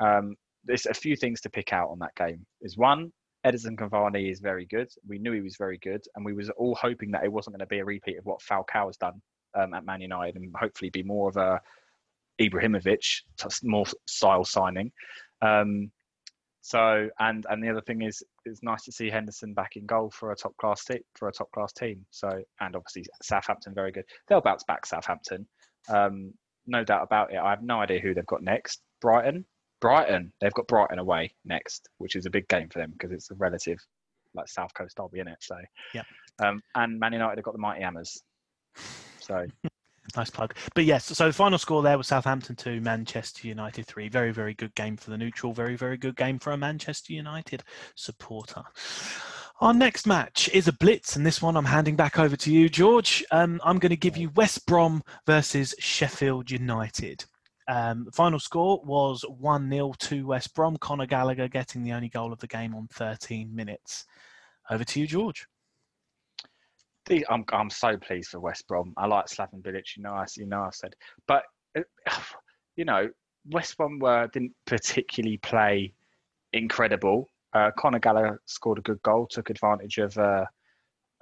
um, 0.00 0.36
there's 0.64 0.86
a 0.86 0.94
few 0.94 1.16
things 1.16 1.40
to 1.42 1.50
pick 1.50 1.72
out 1.72 1.88
on 1.88 1.98
that 2.00 2.14
game. 2.14 2.44
Is 2.60 2.76
one, 2.76 3.12
Edison 3.44 3.76
Cavani 3.76 4.30
is 4.30 4.40
very 4.40 4.66
good. 4.66 4.88
We 5.06 5.18
knew 5.18 5.32
he 5.32 5.40
was 5.40 5.56
very 5.56 5.78
good, 5.78 6.02
and 6.14 6.24
we 6.24 6.34
was 6.34 6.50
all 6.50 6.74
hoping 6.74 7.10
that 7.12 7.24
it 7.24 7.32
wasn't 7.32 7.54
going 7.54 7.66
to 7.66 7.66
be 7.66 7.78
a 7.78 7.84
repeat 7.84 8.18
of 8.18 8.26
what 8.26 8.40
Falcao 8.40 8.86
has 8.86 8.96
done 8.96 9.20
um, 9.54 9.72
at 9.72 9.84
Man 9.84 10.00
United, 10.00 10.36
and 10.36 10.54
hopefully 10.54 10.90
be 10.90 11.02
more 11.02 11.28
of 11.30 11.36
a 11.36 11.60
Ibrahimovic 12.40 13.22
more 13.62 13.86
style 14.06 14.44
signing. 14.44 14.92
Um, 15.42 15.90
so 16.60 17.08
and 17.18 17.46
and 17.48 17.62
the 17.62 17.70
other 17.70 17.80
thing 17.80 18.02
is 18.02 18.22
it's 18.44 18.62
nice 18.62 18.84
to 18.84 18.92
see 18.92 19.08
Henderson 19.08 19.54
back 19.54 19.76
in 19.76 19.86
goal 19.86 20.10
for 20.10 20.32
a 20.32 20.36
top 20.36 20.56
class 20.58 20.84
te- 20.84 21.04
for 21.14 21.28
a 21.28 21.32
top 21.32 21.50
class 21.52 21.72
team. 21.72 22.04
So 22.10 22.28
and 22.60 22.76
obviously 22.76 23.04
Southampton 23.22 23.74
very 23.74 23.92
good. 23.92 24.04
They'll 24.26 24.40
bounce 24.40 24.64
back 24.64 24.84
Southampton, 24.84 25.46
um, 25.88 26.34
no 26.66 26.84
doubt 26.84 27.04
about 27.04 27.32
it. 27.32 27.38
I 27.38 27.50
have 27.50 27.62
no 27.62 27.80
idea 27.80 28.00
who 28.00 28.12
they've 28.12 28.26
got 28.26 28.42
next. 28.42 28.82
Brighton, 29.00 29.44
Brighton. 29.80 30.32
They've 30.40 30.52
got 30.52 30.66
Brighton 30.66 30.98
away 30.98 31.32
next, 31.44 31.88
which 31.98 32.16
is 32.16 32.26
a 32.26 32.30
big 32.30 32.48
game 32.48 32.68
for 32.68 32.80
them 32.80 32.92
because 32.92 33.12
it's 33.12 33.30
a 33.30 33.34
relative 33.36 33.78
like 34.34 34.48
South 34.48 34.74
Coast 34.74 34.96
derby 34.96 35.20
in 35.20 35.28
it. 35.28 35.38
So 35.40 35.56
Yeah. 35.94 36.02
Um, 36.40 36.62
and 36.74 36.98
Man 36.98 37.12
United 37.12 37.38
have 37.38 37.44
got 37.44 37.54
the 37.54 37.60
mighty 37.60 37.82
Hammers. 37.82 38.22
So 39.20 39.46
Nice 40.18 40.30
plug. 40.30 40.52
But 40.74 40.84
yes, 40.84 41.04
so 41.04 41.28
the 41.28 41.32
final 41.32 41.58
score 41.58 41.80
there 41.80 41.96
was 41.96 42.08
Southampton 42.08 42.56
2, 42.56 42.80
Manchester 42.80 43.46
United 43.46 43.86
3. 43.86 44.08
Very, 44.08 44.32
very 44.32 44.52
good 44.52 44.74
game 44.74 44.96
for 44.96 45.10
the 45.10 45.16
neutral. 45.16 45.52
Very, 45.52 45.76
very 45.76 45.96
good 45.96 46.16
game 46.16 46.40
for 46.40 46.50
a 46.50 46.56
Manchester 46.56 47.12
United 47.12 47.62
supporter. 47.94 48.64
Our 49.60 49.72
next 49.72 50.08
match 50.08 50.48
is 50.52 50.66
a 50.66 50.72
blitz, 50.72 51.14
and 51.14 51.24
this 51.24 51.40
one 51.40 51.56
I'm 51.56 51.64
handing 51.64 51.94
back 51.94 52.18
over 52.18 52.34
to 52.34 52.52
you, 52.52 52.68
George. 52.68 53.24
Um, 53.30 53.60
I'm 53.62 53.78
going 53.78 53.90
to 53.90 53.96
give 53.96 54.16
you 54.16 54.30
West 54.30 54.66
Brom 54.66 55.04
versus 55.24 55.72
Sheffield 55.78 56.50
United. 56.50 57.24
Um, 57.68 58.08
final 58.12 58.40
score 58.40 58.82
was 58.84 59.24
1 59.28 59.70
0 59.70 59.94
to 60.00 60.26
West 60.26 60.52
Brom. 60.52 60.78
Conor 60.78 61.06
Gallagher 61.06 61.46
getting 61.46 61.84
the 61.84 61.92
only 61.92 62.08
goal 62.08 62.32
of 62.32 62.40
the 62.40 62.48
game 62.48 62.74
on 62.74 62.88
13 62.88 63.54
minutes. 63.54 64.04
Over 64.68 64.82
to 64.82 64.98
you, 64.98 65.06
George. 65.06 65.46
I'm 67.28 67.44
I'm 67.52 67.70
so 67.70 67.96
pleased 67.96 68.30
for 68.30 68.40
West 68.40 68.66
Brom. 68.68 68.92
I 68.96 69.06
like 69.06 69.26
Slaven 69.26 69.62
Bilic, 69.62 69.96
you 69.96 70.02
know, 70.02 70.12
I 70.12 70.26
you 70.36 70.46
know 70.46 70.62
I've 70.62 70.74
said, 70.74 70.94
but 71.26 71.44
uh, 71.76 71.82
you 72.76 72.84
know, 72.84 73.08
West 73.50 73.76
Brom 73.76 73.98
were 73.98 74.28
didn't 74.32 74.52
particularly 74.66 75.38
play 75.38 75.92
incredible. 76.52 77.28
Uh, 77.54 77.70
Conor 77.78 77.98
Gallagher 77.98 78.40
scored 78.46 78.78
a 78.78 78.82
good 78.82 79.02
goal, 79.02 79.26
took 79.26 79.50
advantage 79.50 79.98
of 79.98 80.16
uh, 80.18 80.44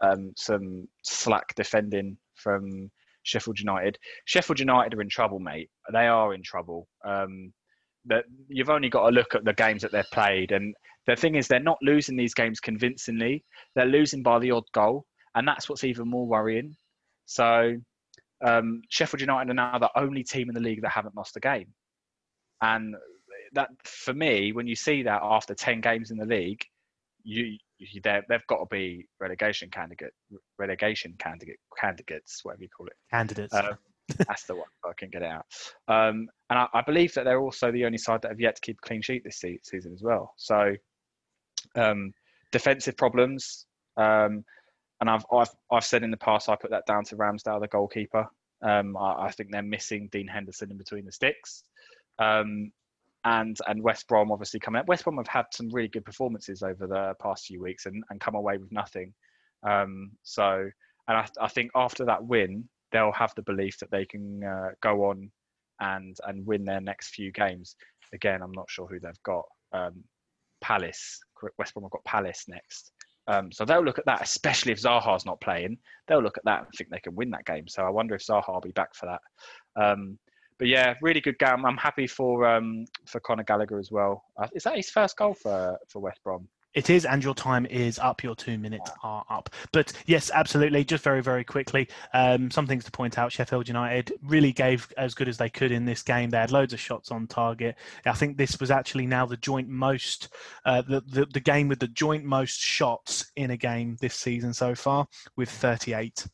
um, 0.02 0.32
some 0.36 0.88
slack 1.02 1.54
defending 1.54 2.16
from 2.34 2.90
Sheffield 3.22 3.58
United. 3.58 3.98
Sheffield 4.24 4.58
United 4.58 4.94
are 4.94 5.00
in 5.00 5.08
trouble, 5.08 5.38
mate. 5.38 5.70
They 5.92 6.06
are 6.06 6.34
in 6.34 6.42
trouble. 6.42 6.88
Um, 7.04 7.52
that 8.08 8.24
you've 8.48 8.70
only 8.70 8.88
got 8.88 9.08
to 9.08 9.14
look 9.14 9.34
at 9.34 9.44
the 9.44 9.52
games 9.52 9.82
that 9.82 9.92
they've 9.92 10.04
played, 10.12 10.52
and 10.52 10.74
the 11.06 11.16
thing 11.16 11.36
is, 11.36 11.46
they're 11.46 11.60
not 11.60 11.78
losing 11.82 12.16
these 12.16 12.34
games 12.34 12.60
convincingly. 12.60 13.44
They're 13.74 13.86
losing 13.86 14.22
by 14.22 14.38
the 14.40 14.50
odd 14.50 14.64
goal, 14.72 15.06
and 15.36 15.46
that's 15.46 15.68
what's 15.68 15.84
even 15.84 16.08
more 16.08 16.26
worrying. 16.26 16.74
So, 17.26 17.76
um, 18.44 18.82
Sheffield 18.88 19.20
United 19.20 19.50
are 19.50 19.54
now 19.54 19.78
the 19.78 19.90
only 19.96 20.24
team 20.24 20.48
in 20.48 20.54
the 20.54 20.60
league 20.60 20.82
that 20.82 20.90
haven't 20.90 21.16
lost 21.16 21.36
a 21.36 21.40
game, 21.40 21.68
and 22.60 22.96
that 23.52 23.68
for 23.84 24.12
me, 24.12 24.52
when 24.52 24.66
you 24.66 24.74
see 24.74 25.04
that 25.04 25.20
after 25.22 25.54
ten 25.54 25.80
games 25.80 26.10
in 26.10 26.16
the 26.16 26.26
league, 26.26 26.64
you, 27.22 27.56
you 27.78 28.00
they've 28.02 28.46
got 28.48 28.58
to 28.58 28.66
be 28.70 29.06
relegation 29.20 29.70
candidate, 29.70 30.12
relegation 30.58 31.14
candidate, 31.18 31.58
candidates, 31.78 32.40
whatever 32.42 32.62
you 32.62 32.68
call 32.68 32.86
it. 32.86 32.96
Candidates. 33.10 33.54
Um, 33.54 33.76
that's 34.26 34.44
the 34.44 34.54
one. 34.54 34.68
I 34.84 34.92
can 34.96 35.10
get 35.10 35.22
it 35.22 35.30
out. 35.30 35.46
Um, 35.88 36.28
and 36.50 36.58
I, 36.60 36.66
I 36.74 36.82
believe 36.82 37.12
that 37.14 37.24
they're 37.24 37.40
also 37.40 37.72
the 37.72 37.84
only 37.84 37.98
side 37.98 38.22
that 38.22 38.30
have 38.30 38.40
yet 38.40 38.56
to 38.56 38.60
keep 38.60 38.78
a 38.82 38.86
clean 38.86 39.02
sheet 39.02 39.24
this 39.24 39.40
se- 39.40 39.60
season 39.64 39.92
as 39.92 40.02
well. 40.02 40.32
So 40.36 40.74
um, 41.74 42.12
defensive 42.52 42.96
problems. 42.96 43.66
Um, 43.96 44.44
and 45.00 45.10
I've, 45.10 45.24
I've 45.32 45.50
I've 45.70 45.84
said 45.84 46.02
in 46.02 46.10
the 46.10 46.16
past 46.16 46.48
I 46.48 46.56
put 46.56 46.70
that 46.70 46.86
down 46.86 47.04
to 47.04 47.16
Ramsdale, 47.16 47.60
the 47.60 47.68
goalkeeper. 47.68 48.26
Um, 48.62 48.96
I, 48.96 49.26
I 49.26 49.30
think 49.30 49.50
they're 49.52 49.62
missing 49.62 50.08
Dean 50.10 50.26
Henderson 50.26 50.70
in 50.70 50.78
between 50.78 51.04
the 51.04 51.12
sticks. 51.12 51.62
Um, 52.18 52.72
and 53.24 53.58
and 53.66 53.82
West 53.82 54.06
Brom 54.08 54.30
obviously 54.30 54.60
coming 54.60 54.80
up. 54.80 54.86
West 54.86 55.04
Brom 55.04 55.16
have 55.16 55.26
had 55.26 55.46
some 55.52 55.68
really 55.70 55.88
good 55.88 56.04
performances 56.04 56.62
over 56.62 56.86
the 56.86 57.14
past 57.20 57.46
few 57.46 57.60
weeks 57.60 57.86
and, 57.86 58.04
and 58.08 58.20
come 58.20 58.36
away 58.36 58.56
with 58.56 58.70
nothing. 58.72 59.12
Um, 59.62 60.12
so 60.22 60.70
and 61.08 61.16
I, 61.18 61.26
I 61.40 61.48
think 61.48 61.72
after 61.74 62.04
that 62.06 62.24
win, 62.24 62.68
they'll 62.92 63.12
have 63.12 63.34
the 63.34 63.42
belief 63.42 63.78
that 63.78 63.90
they 63.90 64.04
can 64.04 64.44
uh, 64.44 64.70
go 64.80 65.06
on 65.06 65.30
and 65.80 66.16
and 66.26 66.46
win 66.46 66.64
their 66.64 66.80
next 66.80 67.10
few 67.10 67.32
games. 67.32 67.76
Again, 68.12 68.42
I'm 68.42 68.52
not 68.52 68.70
sure 68.70 68.86
who 68.86 69.00
they've 69.00 69.22
got. 69.24 69.44
Um, 69.72 70.04
Palace, 70.60 71.20
West 71.58 71.74
Brom 71.74 71.84
have 71.84 71.90
got 71.90 72.04
Palace 72.04 72.44
next. 72.48 72.92
Um, 73.28 73.50
so 73.50 73.64
they'll 73.64 73.84
look 73.84 73.98
at 73.98 74.06
that, 74.06 74.22
especially 74.22 74.72
if 74.72 74.80
Zaha's 74.80 75.26
not 75.26 75.40
playing. 75.40 75.78
They'll 76.06 76.22
look 76.22 76.38
at 76.38 76.44
that 76.44 76.60
and 76.60 76.68
think 76.76 76.90
they 76.90 77.00
can 77.00 77.14
win 77.14 77.30
that 77.30 77.44
game. 77.44 77.66
So 77.66 77.82
I 77.82 77.90
wonder 77.90 78.14
if 78.14 78.24
Zaha 78.24 78.52
will 78.52 78.60
be 78.60 78.70
back 78.70 78.94
for 78.94 79.06
that. 79.06 79.20
Um, 79.82 80.18
but 80.58 80.68
yeah, 80.68 80.94
really 81.02 81.20
good 81.20 81.38
game. 81.38 81.66
I'm 81.66 81.76
happy 81.76 82.06
for 82.06 82.46
um, 82.46 82.86
for 83.06 83.20
Conor 83.20 83.44
Gallagher 83.44 83.78
as 83.78 83.90
well. 83.90 84.24
Uh, 84.38 84.48
is 84.54 84.62
that 84.62 84.76
his 84.76 84.90
first 84.90 85.16
goal 85.16 85.34
for 85.34 85.76
for 85.88 86.00
West 86.00 86.20
Brom? 86.24 86.48
It 86.76 86.90
is, 86.90 87.06
and 87.06 87.24
your 87.24 87.34
time 87.34 87.64
is 87.66 87.98
up. 87.98 88.22
Your 88.22 88.36
two 88.36 88.58
minutes 88.58 88.90
are 89.02 89.24
up. 89.30 89.48
But 89.72 89.94
yes, 90.04 90.30
absolutely. 90.32 90.84
Just 90.84 91.02
very, 91.02 91.22
very 91.22 91.42
quickly, 91.42 91.88
um, 92.12 92.50
some 92.50 92.66
things 92.66 92.84
to 92.84 92.90
point 92.90 93.18
out. 93.18 93.32
Sheffield 93.32 93.66
United 93.66 94.12
really 94.22 94.52
gave 94.52 94.92
as 94.98 95.14
good 95.14 95.26
as 95.26 95.38
they 95.38 95.48
could 95.48 95.72
in 95.72 95.86
this 95.86 96.02
game. 96.02 96.28
They 96.28 96.36
had 96.36 96.52
loads 96.52 96.74
of 96.74 96.78
shots 96.78 97.10
on 97.10 97.26
target. 97.28 97.76
I 98.04 98.12
think 98.12 98.36
this 98.36 98.60
was 98.60 98.70
actually 98.70 99.06
now 99.06 99.24
the 99.24 99.38
joint 99.38 99.68
most, 99.68 100.28
uh, 100.66 100.82
the, 100.82 101.00
the 101.00 101.26
the 101.32 101.40
game 101.40 101.66
with 101.68 101.80
the 101.80 101.88
joint 101.88 102.24
most 102.24 102.60
shots 102.60 103.32
in 103.36 103.52
a 103.52 103.56
game 103.56 103.96
this 104.00 104.14
season 104.14 104.52
so 104.52 104.74
far, 104.74 105.08
with 105.34 105.48
38. 105.48 106.26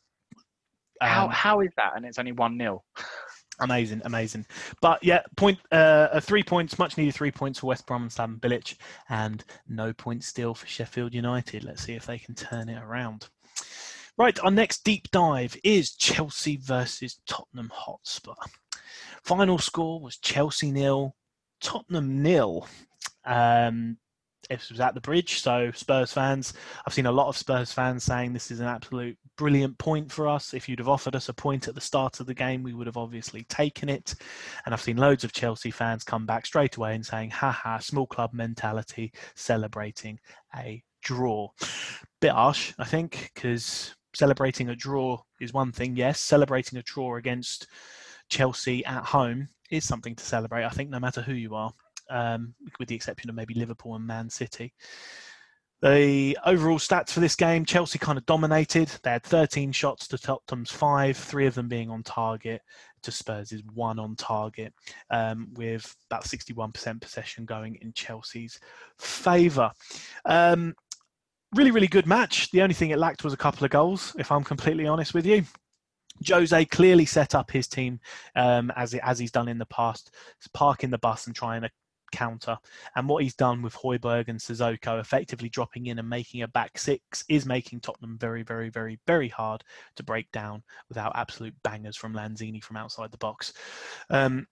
How 1.01 1.27
Um, 1.27 1.31
how 1.31 1.61
is 1.61 1.71
that? 1.77 1.93
And 1.95 2.05
it's 2.05 2.19
only 2.19 2.33
one 2.33 2.59
0 2.59 2.83
Amazing, 3.63 4.03
amazing. 4.05 4.45
But 4.81 5.03
yeah, 5.05 5.23
point 5.37 5.59
uh, 5.71 6.21
three 6.21 6.43
points, 6.43 6.79
much 6.79 6.97
needed 6.97 7.15
three 7.15 7.31
points 7.31 7.61
for 7.61 7.69
West 7.69 7.87
Brom 7.87 8.03
and 8.03 8.13
Sam 8.13 8.39
Bilic, 8.41 8.77
and 9.09 9.45
no 9.69 9.93
points 9.93 10.27
still 10.27 10.55
for 10.55 10.67
Sheffield 10.67 11.15
United. 11.15 11.63
Let's 11.65 11.85
see 11.85 11.95
if 11.95 12.07
they 12.07 12.19
can 12.19 12.35
turn 12.35 12.69
it 12.69 12.83
around. 12.83 13.29
Right, 14.19 14.39
our 14.41 14.51
next 14.51 14.85
deep 14.85 15.11
dive 15.11 15.57
is 15.65 15.95
Chelsea 15.95 16.57
versus 16.57 17.21
Tottenham 17.27 17.71
Hotspur. 17.73 18.35
Final 19.23 19.59
score 19.59 20.01
was 20.01 20.19
Chelsea 20.19 20.71
nil, 20.73 21.15
Tottenham 21.61 22.23
nil. 22.23 22.67
Um, 23.25 23.97
this 24.57 24.71
was 24.71 24.81
at 24.81 24.95
the 24.95 25.01
bridge, 25.01 25.41
so 25.41 25.71
Spurs 25.73 26.13
fans. 26.13 26.55
I've 26.87 26.95
seen 26.95 27.07
a 27.07 27.13
lot 27.13 27.29
of 27.29 27.37
Spurs 27.37 27.73
fans 27.73 28.05
saying 28.05 28.33
this 28.33 28.51
is 28.51 28.61
an 28.61 28.67
absolute 28.67 29.17
brilliant 29.37 29.77
point 29.79 30.11
for 30.11 30.29
us. 30.29 30.55
If 30.55 30.69
you'd 30.69 30.79
have 30.79 30.89
offered 30.89 31.17
us 31.17 31.29
a 31.29 31.35
point 31.35 31.69
at 31.69 31.75
the 31.75 31.81
start 31.81 32.21
of 32.21 32.27
the 32.27 32.35
game, 32.35 32.63
we 32.63 32.75
would 32.75 32.87
have 32.87 32.97
obviously 32.97 33.45
taken 33.45 33.89
it. 33.89 34.15
And 34.65 34.73
I've 34.73 34.81
seen 34.81 34.97
loads 34.97 35.25
of 35.25 35.33
Chelsea 35.33 35.71
fans 35.71 36.05
come 36.05 36.27
back 36.27 36.47
straight 36.47 36.77
away 36.77 36.95
and 36.95 37.05
saying, 37.05 37.31
haha, 37.31 37.79
small 37.79 38.07
club 38.07 38.33
mentality, 38.33 39.13
celebrating 39.35 40.19
a 40.57 40.83
draw. 41.03 41.49
Bit 42.21 42.33
harsh, 42.33 42.73
I 42.79 42.85
think, 42.85 43.31
because 43.35 43.95
celebrating 44.15 44.69
a 44.69 44.77
draw 44.77 45.19
is 45.41 45.53
one 45.53 45.73
thing, 45.73 45.97
yes. 45.97 46.21
Celebrating 46.21 46.79
a 46.79 46.83
draw 46.83 47.17
against 47.17 47.67
Chelsea 48.29 48.85
at 48.85 49.05
home 49.05 49.49
is 49.71 49.87
something 49.87 50.15
to 50.15 50.25
celebrate, 50.25 50.65
I 50.65 50.71
think, 50.71 50.91
no 50.91 51.01
matter 51.01 51.23
who 51.23 51.33
you 51.33 51.55
are, 51.55 51.73
um, 52.13 52.55
with 52.79 52.89
the 52.89 52.95
exception 52.95 53.31
of 53.31 53.37
maybe 53.37 53.55
Liverpool 53.55 53.97
and 53.97 54.07
Man 54.07 54.29
City. 54.31 54.73
The 55.81 56.39
overall 56.47 56.79
stats 56.79 57.11
for 57.11 57.19
this 57.19 57.35
game, 57.35 57.65
Chelsea 57.65 57.99
kind 57.99 58.17
of 58.17 58.25
dominated. 58.25 58.89
They 59.03 59.11
had 59.11 59.25
13 59.25 59.73
shots 59.73 60.07
to 60.09 60.19
Tottenham's 60.19 60.71
five, 60.71 61.17
three 61.17 61.47
of 61.47 61.57
them 61.57 61.69
being 61.69 61.91
on 61.91 62.05
target. 62.05 62.63
To 63.03 63.11
Spurs 63.11 63.53
one 63.75 63.99
on 63.99 64.15
target, 64.15 64.73
um, 65.11 65.49
with 65.55 65.93
about 66.09 66.23
61% 66.23 67.01
possession 67.01 67.45
going 67.45 67.77
in 67.83 67.93
Chelsea's 67.95 68.61
favour. 69.01 69.73
Um, 70.25 70.77
really, 71.53 71.73
really 71.73 71.89
good 71.89 72.07
match. 72.07 72.49
The 72.53 72.63
only 72.63 72.75
thing 72.75 72.91
it 72.91 73.01
lacked 73.01 73.25
was 73.25 73.33
a 73.33 73.37
couple 73.37 73.65
of 73.65 73.73
goals, 73.73 74.15
if 74.21 74.31
I'm 74.31 74.45
completely 74.45 74.87
honest 74.87 75.15
with 75.15 75.27
you. 75.27 75.43
Jose 76.29 76.65
clearly 76.67 77.05
set 77.05 77.35
up 77.35 77.51
his 77.51 77.67
team 77.67 77.99
um, 78.37 78.71
as 78.77 78.95
as 78.95 79.19
he's 79.19 79.33
done 79.33 79.49
in 79.49 79.59
the 79.59 79.67
past, 79.67 80.15
parking 80.55 80.91
the 80.91 80.99
bus 80.99 81.27
and 81.27 81.35
trying 81.35 81.63
to 81.63 81.71
counter. 82.13 82.57
And 82.95 83.09
what 83.09 83.23
he's 83.23 83.35
done 83.35 83.63
with 83.63 83.75
Højbjerg 83.75 84.29
and 84.29 84.39
Sissoko, 84.39 85.01
effectively 85.01 85.49
dropping 85.49 85.87
in 85.87 85.99
and 85.99 86.09
making 86.09 86.43
a 86.43 86.49
back 86.49 86.79
six, 86.79 87.25
is 87.29 87.47
making 87.47 87.81
Tottenham 87.81 88.19
very, 88.19 88.43
very, 88.43 88.69
very, 88.69 89.01
very 89.07 89.29
hard 89.29 89.65
to 89.97 90.03
break 90.03 90.31
down 90.31 90.63
without 90.89 91.13
absolute 91.17 91.55
bangers 91.65 91.97
from 91.97 92.15
Lanzini 92.15 92.63
from 92.63 92.77
outside 92.77 93.11
the 93.11 93.19
box. 93.19 93.53
Um, 94.11 94.47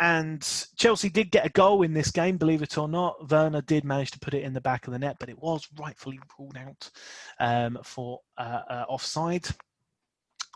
and 0.00 0.42
Chelsea 0.76 1.10
did 1.10 1.30
get 1.30 1.44
a 1.44 1.50
goal 1.50 1.82
in 1.82 1.92
this 1.92 2.10
game, 2.10 2.38
believe 2.38 2.62
it 2.62 2.78
or 2.78 2.88
not. 2.88 3.30
Werner 3.30 3.60
did 3.60 3.84
manage 3.84 4.10
to 4.12 4.18
put 4.18 4.32
it 4.32 4.42
in 4.42 4.54
the 4.54 4.60
back 4.60 4.86
of 4.86 4.94
the 4.94 4.98
net, 4.98 5.16
but 5.20 5.28
it 5.28 5.38
was 5.38 5.68
rightfully 5.78 6.18
ruled 6.38 6.56
out 6.56 6.90
um, 7.38 7.78
for 7.84 8.20
uh, 8.38 8.62
uh, 8.70 8.84
offside. 8.88 9.46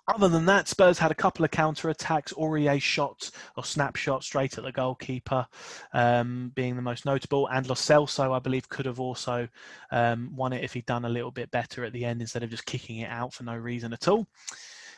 Other 0.06 0.28
than 0.28 0.44
that, 0.46 0.68
Spurs 0.68 0.98
had 0.98 1.10
a 1.10 1.14
couple 1.14 1.44
of 1.44 1.50
counter 1.50 1.88
attacks. 1.88 2.32
Aurier 2.34 2.80
shots 2.80 3.32
or 3.56 3.64
snapshots 3.64 4.26
straight 4.26 4.58
at 4.58 4.64
the 4.64 4.72
goalkeeper, 4.72 5.46
um, 5.94 6.52
being 6.54 6.76
the 6.76 6.82
most 6.82 7.06
notable. 7.06 7.48
And 7.48 7.66
Lo 7.66 7.74
Celso, 7.74 8.32
I 8.34 8.38
believe, 8.38 8.68
could 8.68 8.84
have 8.84 9.00
also 9.00 9.48
um, 9.90 10.36
won 10.36 10.52
it 10.52 10.62
if 10.62 10.74
he'd 10.74 10.84
done 10.84 11.06
a 11.06 11.10
little 11.10 11.30
bit 11.30 11.50
better 11.50 11.84
at 11.84 11.94
the 11.94 12.04
end 12.04 12.20
instead 12.20 12.42
of 12.42 12.50
just 12.50 12.66
kicking 12.66 12.98
it 12.98 13.10
out 13.10 13.32
for 13.32 13.44
no 13.44 13.56
reason 13.56 13.94
at 13.94 14.06
all. 14.06 14.26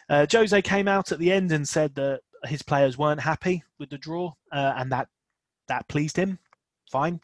Uh, 0.09 0.27
Jose 0.31 0.63
came 0.63 0.89
out 0.89 1.13
at 1.13 1.21
the 1.21 1.33
end 1.33 1.53
and 1.53 1.69
said 1.69 1.95
that 1.95 2.21
his 2.45 2.63
players 2.63 2.99
weren't 2.99 3.21
happy 3.21 3.63
with 3.79 3.91
the 3.91 3.99
draw, 3.99 4.33
uh, 4.53 4.75
and 4.77 4.91
that 4.93 5.09
that 5.69 5.89
pleased 5.89 6.17
him. 6.17 6.39
Fine. 6.91 7.21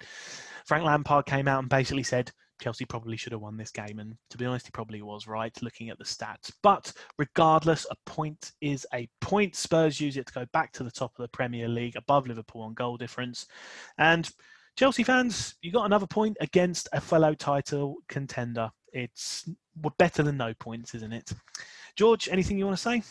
Frank 0.66 0.84
Lampard 0.84 1.26
came 1.26 1.48
out 1.48 1.60
and 1.60 1.68
basically 1.68 2.02
said, 2.02 2.32
Chelsea 2.62 2.84
probably 2.84 3.16
should 3.16 3.32
have 3.32 3.40
won 3.40 3.56
this 3.56 3.72
game. 3.72 3.98
And 3.98 4.16
to 4.30 4.38
be 4.38 4.46
honest, 4.46 4.66
he 4.66 4.70
probably 4.70 5.02
was 5.02 5.26
right 5.26 5.56
looking 5.62 5.90
at 5.90 5.98
the 5.98 6.04
stats. 6.04 6.52
But 6.62 6.92
regardless, 7.18 7.86
a 7.90 7.96
point 8.06 8.52
is 8.60 8.86
a 8.94 9.08
point. 9.20 9.56
Spurs 9.56 10.00
use 10.00 10.16
it 10.16 10.26
to 10.28 10.32
go 10.32 10.46
back 10.52 10.70
to 10.72 10.84
the 10.84 10.90
top 10.90 11.10
of 11.18 11.22
the 11.22 11.28
Premier 11.28 11.66
League, 11.66 11.96
above 11.96 12.28
Liverpool 12.28 12.62
on 12.62 12.74
goal 12.74 12.96
difference. 12.96 13.46
And 13.98 14.30
Chelsea 14.76 15.02
fans, 15.02 15.56
you 15.60 15.72
got 15.72 15.86
another 15.86 16.06
point 16.06 16.36
against 16.40 16.88
a 16.92 17.00
fellow 17.00 17.34
title 17.34 17.96
contender. 18.08 18.70
It's 18.92 19.48
better 19.98 20.22
than 20.22 20.36
no 20.36 20.54
points, 20.54 20.94
isn't 20.94 21.12
it? 21.12 21.32
George, 21.96 22.28
anything 22.30 22.58
you 22.58 22.66
want 22.66 22.78
to 22.78 22.82
say? 22.82 23.02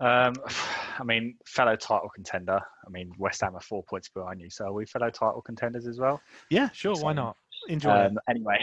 Um, 0.00 0.34
I 0.98 1.02
mean, 1.02 1.36
fellow 1.46 1.76
title 1.76 2.10
contender. 2.14 2.60
I 2.86 2.90
mean, 2.90 3.10
West 3.18 3.40
Ham 3.40 3.56
are 3.56 3.60
four 3.60 3.82
points 3.84 4.10
behind 4.10 4.40
you, 4.40 4.50
so 4.50 4.66
are 4.66 4.72
we 4.72 4.84
fellow 4.86 5.10
title 5.10 5.42
contenders 5.42 5.86
as 5.86 5.98
well? 5.98 6.20
Yeah, 6.50 6.68
sure. 6.70 6.94
So, 6.94 7.02
why 7.02 7.14
not? 7.14 7.36
Enjoy. 7.68 7.90
Um, 7.90 8.18
anyway, 8.28 8.58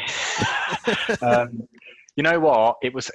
um, 1.22 1.68
you 2.16 2.24
know 2.24 2.40
what? 2.40 2.78
It 2.82 2.94
was 2.94 3.10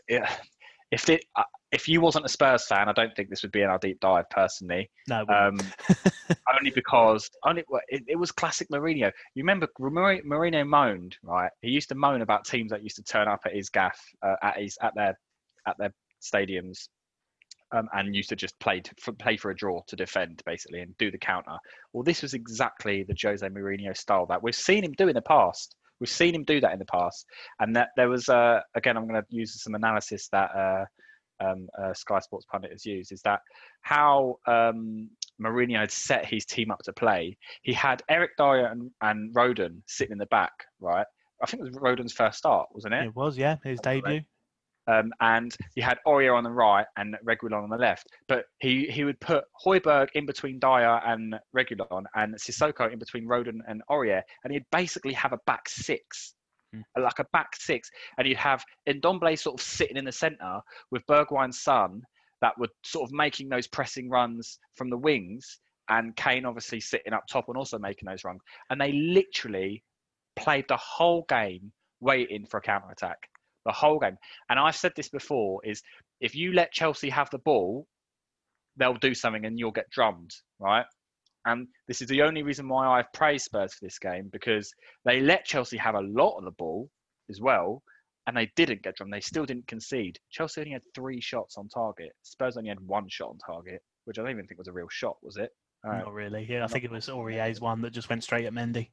if 0.90 1.08
it 1.08 1.24
uh, 1.36 1.42
if 1.72 1.88
you 1.88 2.00
wasn't 2.00 2.24
a 2.24 2.28
Spurs 2.28 2.66
fan, 2.66 2.88
I 2.88 2.92
don't 2.92 3.14
think 3.16 3.28
this 3.28 3.42
would 3.42 3.52
be 3.52 3.62
in 3.62 3.68
our 3.68 3.78
deep 3.78 4.00
dive 4.00 4.28
personally. 4.30 4.88
No, 5.08 5.24
um, 5.28 5.58
only 6.58 6.70
because 6.70 7.28
only 7.44 7.64
it, 7.88 8.04
it, 8.06 8.16
was 8.16 8.30
classic 8.30 8.68
Mourinho. 8.70 9.10
You 9.34 9.42
remember 9.42 9.68
Mourinho 9.78 10.66
moaned, 10.66 11.16
right? 11.22 11.50
He 11.62 11.70
used 11.70 11.88
to 11.88 11.94
moan 11.94 12.22
about 12.22 12.44
teams 12.44 12.70
that 12.70 12.82
used 12.82 12.96
to 12.96 13.02
turn 13.02 13.28
up 13.28 13.40
at 13.44 13.54
his 13.54 13.68
gaff 13.68 14.00
uh, 14.22 14.36
at 14.42 14.58
his 14.58 14.78
at 14.80 14.94
their 14.94 15.18
at 15.66 15.76
their 15.78 15.92
stadiums 16.22 16.88
um, 17.72 17.88
and 17.92 18.14
used 18.14 18.28
to 18.28 18.36
just 18.36 18.58
play 18.60 18.80
to, 18.80 18.94
for, 19.00 19.12
play 19.12 19.36
for 19.36 19.50
a 19.50 19.56
draw 19.56 19.82
to 19.88 19.96
defend 19.96 20.42
basically 20.46 20.80
and 20.80 20.96
do 20.98 21.10
the 21.10 21.18
counter. 21.18 21.56
Well, 21.92 22.04
this 22.04 22.22
was 22.22 22.34
exactly 22.34 23.04
the 23.04 23.16
Jose 23.20 23.46
Mourinho 23.46 23.96
style 23.96 24.26
that 24.26 24.42
we've 24.42 24.54
seen 24.54 24.84
him 24.84 24.92
do 24.92 25.08
in 25.08 25.14
the 25.14 25.22
past. 25.22 25.74
We've 25.98 26.08
seen 26.08 26.34
him 26.34 26.44
do 26.44 26.60
that 26.60 26.72
in 26.72 26.78
the 26.78 26.84
past, 26.86 27.24
and 27.58 27.74
that 27.74 27.88
there 27.96 28.08
was 28.08 28.28
uh, 28.28 28.60
again. 28.74 28.96
I'm 28.96 29.08
going 29.08 29.20
to 29.20 29.26
use 29.30 29.62
some 29.62 29.74
analysis 29.74 30.28
that 30.30 30.50
uh, 30.54 30.84
um, 31.40 31.68
uh, 31.82 31.94
Sky 31.94 32.18
Sports 32.18 32.46
pundit 32.50 32.72
has 32.72 32.84
used. 32.84 33.12
Is 33.12 33.22
that 33.22 33.40
how 33.80 34.36
um, 34.46 35.08
Mourinho 35.40 35.80
had 35.80 35.90
set 35.90 36.26
his 36.26 36.44
team 36.44 36.70
up 36.70 36.80
to 36.84 36.92
play? 36.92 37.36
He 37.62 37.72
had 37.72 38.02
Eric 38.10 38.32
Dier 38.36 38.66
and, 38.66 38.90
and 39.00 39.34
Rodon 39.34 39.80
sitting 39.86 40.12
in 40.12 40.18
the 40.18 40.26
back, 40.26 40.52
right? 40.80 41.06
I 41.42 41.46
think 41.46 41.62
it 41.62 41.72
was 41.72 41.78
Rodon's 41.78 42.12
first 42.12 42.38
start, 42.38 42.68
wasn't 42.72 42.94
it? 42.94 43.04
It 43.06 43.16
was, 43.16 43.36
yeah, 43.36 43.56
his 43.62 43.80
debut. 43.80 44.22
Um, 44.88 45.12
and 45.20 45.54
he 45.74 45.80
had 45.80 45.98
Aurier 46.06 46.36
on 46.36 46.44
the 46.44 46.50
right 46.50 46.86
and 46.96 47.16
Reguilon 47.24 47.62
on 47.62 47.70
the 47.70 47.76
left. 47.76 48.06
But 48.28 48.44
he, 48.60 48.86
he 48.86 49.04
would 49.04 49.18
put 49.20 49.44
Højbjerg 49.64 50.08
in 50.14 50.26
between 50.26 50.58
Dier 50.58 51.00
and 51.04 51.34
Reguilon 51.56 52.04
and 52.14 52.34
Sissoko 52.36 52.92
in 52.92 52.98
between 52.98 53.26
Rodon 53.26 53.58
and 53.68 53.82
Aurier. 53.90 54.22
And 54.44 54.52
he'd 54.52 54.64
basically 54.70 55.12
have 55.14 55.32
a 55.32 55.40
back 55.46 55.68
six, 55.68 56.34
mm. 56.74 56.82
like 57.00 57.18
a 57.18 57.26
back 57.32 57.56
six. 57.56 57.90
And 58.18 58.28
you'd 58.28 58.36
have 58.36 58.64
Ndombele 58.88 59.38
sort 59.38 59.60
of 59.60 59.66
sitting 59.66 59.96
in 59.96 60.04
the 60.04 60.12
centre 60.12 60.60
with 60.90 61.06
Bergwijn's 61.06 61.62
son 61.62 62.02
that 62.42 62.56
were 62.58 62.68
sort 62.84 63.08
of 63.08 63.12
making 63.12 63.48
those 63.48 63.66
pressing 63.66 64.08
runs 64.08 64.58
from 64.76 64.90
the 64.90 64.98
wings. 64.98 65.58
And 65.88 66.14
Kane 66.16 66.44
obviously 66.44 66.80
sitting 66.80 67.12
up 67.12 67.24
top 67.30 67.46
and 67.48 67.56
also 67.56 67.78
making 67.78 68.06
those 68.08 68.24
runs. 68.24 68.40
And 68.70 68.80
they 68.80 68.92
literally 68.92 69.82
played 70.36 70.66
the 70.68 70.76
whole 70.76 71.24
game 71.28 71.72
waiting 72.00 72.44
for 72.46 72.58
a 72.58 72.60
counter 72.60 72.90
attack 72.90 73.18
the 73.66 73.72
whole 73.72 73.98
game. 73.98 74.16
And 74.48 74.58
I've 74.58 74.76
said 74.76 74.92
this 74.96 75.08
before: 75.08 75.60
is 75.64 75.82
if 76.20 76.34
you 76.34 76.52
let 76.52 76.72
Chelsea 76.72 77.10
have 77.10 77.28
the 77.30 77.38
ball, 77.38 77.86
they'll 78.76 78.94
do 78.94 79.14
something 79.14 79.44
and 79.44 79.58
you'll 79.58 79.72
get 79.72 79.90
drummed, 79.90 80.30
right? 80.58 80.86
And 81.44 81.68
this 81.86 82.02
is 82.02 82.08
the 82.08 82.22
only 82.22 82.42
reason 82.42 82.68
why 82.68 82.86
I've 82.86 83.12
praised 83.12 83.44
Spurs 83.44 83.74
for 83.74 83.84
this 83.84 83.98
game 83.98 84.28
because 84.32 84.72
they 85.04 85.20
let 85.20 85.44
Chelsea 85.44 85.76
have 85.76 85.94
a 85.94 86.00
lot 86.00 86.36
of 86.38 86.44
the 86.44 86.50
ball 86.52 86.88
as 87.30 87.40
well, 87.40 87.82
and 88.26 88.36
they 88.36 88.50
didn't 88.56 88.82
get 88.82 88.96
drummed. 88.96 89.12
They 89.12 89.20
still 89.20 89.44
didn't 89.44 89.68
concede. 89.68 90.18
Chelsea 90.30 90.60
only 90.60 90.72
had 90.72 90.82
three 90.94 91.20
shots 91.20 91.56
on 91.56 91.68
target. 91.68 92.12
Spurs 92.22 92.56
only 92.56 92.70
had 92.70 92.80
one 92.80 93.08
shot 93.08 93.30
on 93.30 93.38
target, 93.38 93.80
which 94.04 94.18
I 94.18 94.22
don't 94.22 94.30
even 94.32 94.46
think 94.46 94.58
was 94.58 94.68
a 94.68 94.72
real 94.72 94.88
shot, 94.90 95.16
was 95.22 95.36
it? 95.36 95.50
Not 95.84 96.12
really. 96.12 96.46
Yeah, 96.48 96.64
I 96.64 96.66
think 96.66 96.84
it 96.84 96.90
was 96.90 97.08
Aurier's 97.08 97.60
one 97.60 97.80
that 97.82 97.92
just 97.92 98.08
went 98.08 98.24
straight 98.24 98.46
at 98.46 98.52
Mendy. 98.52 98.88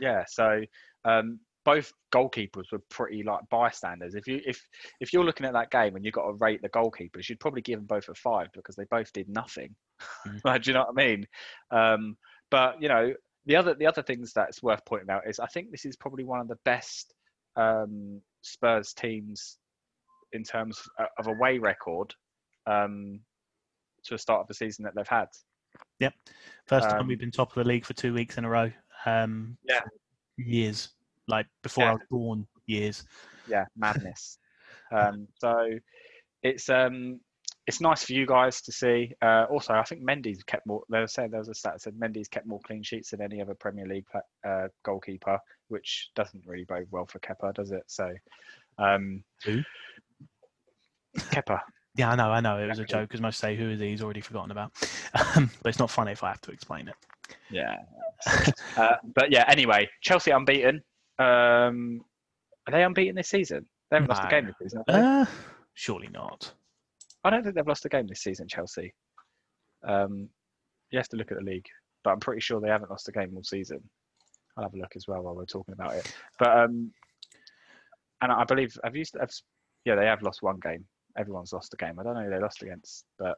Yeah, 0.00 0.24
so 0.26 0.62
um, 1.04 1.38
both 1.64 1.92
goalkeepers 2.12 2.72
were 2.72 2.82
pretty 2.90 3.22
like 3.22 3.40
bystanders. 3.50 4.14
If 4.14 4.26
you 4.26 4.40
if 4.44 4.60
if 5.00 5.12
you're 5.12 5.24
looking 5.24 5.46
at 5.46 5.52
that 5.52 5.70
game 5.70 5.96
and 5.96 6.04
you've 6.04 6.14
got 6.14 6.26
to 6.26 6.32
rate 6.34 6.60
the 6.62 6.68
goalkeepers, 6.68 7.28
you'd 7.28 7.40
probably 7.40 7.62
give 7.62 7.78
them 7.78 7.86
both 7.86 8.08
a 8.08 8.14
five 8.14 8.48
because 8.54 8.76
they 8.76 8.84
both 8.90 9.12
did 9.12 9.28
nothing. 9.28 9.74
Mm. 10.26 10.40
like, 10.44 10.62
do 10.62 10.70
you 10.70 10.74
know 10.74 10.86
what 10.88 11.02
I 11.02 11.06
mean? 11.06 11.26
Um, 11.70 12.16
but 12.50 12.80
you 12.82 12.88
know, 12.88 13.12
the 13.46 13.56
other 13.56 13.74
the 13.74 13.86
other 13.86 14.02
things 14.02 14.32
that's 14.32 14.62
worth 14.62 14.84
pointing 14.86 15.10
out 15.10 15.22
is 15.26 15.38
I 15.38 15.46
think 15.46 15.70
this 15.70 15.84
is 15.84 15.96
probably 15.96 16.24
one 16.24 16.40
of 16.40 16.48
the 16.48 16.58
best 16.64 17.14
um, 17.56 18.20
Spurs 18.42 18.92
teams 18.92 19.58
in 20.32 20.42
terms 20.42 20.82
of 21.18 21.26
away 21.26 21.58
record 21.58 22.14
um, 22.66 23.20
to 24.04 24.14
the 24.14 24.18
start 24.18 24.40
of 24.40 24.48
the 24.48 24.54
season 24.54 24.84
that 24.84 24.94
they've 24.96 25.06
had. 25.06 25.26
Yep, 26.00 26.14
first 26.66 26.90
time 26.90 27.06
we've 27.06 27.16
um, 27.16 27.20
been 27.20 27.30
top 27.30 27.56
of 27.56 27.62
the 27.62 27.68
league 27.68 27.84
for 27.84 27.94
two 27.94 28.12
weeks 28.12 28.36
in 28.36 28.44
a 28.44 28.48
row. 28.48 28.70
Um, 29.06 29.56
yeah, 29.68 29.80
years 30.36 30.90
like 31.28 31.46
before 31.62 31.84
yeah. 31.84 31.90
I 31.90 31.94
was 31.94 32.02
born 32.10 32.46
years. 32.66 33.04
Yeah, 33.48 33.64
madness. 33.76 34.38
um, 34.92 35.28
so 35.40 35.68
it's 36.42 36.68
um 36.68 37.20
it's 37.66 37.80
nice 37.80 38.04
for 38.04 38.12
you 38.12 38.26
guys 38.26 38.60
to 38.62 38.72
see. 38.72 39.12
Uh, 39.22 39.44
also, 39.48 39.74
I 39.74 39.84
think 39.84 40.02
Mendy's 40.02 40.42
kept 40.42 40.66
more. 40.66 40.82
They 40.90 40.98
were 40.98 41.06
saying 41.06 41.30
there 41.30 41.38
was 41.38 41.48
a 41.48 41.54
stat 41.54 41.74
that 41.74 41.80
said 41.80 41.94
Mendy's 41.94 42.28
kept 42.28 42.46
more 42.46 42.60
clean 42.66 42.82
sheets 42.82 43.10
than 43.10 43.22
any 43.22 43.40
other 43.40 43.54
Premier 43.54 43.86
League 43.86 44.06
uh, 44.44 44.66
goalkeeper, 44.84 45.38
which 45.68 46.10
doesn't 46.16 46.42
really 46.44 46.64
bode 46.64 46.88
well 46.90 47.06
for 47.06 47.20
Kepa, 47.20 47.54
does 47.54 47.70
it? 47.70 47.84
So, 47.86 48.12
um, 48.78 49.22
who? 49.44 49.60
Kepa. 51.16 51.60
Yeah, 51.94 52.10
I 52.10 52.16
know, 52.16 52.30
I 52.30 52.40
know. 52.40 52.58
It 52.58 52.68
was 52.68 52.78
a 52.78 52.84
joke 52.84 53.08
because 53.08 53.20
most 53.20 53.38
say 53.38 53.54
who 53.54 53.70
is 53.70 53.78
he? 53.78 53.90
He's 53.90 54.02
already 54.02 54.20
forgotten 54.20 54.50
about. 54.50 54.72
Um, 55.36 55.50
but 55.62 55.68
it's 55.68 55.78
not 55.78 55.90
funny 55.90 56.12
if 56.12 56.24
I 56.24 56.28
have 56.28 56.40
to 56.40 56.50
explain 56.52 56.88
it. 56.88 56.94
Yeah. 57.50 57.76
uh, 58.78 58.96
but 59.14 59.30
yeah. 59.30 59.44
Anyway, 59.46 59.86
Chelsea 60.00 60.30
unbeaten. 60.30 60.82
Um, 61.22 62.00
are 62.66 62.72
they 62.72 62.84
unbeaten 62.84 63.16
this 63.16 63.28
season? 63.28 63.66
They 63.90 63.96
haven't 63.96 64.08
no. 64.08 64.14
lost 64.14 64.26
a 64.26 64.30
game 64.30 64.46
this 64.46 64.56
season. 64.60 64.82
Uh, 64.88 65.26
surely 65.74 66.08
not. 66.12 66.52
I 67.24 67.30
don't 67.30 67.42
think 67.42 67.54
they've 67.54 67.66
lost 67.66 67.84
a 67.84 67.88
game 67.88 68.06
this 68.06 68.22
season, 68.22 68.48
Chelsea. 68.48 68.94
Um, 69.86 70.28
you 70.90 70.98
have 70.98 71.08
to 71.08 71.16
look 71.16 71.32
at 71.32 71.38
the 71.38 71.44
league, 71.44 71.66
but 72.04 72.10
I'm 72.10 72.20
pretty 72.20 72.40
sure 72.40 72.60
they 72.60 72.68
haven't 72.68 72.90
lost 72.90 73.08
a 73.08 73.12
game 73.12 73.32
all 73.36 73.44
season. 73.44 73.80
I'll 74.56 74.64
have 74.64 74.74
a 74.74 74.78
look 74.78 74.92
as 74.96 75.06
well 75.08 75.22
while 75.22 75.34
we're 75.34 75.44
talking 75.46 75.74
about 75.74 75.94
it. 75.94 76.14
But 76.38 76.56
um, 76.56 76.92
and 78.20 78.32
I 78.32 78.44
believe 78.44 78.76
I've 78.84 78.96
you? 78.96 79.04
Have, 79.18 79.30
yeah, 79.84 79.96
they 79.96 80.06
have 80.06 80.22
lost 80.22 80.42
one 80.42 80.58
game. 80.62 80.84
Everyone's 81.18 81.52
lost 81.52 81.74
a 81.74 81.76
game. 81.76 81.98
I 81.98 82.02
don't 82.02 82.14
know 82.14 82.24
who 82.24 82.30
they 82.30 82.38
lost 82.38 82.62
against, 82.62 83.04
but 83.18 83.36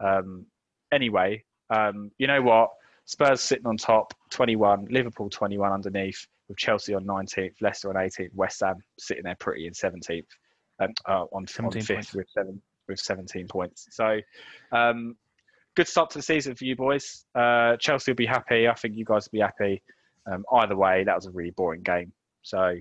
um, 0.00 0.46
anyway, 0.92 1.42
um, 1.70 2.10
you 2.18 2.26
know 2.26 2.42
what? 2.42 2.70
Spurs 3.04 3.40
sitting 3.40 3.66
on 3.66 3.76
top, 3.76 4.14
21. 4.30 4.86
Liverpool 4.90 5.28
21 5.28 5.72
underneath, 5.72 6.26
with 6.52 6.58
Chelsea 6.58 6.94
on 6.94 7.04
19th, 7.04 7.54
Leicester 7.62 7.88
on 7.88 7.94
18th, 7.94 8.34
West 8.34 8.60
Ham 8.62 8.76
sitting 8.98 9.24
there 9.24 9.36
pretty 9.40 9.66
in 9.66 9.72
17th, 9.72 10.26
um, 10.80 10.90
uh, 11.08 11.24
on, 11.32 11.46
on 11.62 11.70
fifth 11.70 12.14
with 12.14 12.26
seven 12.28 12.60
with 12.88 12.98
17 12.98 13.48
points. 13.48 13.86
So, 13.90 14.18
um, 14.70 15.16
good 15.76 15.88
start 15.88 16.10
to 16.10 16.18
the 16.18 16.22
season 16.22 16.54
for 16.54 16.64
you 16.64 16.76
boys. 16.76 17.24
Uh, 17.34 17.76
Chelsea 17.78 18.10
will 18.10 18.16
be 18.16 18.26
happy. 18.26 18.68
I 18.68 18.74
think 18.74 18.96
you 18.96 19.04
guys 19.04 19.26
will 19.26 19.38
be 19.38 19.40
happy. 19.40 19.82
Um, 20.30 20.44
either 20.52 20.76
way, 20.76 21.04
that 21.04 21.14
was 21.16 21.26
a 21.26 21.30
really 21.30 21.52
boring 21.52 21.82
game. 21.82 22.12
So, 22.42 22.76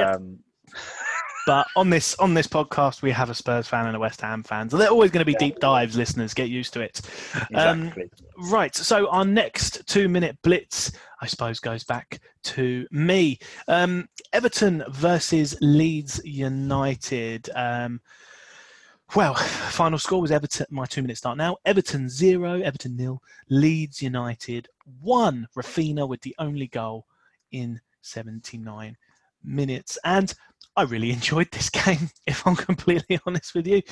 um, 0.00 0.38
but 1.46 1.66
on 1.76 1.90
this 1.90 2.14
on 2.16 2.34
this 2.34 2.46
podcast, 2.46 3.02
we 3.02 3.10
have 3.10 3.30
a 3.30 3.34
Spurs 3.34 3.68
fan 3.68 3.86
and 3.86 3.96
a 3.96 3.98
West 3.98 4.20
Ham 4.20 4.42
fan, 4.42 4.68
so 4.68 4.76
they're 4.76 4.88
always 4.88 5.10
going 5.10 5.20
to 5.20 5.24
be 5.24 5.34
deep 5.34 5.58
dives. 5.58 5.96
Listeners, 5.96 6.34
get 6.34 6.48
used 6.48 6.72
to 6.74 6.80
it. 6.80 7.00
Um, 7.54 7.82
exactly. 7.82 8.10
Um, 8.38 8.50
right. 8.50 8.74
So 8.74 9.08
our 9.08 9.24
next 9.24 9.86
two 9.86 10.08
minute 10.08 10.36
blitz, 10.42 10.92
I 11.20 11.26
suppose, 11.26 11.60
goes 11.60 11.84
back 11.84 12.20
to 12.44 12.86
me. 12.90 13.38
Um, 13.68 14.08
Everton 14.32 14.84
versus 14.90 15.56
Leeds 15.60 16.20
United. 16.24 17.48
Um, 17.54 18.00
well, 19.16 19.34
final 19.34 19.98
score 19.98 20.20
was 20.20 20.30
Everton. 20.30 20.66
My 20.70 20.86
two 20.86 21.02
minutes 21.02 21.18
start 21.18 21.36
now. 21.36 21.56
Everton 21.64 22.08
zero, 22.08 22.60
Everton 22.60 22.96
nil. 22.96 23.22
Leeds 23.48 24.02
United 24.02 24.68
one. 25.00 25.48
Raphinha 25.56 26.08
with 26.08 26.20
the 26.20 26.34
only 26.38 26.68
goal 26.68 27.06
in 27.50 27.80
79 28.02 28.96
minutes. 29.44 29.98
And 30.04 30.32
I 30.76 30.82
really 30.82 31.10
enjoyed 31.12 31.50
this 31.52 31.70
game, 31.70 32.10
if 32.26 32.46
I'm 32.46 32.56
completely 32.56 33.18
honest 33.26 33.54
with 33.54 33.66
you. 33.66 33.82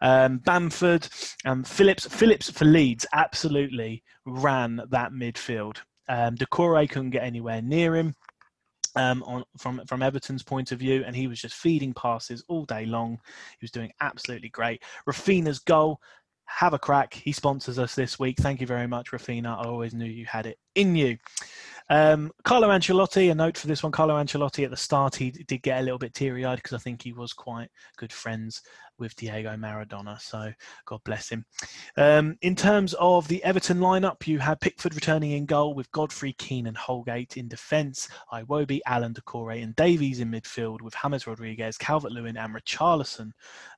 Um, 0.00 0.38
Bamford 0.38 1.08
and 1.44 1.66
Phillips, 1.66 2.06
Phillips 2.06 2.50
for 2.50 2.64
Leeds 2.64 3.06
absolutely 3.12 4.02
ran 4.24 4.82
that 4.90 5.12
midfield. 5.12 5.78
Um, 6.08 6.36
Doucouré 6.36 6.88
couldn't 6.88 7.10
get 7.10 7.24
anywhere 7.24 7.60
near 7.62 7.96
him 7.96 8.14
um, 8.96 9.22
on, 9.24 9.44
from 9.58 9.82
from 9.86 10.02
Everton's 10.02 10.42
point 10.42 10.72
of 10.72 10.78
view, 10.78 11.04
and 11.06 11.14
he 11.14 11.26
was 11.26 11.40
just 11.40 11.54
feeding 11.54 11.92
passes 11.92 12.44
all 12.48 12.64
day 12.64 12.86
long. 12.86 13.18
He 13.58 13.64
was 13.64 13.70
doing 13.70 13.92
absolutely 14.00 14.48
great. 14.48 14.82
Raphinha's 15.06 15.58
goal, 15.58 16.00
have 16.46 16.74
a 16.74 16.78
crack. 16.78 17.14
He 17.14 17.32
sponsors 17.32 17.78
us 17.78 17.94
this 17.94 18.18
week. 18.18 18.38
Thank 18.38 18.60
you 18.60 18.66
very 18.66 18.86
much, 18.86 19.12
Raphinha. 19.12 19.58
I 19.58 19.68
always 19.68 19.94
knew 19.94 20.06
you 20.06 20.26
had 20.26 20.46
it 20.46 20.58
in 20.74 20.96
you. 20.96 21.18
Um, 21.88 22.32
Carlo 22.42 22.68
Ancelotti, 22.68 23.30
a 23.30 23.34
note 23.34 23.56
for 23.56 23.68
this 23.68 23.82
one. 23.82 23.92
Carlo 23.92 24.14
Ancelotti 24.16 24.64
at 24.64 24.70
the 24.70 24.76
start, 24.76 25.14
he 25.14 25.30
did 25.30 25.62
get 25.62 25.80
a 25.80 25.82
little 25.82 25.98
bit 25.98 26.14
teary 26.14 26.44
eyed 26.44 26.56
because 26.56 26.72
I 26.72 26.78
think 26.78 27.02
he 27.02 27.12
was 27.12 27.32
quite 27.32 27.68
good 27.96 28.12
friends 28.12 28.62
with 28.98 29.14
Diego 29.16 29.56
Maradona. 29.56 30.20
So 30.20 30.52
God 30.84 31.00
bless 31.04 31.28
him. 31.28 31.44
Um, 31.96 32.36
in 32.42 32.54
terms 32.54 32.94
of 32.94 33.28
the 33.28 33.42
Everton 33.44 33.78
lineup, 33.78 34.26
you 34.26 34.38
had 34.38 34.60
Pickford 34.60 34.94
returning 34.94 35.32
in 35.32 35.46
goal 35.46 35.74
with 35.74 35.90
Godfrey, 35.92 36.32
Keane, 36.34 36.66
and 36.66 36.76
Holgate 36.76 37.36
in 37.36 37.48
defence. 37.48 38.08
Iwobi, 38.32 38.80
Allan, 38.86 39.14
Doucouré, 39.14 39.62
and 39.62 39.74
Davies 39.76 40.20
in 40.20 40.30
midfield 40.30 40.82
with 40.82 40.94
James 41.02 41.26
Rodriguez, 41.26 41.78
Calvert 41.78 42.12
Lewin, 42.12 42.36
and 42.36 42.54
Richarlison 42.54 43.30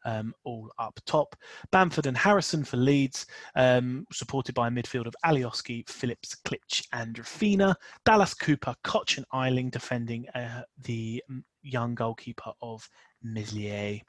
um, 0.04 0.34
all 0.44 0.70
up 0.78 1.00
top. 1.06 1.36
Bamford 1.70 2.06
and 2.06 2.16
Harrison 2.16 2.64
for 2.64 2.76
Leeds, 2.76 3.26
um, 3.54 4.06
supported 4.12 4.54
by 4.54 4.68
a 4.68 4.70
midfield 4.70 5.06
of 5.06 5.14
Alioski, 5.24 5.88
Phillips, 5.88 6.36
Klich, 6.44 6.86
and 6.92 7.16
Raphinha. 7.16 7.74
Dallas 8.04 8.34
Cooper, 8.34 8.74
Koch, 8.84 9.16
and 9.16 9.26
Ayling 9.34 9.70
defending 9.70 10.28
uh, 10.30 10.62
the 10.82 11.22
young 11.62 11.94
goalkeeper 11.94 12.52
of 12.62 12.88
Meslier. 13.22 14.00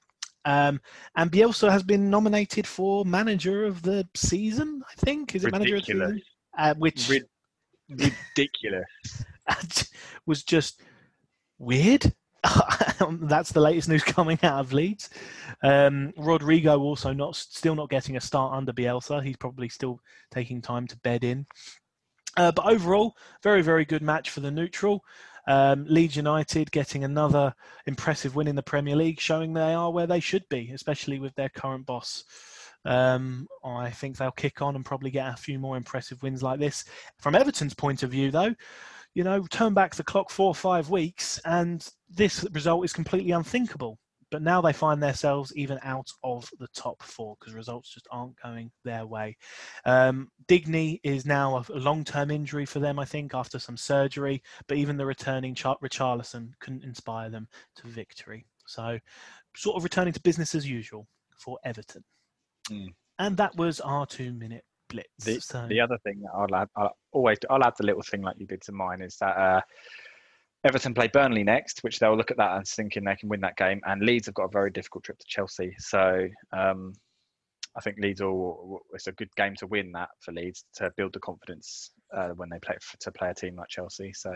Um, 0.46 0.80
and 1.16 1.32
Bielsa 1.32 1.72
has 1.72 1.84
been 1.84 2.10
nominated 2.10 2.66
for 2.66 3.06
manager 3.06 3.66
of 3.66 3.82
the 3.82 4.08
season. 4.16 4.82
I 4.90 4.94
think 5.06 5.36
is 5.36 5.46
it 5.46 5.52
manager 5.52 5.76
of 5.76 5.82
the 5.82 5.86
season? 5.86 6.22
Uh, 6.58 6.74
which 6.76 7.10
ridiculous 7.90 9.24
was 10.26 10.44
just 10.44 10.82
weird. 11.58 12.14
That's 13.22 13.52
the 13.52 13.60
latest 13.60 13.90
news 13.90 14.04
coming 14.04 14.40
out 14.44 14.60
of 14.60 14.74
Leeds. 14.74 15.10
Um, 15.62 16.14
Rodrigo 16.18 16.80
also 16.80 17.12
not 17.12 17.36
still 17.36 17.76
not 17.76 17.90
getting 17.90 18.16
a 18.16 18.22
start 18.22 18.54
under 18.54 18.72
Bielsa. 18.72 19.24
He's 19.24 19.38
probably 19.38 19.68
still 19.70 20.00
taking 20.32 20.62
time 20.62 20.88
to 20.88 20.98
bed 20.98 21.24
in. 21.24 21.46
Uh, 22.38 22.52
but 22.52 22.66
overall, 22.66 23.16
very 23.44 23.62
very 23.62 23.84
good 23.84 24.02
match 24.02 24.30
for 24.30 24.40
the 24.40 24.52
neutral. 24.52 25.04
Um, 25.50 25.86
Leeds 25.90 26.16
United 26.16 26.72
getting 26.72 27.04
another 27.04 27.52
impressive 27.88 28.36
win 28.36 28.48
in 28.48 28.56
the 28.56 28.62
Premier 28.62 28.96
League, 28.96 29.20
showing 29.20 29.52
they 29.52 29.74
are 29.74 29.92
where 29.92 30.06
they 30.06 30.20
should 30.20 30.48
be, 30.48 30.72
especially 30.76 31.18
with 31.18 31.34
their 31.34 31.50
current 31.50 31.88
boss. 31.88 32.24
Um, 32.86 33.48
I 33.66 33.90
think 33.90 34.16
they'll 34.16 34.30
kick 34.32 34.62
on 34.62 34.76
and 34.76 34.86
probably 34.86 35.10
get 35.10 35.34
a 35.34 35.38
few 35.38 35.58
more 35.58 35.76
impressive 35.76 36.22
wins 36.22 36.44
like 36.44 36.60
this. 36.60 36.86
From 37.18 37.34
Everton's 37.34 37.74
point 37.74 38.04
of 38.04 38.12
view, 38.12 38.30
though, 38.30 38.54
you 39.16 39.24
know, 39.24 39.44
turn 39.50 39.74
back 39.74 39.96
the 39.96 40.04
clock 40.04 40.30
four 40.30 40.50
or 40.50 40.56
five 40.56 40.92
weeks, 40.92 41.42
and 41.46 41.86
this 42.08 42.46
result 42.54 42.86
is 42.86 42.94
completely 42.94 43.32
unthinkable 43.32 43.98
but 44.32 44.42
now 44.42 44.62
they 44.62 44.74
find 44.74 45.02
themselves 45.02 45.54
even 45.56 45.80
out 45.84 46.10
of 46.24 46.50
the 46.60 46.68
top 46.76 47.02
four 47.02 47.36
because 47.40 47.54
results 47.54 47.94
just 47.94 48.08
aren't 48.12 48.40
going 48.42 48.72
their 48.84 49.06
way. 49.06 49.38
Um, 49.86 50.30
Digne 50.48 51.00
is 51.04 51.26
now 51.26 51.64
a 51.70 51.78
long-term 51.78 52.32
injury 52.32 52.66
for 52.66 52.80
them, 52.80 53.00
I 53.00 53.06
think, 53.06 53.34
after 53.34 53.60
some 53.60 53.78
surgery. 53.78 54.42
But 54.68 54.78
even 54.78 54.98
the 54.98 55.06
returning 55.06 55.56
Char- 55.56 55.78
Richarlison 55.84 56.52
couldn't 56.60 56.84
inspire 56.84 57.30
them 57.30 57.48
to 57.78 57.88
victory. 57.88 58.46
So, 58.68 59.00
sort 59.56 59.78
of 59.78 59.84
returning 59.84 60.14
to 60.14 60.22
business 60.22 60.54
as 60.54 60.70
usual 60.70 61.08
for 61.38 61.58
Everton. 61.66 62.04
Mm. 62.70 62.94
And 63.18 63.38
that 63.38 63.56
was 63.58 63.80
our 63.80 64.06
two-minute 64.06 64.64
blitz. 64.90 65.26
The, 65.26 65.40
so. 65.40 65.66
the 65.68 65.80
other 65.80 65.98
thing 66.04 66.22
that 66.22 66.32
I'll 66.36 66.56
add, 66.56 66.68
I'll 66.76 66.96
always 67.12 67.38
I'll 67.50 67.64
add 67.64 67.74
the 67.78 67.86
little 67.86 68.04
thing 68.04 68.22
like 68.22 68.36
you 68.40 68.46
did 68.46 68.62
to 68.64 68.72
mine 68.72 69.02
is 69.02 69.18
that. 69.18 69.38
Uh, 69.38 69.62
Everton 70.66 70.94
play 70.94 71.08
Burnley 71.08 71.44
next, 71.44 71.84
which 71.84 72.00
they'll 72.00 72.18
look 72.18 72.32
at 72.32 72.38
that 72.38 72.58
and 72.58 72.68
thinking 72.68 73.06
they 73.06 73.16
can 73.16 73.30
win 73.30 73.42
that 73.42 73.58
game. 73.58 73.80
And 73.86 74.02
Leeds 74.02 74.26
have 74.26 74.36
got 74.36 74.46
a 74.46 74.52
very 74.52 74.72
difficult 74.72 75.06
trip 75.06 75.18
to 75.18 75.26
Chelsea, 75.28 75.74
so 75.80 76.28
um, 76.52 76.94
I 77.78 77.82
think 77.82 77.98
Leeds 78.00 78.22
will. 78.22 78.82
It's 78.94 79.08
a 79.08 79.14
good 79.14 79.34
game 79.36 79.56
to 79.56 79.68
win 79.68 79.92
that 79.94 80.10
for 80.20 80.34
Leeds 80.34 80.66
to 80.76 80.92
build 80.98 81.14
the 81.14 81.20
confidence 81.20 81.92
uh, 82.16 82.30
when 82.30 82.50
they 82.50 82.60
play 82.60 82.76
to 83.00 83.12
play 83.12 83.30
a 83.30 83.34
team 83.34 83.56
like 83.56 83.70
Chelsea. 83.70 84.12
So, 84.14 84.34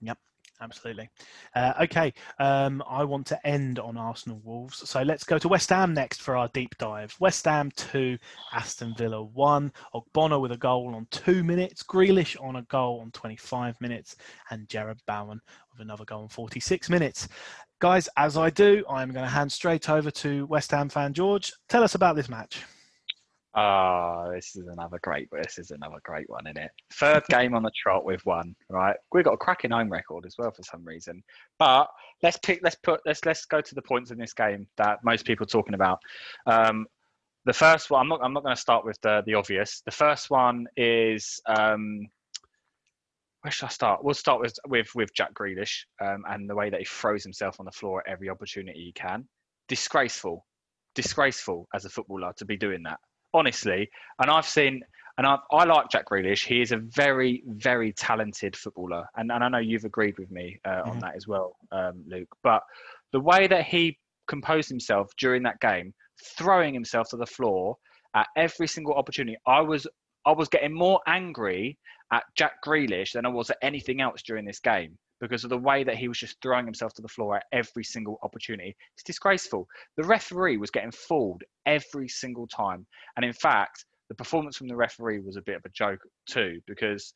yep, 0.00 0.16
absolutely. 0.60 1.10
Uh, 1.54 1.74
okay, 1.82 2.14
um, 2.38 2.82
I 2.88 3.04
want 3.04 3.26
to 3.26 3.46
end 3.46 3.78
on 3.78 3.96
Arsenal 3.96 4.40
Wolves. 4.44 4.88
So 4.88 5.02
let's 5.02 5.24
go 5.24 5.36
to 5.38 5.48
West 5.48 5.70
Ham 5.70 5.92
next 5.92 6.22
for 6.22 6.36
our 6.36 6.48
deep 6.54 6.76
dive. 6.78 7.14
West 7.20 7.44
Ham 7.44 7.70
2, 7.76 8.16
Aston 8.54 8.94
Villa 8.96 9.22
1. 9.22 9.72
Ogbonna 9.94 10.40
with 10.40 10.52
a 10.52 10.56
goal 10.56 10.94
on 10.94 11.06
2 11.10 11.44
minutes, 11.44 11.82
Grealish 11.82 12.36
on 12.42 12.56
a 12.56 12.62
goal 12.62 13.00
on 13.00 13.10
25 13.10 13.80
minutes, 13.80 14.16
and 14.50 14.68
Jarrod 14.68 15.00
Bowen 15.06 15.40
with 15.76 15.84
another 15.84 16.04
goal 16.04 16.22
on 16.22 16.28
46 16.28 16.88
minutes. 16.88 17.28
Guys, 17.80 18.08
as 18.16 18.36
I 18.36 18.50
do, 18.50 18.84
I'm 18.88 19.12
going 19.12 19.24
to 19.24 19.30
hand 19.30 19.52
straight 19.52 19.90
over 19.90 20.10
to 20.10 20.46
West 20.46 20.70
Ham 20.70 20.88
fan 20.88 21.12
George. 21.12 21.52
Tell 21.68 21.82
us 21.82 21.94
about 21.94 22.16
this 22.16 22.28
match. 22.28 22.62
Oh, 23.54 24.30
this 24.34 24.54
is 24.56 24.66
another 24.66 24.98
great. 25.02 25.28
This 25.32 25.58
is 25.58 25.70
another 25.70 25.98
great 26.04 26.28
one, 26.28 26.46
isn't 26.46 26.58
it? 26.58 26.70
Third 26.94 27.22
game 27.30 27.54
on 27.54 27.62
the 27.62 27.70
trot 27.74 28.04
with 28.04 28.24
one. 28.24 28.54
Right, 28.68 28.96
we've 29.12 29.24
got 29.24 29.32
a 29.32 29.38
cracking 29.38 29.70
home 29.70 29.90
record 29.90 30.24
as 30.26 30.34
well 30.38 30.50
for 30.50 30.62
some 30.62 30.84
reason. 30.84 31.22
But 31.58 31.88
let's 32.22 32.38
pick. 32.38 32.60
Let's 32.62 32.76
put. 32.76 33.00
Let's 33.06 33.24
let's 33.24 33.46
go 33.46 33.62
to 33.62 33.74
the 33.74 33.82
points 33.82 34.10
in 34.10 34.18
this 34.18 34.34
game 34.34 34.66
that 34.76 34.98
most 35.04 35.24
people 35.24 35.44
are 35.44 35.48
talking 35.48 35.74
about. 35.74 35.98
Um, 36.46 36.86
the 37.46 37.52
first 37.54 37.90
one. 37.90 38.02
I'm 38.02 38.08
not. 38.08 38.20
I'm 38.22 38.34
not 38.34 38.42
going 38.42 38.56
to 38.56 38.60
start 38.60 38.84
with 38.84 39.00
the 39.00 39.22
the 39.24 39.34
obvious. 39.34 39.82
The 39.84 39.90
first 39.90 40.30
one 40.30 40.66
is. 40.76 41.40
Um, 41.46 42.08
where 43.46 43.52
should 43.52 43.66
I 43.66 43.68
start? 43.68 44.02
We'll 44.02 44.14
start 44.14 44.40
with 44.40 44.58
with 44.66 44.88
with 44.96 45.14
Jack 45.14 45.32
Grealish 45.32 45.84
um, 46.00 46.24
and 46.28 46.50
the 46.50 46.56
way 46.56 46.68
that 46.68 46.80
he 46.80 46.84
throws 46.84 47.22
himself 47.22 47.60
on 47.60 47.66
the 47.66 47.70
floor 47.70 48.02
at 48.04 48.12
every 48.12 48.28
opportunity 48.28 48.86
he 48.86 48.92
can. 48.92 49.28
Disgraceful, 49.68 50.44
disgraceful 50.96 51.68
as 51.72 51.84
a 51.84 51.88
footballer 51.88 52.32
to 52.38 52.44
be 52.44 52.56
doing 52.56 52.82
that 52.82 52.98
honestly. 53.32 53.88
And 54.20 54.30
I've 54.30 54.48
seen, 54.48 54.80
and 55.16 55.26
I, 55.28 55.36
I 55.52 55.64
like 55.64 55.90
Jack 55.90 56.06
Grealish. 56.06 56.44
He 56.44 56.60
is 56.60 56.72
a 56.72 56.78
very, 56.78 57.44
very 57.46 57.92
talented 57.92 58.56
footballer, 58.56 59.04
and, 59.16 59.30
and 59.30 59.44
I 59.44 59.48
know 59.48 59.58
you've 59.58 59.84
agreed 59.84 60.18
with 60.18 60.32
me 60.32 60.58
uh, 60.64 60.70
mm-hmm. 60.70 60.90
on 60.90 60.98
that 61.00 61.14
as 61.14 61.28
well, 61.28 61.54
um, 61.70 62.02
Luke. 62.08 62.34
But 62.42 62.62
the 63.12 63.20
way 63.20 63.46
that 63.46 63.64
he 63.64 63.96
composed 64.26 64.68
himself 64.68 65.12
during 65.18 65.44
that 65.44 65.60
game, 65.60 65.94
throwing 66.36 66.74
himself 66.74 67.10
to 67.10 67.16
the 67.16 67.26
floor 67.26 67.76
at 68.16 68.26
every 68.36 68.66
single 68.66 68.94
opportunity, 68.94 69.36
I 69.46 69.60
was 69.60 69.86
I 70.26 70.32
was 70.32 70.48
getting 70.48 70.74
more 70.74 71.00
angry 71.06 71.78
at 72.12 72.24
Jack 72.36 72.62
Grealish 72.64 73.12
than 73.12 73.26
I 73.26 73.28
was 73.28 73.50
at 73.50 73.58
anything 73.62 74.00
else 74.00 74.22
during 74.22 74.44
this 74.44 74.60
game 74.60 74.96
because 75.20 75.44
of 75.44 75.50
the 75.50 75.58
way 75.58 75.82
that 75.82 75.96
he 75.96 76.08
was 76.08 76.18
just 76.18 76.36
throwing 76.42 76.66
himself 76.66 76.92
to 76.94 77.02
the 77.02 77.08
floor 77.08 77.36
at 77.36 77.44
every 77.52 77.84
single 77.84 78.18
opportunity. 78.22 78.76
It's 78.94 79.02
disgraceful. 79.02 79.66
The 79.96 80.04
referee 80.04 80.58
was 80.58 80.70
getting 80.70 80.90
fooled 80.90 81.42
every 81.64 82.08
single 82.08 82.46
time. 82.46 82.86
And 83.16 83.24
in 83.24 83.32
fact, 83.32 83.86
the 84.08 84.14
performance 84.14 84.56
from 84.56 84.68
the 84.68 84.76
referee 84.76 85.20
was 85.20 85.36
a 85.36 85.42
bit 85.42 85.56
of 85.56 85.64
a 85.64 85.70
joke 85.70 86.00
too, 86.26 86.60
because 86.66 87.14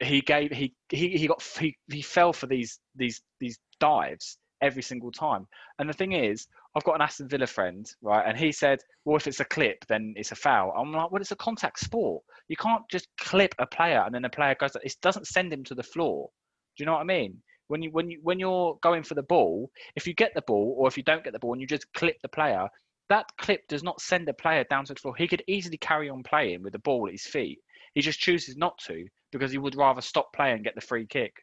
he 0.00 0.20
gave 0.20 0.52
he 0.52 0.74
he, 0.90 1.08
he 1.16 1.26
got 1.26 1.42
he, 1.42 1.76
he 1.90 2.02
fell 2.02 2.32
for 2.32 2.46
these 2.46 2.78
these 2.94 3.20
these 3.40 3.58
dives 3.80 4.38
every 4.60 4.82
single 4.82 5.10
time. 5.10 5.46
And 5.78 5.88
the 5.88 5.94
thing 5.94 6.12
is, 6.12 6.46
I've 6.78 6.84
got 6.84 6.94
an 6.94 7.02
Aston 7.02 7.26
Villa 7.26 7.48
friend, 7.48 7.90
right, 8.02 8.24
and 8.24 8.38
he 8.38 8.52
said, 8.52 8.78
"Well, 9.04 9.16
if 9.16 9.26
it's 9.26 9.40
a 9.40 9.44
clip, 9.44 9.84
then 9.88 10.14
it's 10.16 10.30
a 10.30 10.36
foul." 10.36 10.72
I'm 10.76 10.92
like, 10.92 11.10
"Well, 11.10 11.20
it's 11.20 11.32
a 11.32 11.36
contact 11.36 11.80
sport. 11.80 12.22
You 12.46 12.54
can't 12.56 12.88
just 12.88 13.08
clip 13.18 13.52
a 13.58 13.66
player 13.66 14.04
and 14.06 14.14
then 14.14 14.22
the 14.22 14.30
player 14.30 14.54
goes. 14.54 14.76
It 14.76 14.94
doesn't 15.02 15.26
send 15.26 15.52
him 15.52 15.64
to 15.64 15.74
the 15.74 15.82
floor. 15.82 16.30
Do 16.76 16.82
you 16.82 16.86
know 16.86 16.92
what 16.92 17.00
I 17.00 17.04
mean? 17.04 17.42
When 17.66 17.82
you 17.82 17.90
when 17.90 18.08
you 18.08 18.20
when 18.22 18.38
you're 18.38 18.78
going 18.80 19.02
for 19.02 19.14
the 19.14 19.24
ball, 19.24 19.72
if 19.96 20.06
you 20.06 20.14
get 20.14 20.34
the 20.34 20.42
ball 20.42 20.76
or 20.78 20.86
if 20.86 20.96
you 20.96 21.02
don't 21.02 21.24
get 21.24 21.32
the 21.32 21.40
ball 21.40 21.52
and 21.52 21.60
you 21.60 21.66
just 21.66 21.92
clip 21.94 22.16
the 22.22 22.28
player, 22.28 22.68
that 23.08 23.26
clip 23.38 23.66
does 23.66 23.82
not 23.82 24.00
send 24.00 24.28
the 24.28 24.32
player 24.32 24.64
down 24.70 24.84
to 24.84 24.94
the 24.94 25.00
floor. 25.00 25.16
He 25.16 25.26
could 25.26 25.42
easily 25.48 25.78
carry 25.78 26.08
on 26.08 26.22
playing 26.22 26.62
with 26.62 26.74
the 26.74 26.78
ball 26.78 27.08
at 27.08 27.12
his 27.12 27.26
feet. 27.26 27.58
He 27.94 28.02
just 28.02 28.20
chooses 28.20 28.56
not 28.56 28.78
to 28.86 29.04
because 29.32 29.50
he 29.50 29.58
would 29.58 29.74
rather 29.74 30.00
stop 30.00 30.32
playing 30.32 30.56
and 30.56 30.64
get 30.64 30.76
the 30.76 30.80
free 30.80 31.08
kick. 31.08 31.34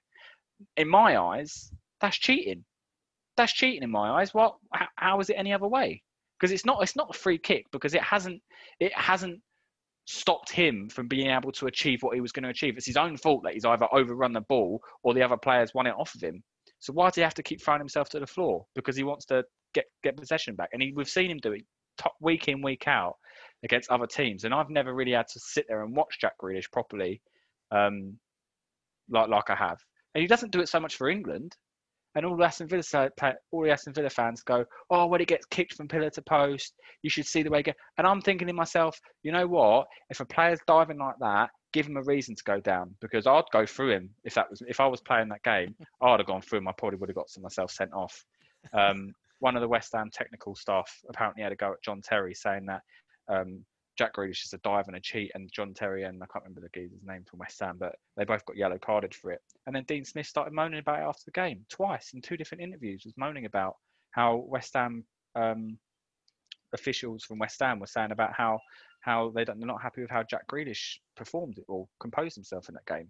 In 0.78 0.88
my 0.88 1.18
eyes, 1.20 1.74
that's 2.00 2.18
cheating. 2.18 2.64
That's 3.38 3.54
cheating 3.54 3.84
in 3.84 3.92
my 3.92 4.22
eyes. 4.22 4.34
What? 4.34 4.56
How, 4.74 4.88
how 4.96 5.20
is 5.20 5.30
it 5.30 5.36
any 5.38 5.54
other 5.54 5.68
way? 5.68 6.02
Because 6.40 6.52
it's 6.52 6.66
not. 6.66 6.82
It's 6.82 6.96
not 6.96 7.16
a 7.16 7.18
free 7.18 7.38
kick 7.38 7.66
because 7.72 7.94
it 7.94 8.02
hasn't. 8.02 8.42
It 8.80 8.94
hasn't 8.94 9.40
stopped 10.08 10.52
him 10.52 10.88
from 10.90 11.08
being 11.08 11.32
able 11.32 11.52
to 11.52 11.66
achieve 11.66 12.04
what 12.04 12.14
he 12.14 12.22
was 12.22 12.32
going 12.32 12.44
to 12.44 12.50
achieve. 12.50 12.78
It's 12.78 12.86
his 12.86 12.98
own 12.98 13.18
fault 13.18 13.42
that 13.44 13.54
he's 13.54 13.66
either 13.66 13.88
overrun 13.92 14.34
the 14.34 14.42
ball 14.42 14.80
or 15.04 15.14
the 15.14 15.24
other 15.24 15.38
players 15.38 15.74
won 15.74 15.88
it 15.88 15.96
off 15.98 16.14
of 16.14 16.22
him. 16.22 16.44
So 16.80 16.94
why 16.94 17.08
does 17.08 17.16
he 17.16 17.22
have 17.22 17.34
to 17.36 17.44
keep 17.44 17.62
throwing 17.62 17.80
himself 17.80 18.10
to 18.10 18.20
the 18.20 18.28
floor? 18.28 18.66
Because 18.76 18.96
he 18.96 19.04
wants 19.04 19.26
to 19.26 19.44
get 19.74 19.86
get 20.04 20.18
possession 20.18 20.56
back, 20.56 20.70
and 20.74 20.82
he, 20.82 20.94
we've 20.96 21.10
seen 21.10 21.32
him 21.32 21.40
do 21.42 21.54
it 21.54 21.64
week 22.22 22.48
in 22.48 22.62
week 22.62 22.88
out 22.88 23.16
against 23.64 23.90
other 23.90 24.08
teams. 24.08 24.44
And 24.44 24.54
I've 24.54 24.70
never 24.70 24.94
really 24.94 25.14
had 25.14 25.28
to 25.30 25.40
sit 25.40 25.66
there 25.68 25.84
and 25.84 25.96
watch 25.96 26.20
Jack 26.20 26.34
Grealish 26.42 26.72
properly, 26.72 27.22
um, 27.72 28.18
like 29.10 29.30
like 29.30 29.50
I 29.50 29.56
have. 29.56 29.80
And 30.14 30.22
he 30.22 30.28
doesn't 30.28 30.52
do 30.52 30.62
it 30.62 30.70
so 30.70 30.80
much 30.80 30.96
for 30.96 31.10
England 31.10 31.56
and 32.16 32.26
all 32.26 32.36
the 32.36 32.46
Aston 32.46 32.68
Villa 32.68 32.84
all 33.52 33.64
the 33.64 33.72
Aston 33.72 33.94
Villa 33.94 34.10
fans 34.10 34.42
go, 34.42 34.66
"Oh, 34.90 35.06
when 35.06 35.22
it 35.22 35.28
gets 35.28 35.46
kicked 35.46 35.76
from 35.76 35.88
pillar 35.88 36.10
to 36.12 36.22
post, 36.22 36.76
you 37.02 37.10
should 37.10 37.26
see 37.26 37.44
the 37.44 37.50
way 37.50 37.60
it 37.60 37.64
goes." 37.64 37.76
And 37.98 38.08
I'm 38.08 38.22
thinking 38.22 38.48
to 38.48 38.54
myself, 38.54 39.00
you 39.24 39.32
know 39.32 39.48
what? 39.48 39.88
If 40.10 40.20
a 40.20 40.26
player's 40.26 40.60
diving 40.66 40.98
like 40.98 41.16
that, 41.20 41.50
give 41.74 41.88
him 41.88 41.98
a 41.98 42.04
reason 42.04 42.36
to 42.36 42.44
go 42.44 42.60
down 42.62 42.96
because 43.02 43.28
I'd 43.28 43.44
go 43.52 43.66
through 43.66 43.92
him 43.92 44.10
if 44.24 44.34
that 44.36 44.50
was 44.50 44.62
if 44.68 44.80
I 44.80 44.88
was 44.88 45.02
playing 45.02 45.30
that 45.30 45.44
game. 45.44 45.76
I'd 46.02 46.20
have 46.20 46.28
gone 46.28 46.42
through 46.42 46.60
him. 46.60 46.68
I 46.68 46.72
probably 46.72 46.98
would 47.00 47.10
have 47.10 47.16
got 47.16 47.28
myself 47.42 47.72
sent 47.72 47.94
off. 47.94 48.26
Um, 48.74 49.14
one 49.40 49.56
of 49.56 49.62
the 49.62 49.68
West 49.68 49.92
Ham 49.94 50.10
technical 50.12 50.56
staff 50.56 50.90
apparently 51.10 51.44
had 51.44 51.52
a 51.52 51.56
go 51.56 51.74
at 51.74 51.84
John 51.84 52.02
Terry 52.02 52.34
saying 52.34 52.66
that 52.68 52.82
um, 53.28 53.66
Jack 53.98 54.16
Grealish 54.16 54.46
is 54.46 54.54
a 54.54 54.58
dive 54.60 54.88
and 54.88 54.98
a 54.98 55.00
cheat, 55.00 55.32
and 55.34 55.52
John 55.52 55.74
Terry 55.74 56.04
and 56.04 56.22
I 56.22 56.26
can't 56.28 56.44
remember 56.44 56.62
the 56.62 56.70
geezer's 56.80 57.04
name 57.04 57.24
from 57.30 57.40
West 57.40 57.60
Ham, 57.62 57.78
but 57.80 57.96
they 58.18 58.26
both 58.26 58.46
got 58.46 58.58
yellow 58.58 58.78
carded 58.78 59.16
for 59.16 59.32
it. 59.32 59.42
And 59.66 59.76
then 59.76 59.86
Dean 59.88 60.06
Smith 60.06 60.28
started 60.28 60.54
moaning 60.54 60.80
about 60.80 61.00
it 61.00 61.04
after 61.04 61.24
the 61.26 61.32
game 61.32 61.66
twice 61.70 62.12
in 62.14 62.22
two 62.22 62.38
different 62.38 62.64
interviews, 62.64 63.04
was 63.06 63.14
moaning 63.18 63.46
about 63.46 63.78
how 64.12 64.46
West 64.48 64.74
Ham 64.74 65.06
um, 65.36 65.78
officials 66.74 67.24
from 67.24 67.40
West 67.40 67.60
Ham 67.62 67.80
were 67.80 67.88
saying 67.88 68.12
about 68.12 68.34
how 68.34 68.60
how 69.02 69.32
they 69.36 69.46
don't, 69.46 69.60
they're 69.60 69.68
not 69.68 69.82
happy 69.82 70.02
with 70.02 70.10
how 70.10 70.24
Jack 70.24 70.48
Grealish 70.48 70.98
performed 71.16 71.60
or 71.68 71.88
composed 72.00 72.34
himself 72.36 72.70
in 72.70 72.74
that 72.74 72.88
game. 72.88 73.08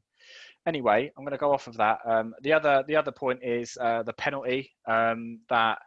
Anyway, 0.68 1.10
I'm 1.18 1.24
going 1.24 1.32
to 1.32 1.38
go 1.38 1.54
off 1.54 1.68
of 1.68 1.78
that. 1.78 2.00
Um, 2.06 2.34
the 2.42 2.52
other 2.52 2.84
the 2.88 2.98
other 2.98 3.12
point 3.12 3.40
is 3.44 3.78
uh, 3.80 4.04
the 4.04 4.14
penalty 4.14 4.72
um, 4.88 5.40
that 5.50 5.80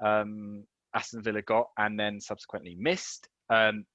um, 0.00 0.64
Aston 0.94 1.22
Villa 1.22 1.42
got 1.42 1.68
and 1.78 1.98
then 1.98 2.20
subsequently 2.20 2.76
missed. 2.78 3.28
Um, 3.48 3.86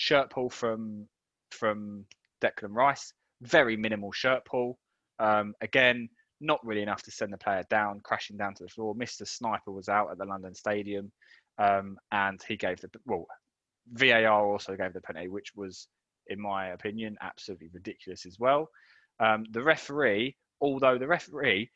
shirt 0.00 0.30
pull 0.30 0.48
from 0.48 1.06
from 1.52 2.06
Declan 2.42 2.74
Rice. 2.74 3.12
Very 3.42 3.76
minimal 3.76 4.12
shirt 4.12 4.44
pull. 4.44 4.78
Um, 5.18 5.54
again, 5.60 6.08
not 6.40 6.64
really 6.64 6.82
enough 6.82 7.02
to 7.02 7.10
send 7.10 7.32
the 7.32 7.38
player 7.38 7.64
down, 7.68 8.00
crashing 8.02 8.38
down 8.38 8.54
to 8.54 8.64
the 8.64 8.68
floor. 8.70 8.94
Mr. 8.94 9.28
Sniper 9.28 9.70
was 9.70 9.88
out 9.88 10.10
at 10.10 10.16
the 10.16 10.24
London 10.24 10.54
Stadium, 10.54 11.12
um, 11.58 11.98
and 12.12 12.40
he 12.48 12.56
gave 12.56 12.80
the 12.80 12.88
well. 13.04 13.26
VAR 13.92 14.46
also 14.46 14.76
gave 14.76 14.92
the 14.94 15.00
penalty, 15.00 15.28
which 15.28 15.52
was, 15.54 15.88
in 16.28 16.40
my 16.40 16.68
opinion, 16.68 17.16
absolutely 17.20 17.68
ridiculous 17.72 18.24
as 18.24 18.38
well. 18.38 18.68
Um, 19.18 19.44
the 19.50 19.62
referee, 19.62 20.36
although 20.60 20.96
the 20.96 21.06
referee, 21.06 21.70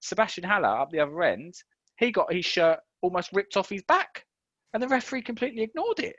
Sebastian 0.00 0.44
Haller 0.44 0.80
up 0.80 0.90
the 0.90 1.00
other 1.00 1.22
end, 1.22 1.54
he 1.96 2.10
got 2.10 2.32
his 2.32 2.44
shirt 2.44 2.80
almost 3.00 3.30
ripped 3.32 3.56
off 3.56 3.70
his 3.70 3.82
back, 3.84 4.26
and 4.74 4.82
the 4.82 4.88
referee 4.88 5.22
completely 5.22 5.62
ignored 5.62 6.00
it 6.00 6.16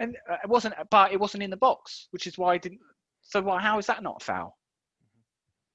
and 0.00 0.16
uh, 0.28 0.36
it 0.42 0.48
wasn't, 0.48 0.74
but 0.90 1.12
it 1.12 1.20
wasn't 1.20 1.42
in 1.42 1.50
the 1.50 1.56
box, 1.56 2.08
which 2.10 2.26
is 2.26 2.36
why 2.36 2.54
I 2.54 2.58
didn't. 2.58 2.80
So 3.22 3.40
why, 3.42 3.60
how 3.60 3.78
is 3.78 3.86
that 3.86 4.02
not 4.02 4.22
a 4.22 4.24
foul? 4.24 4.56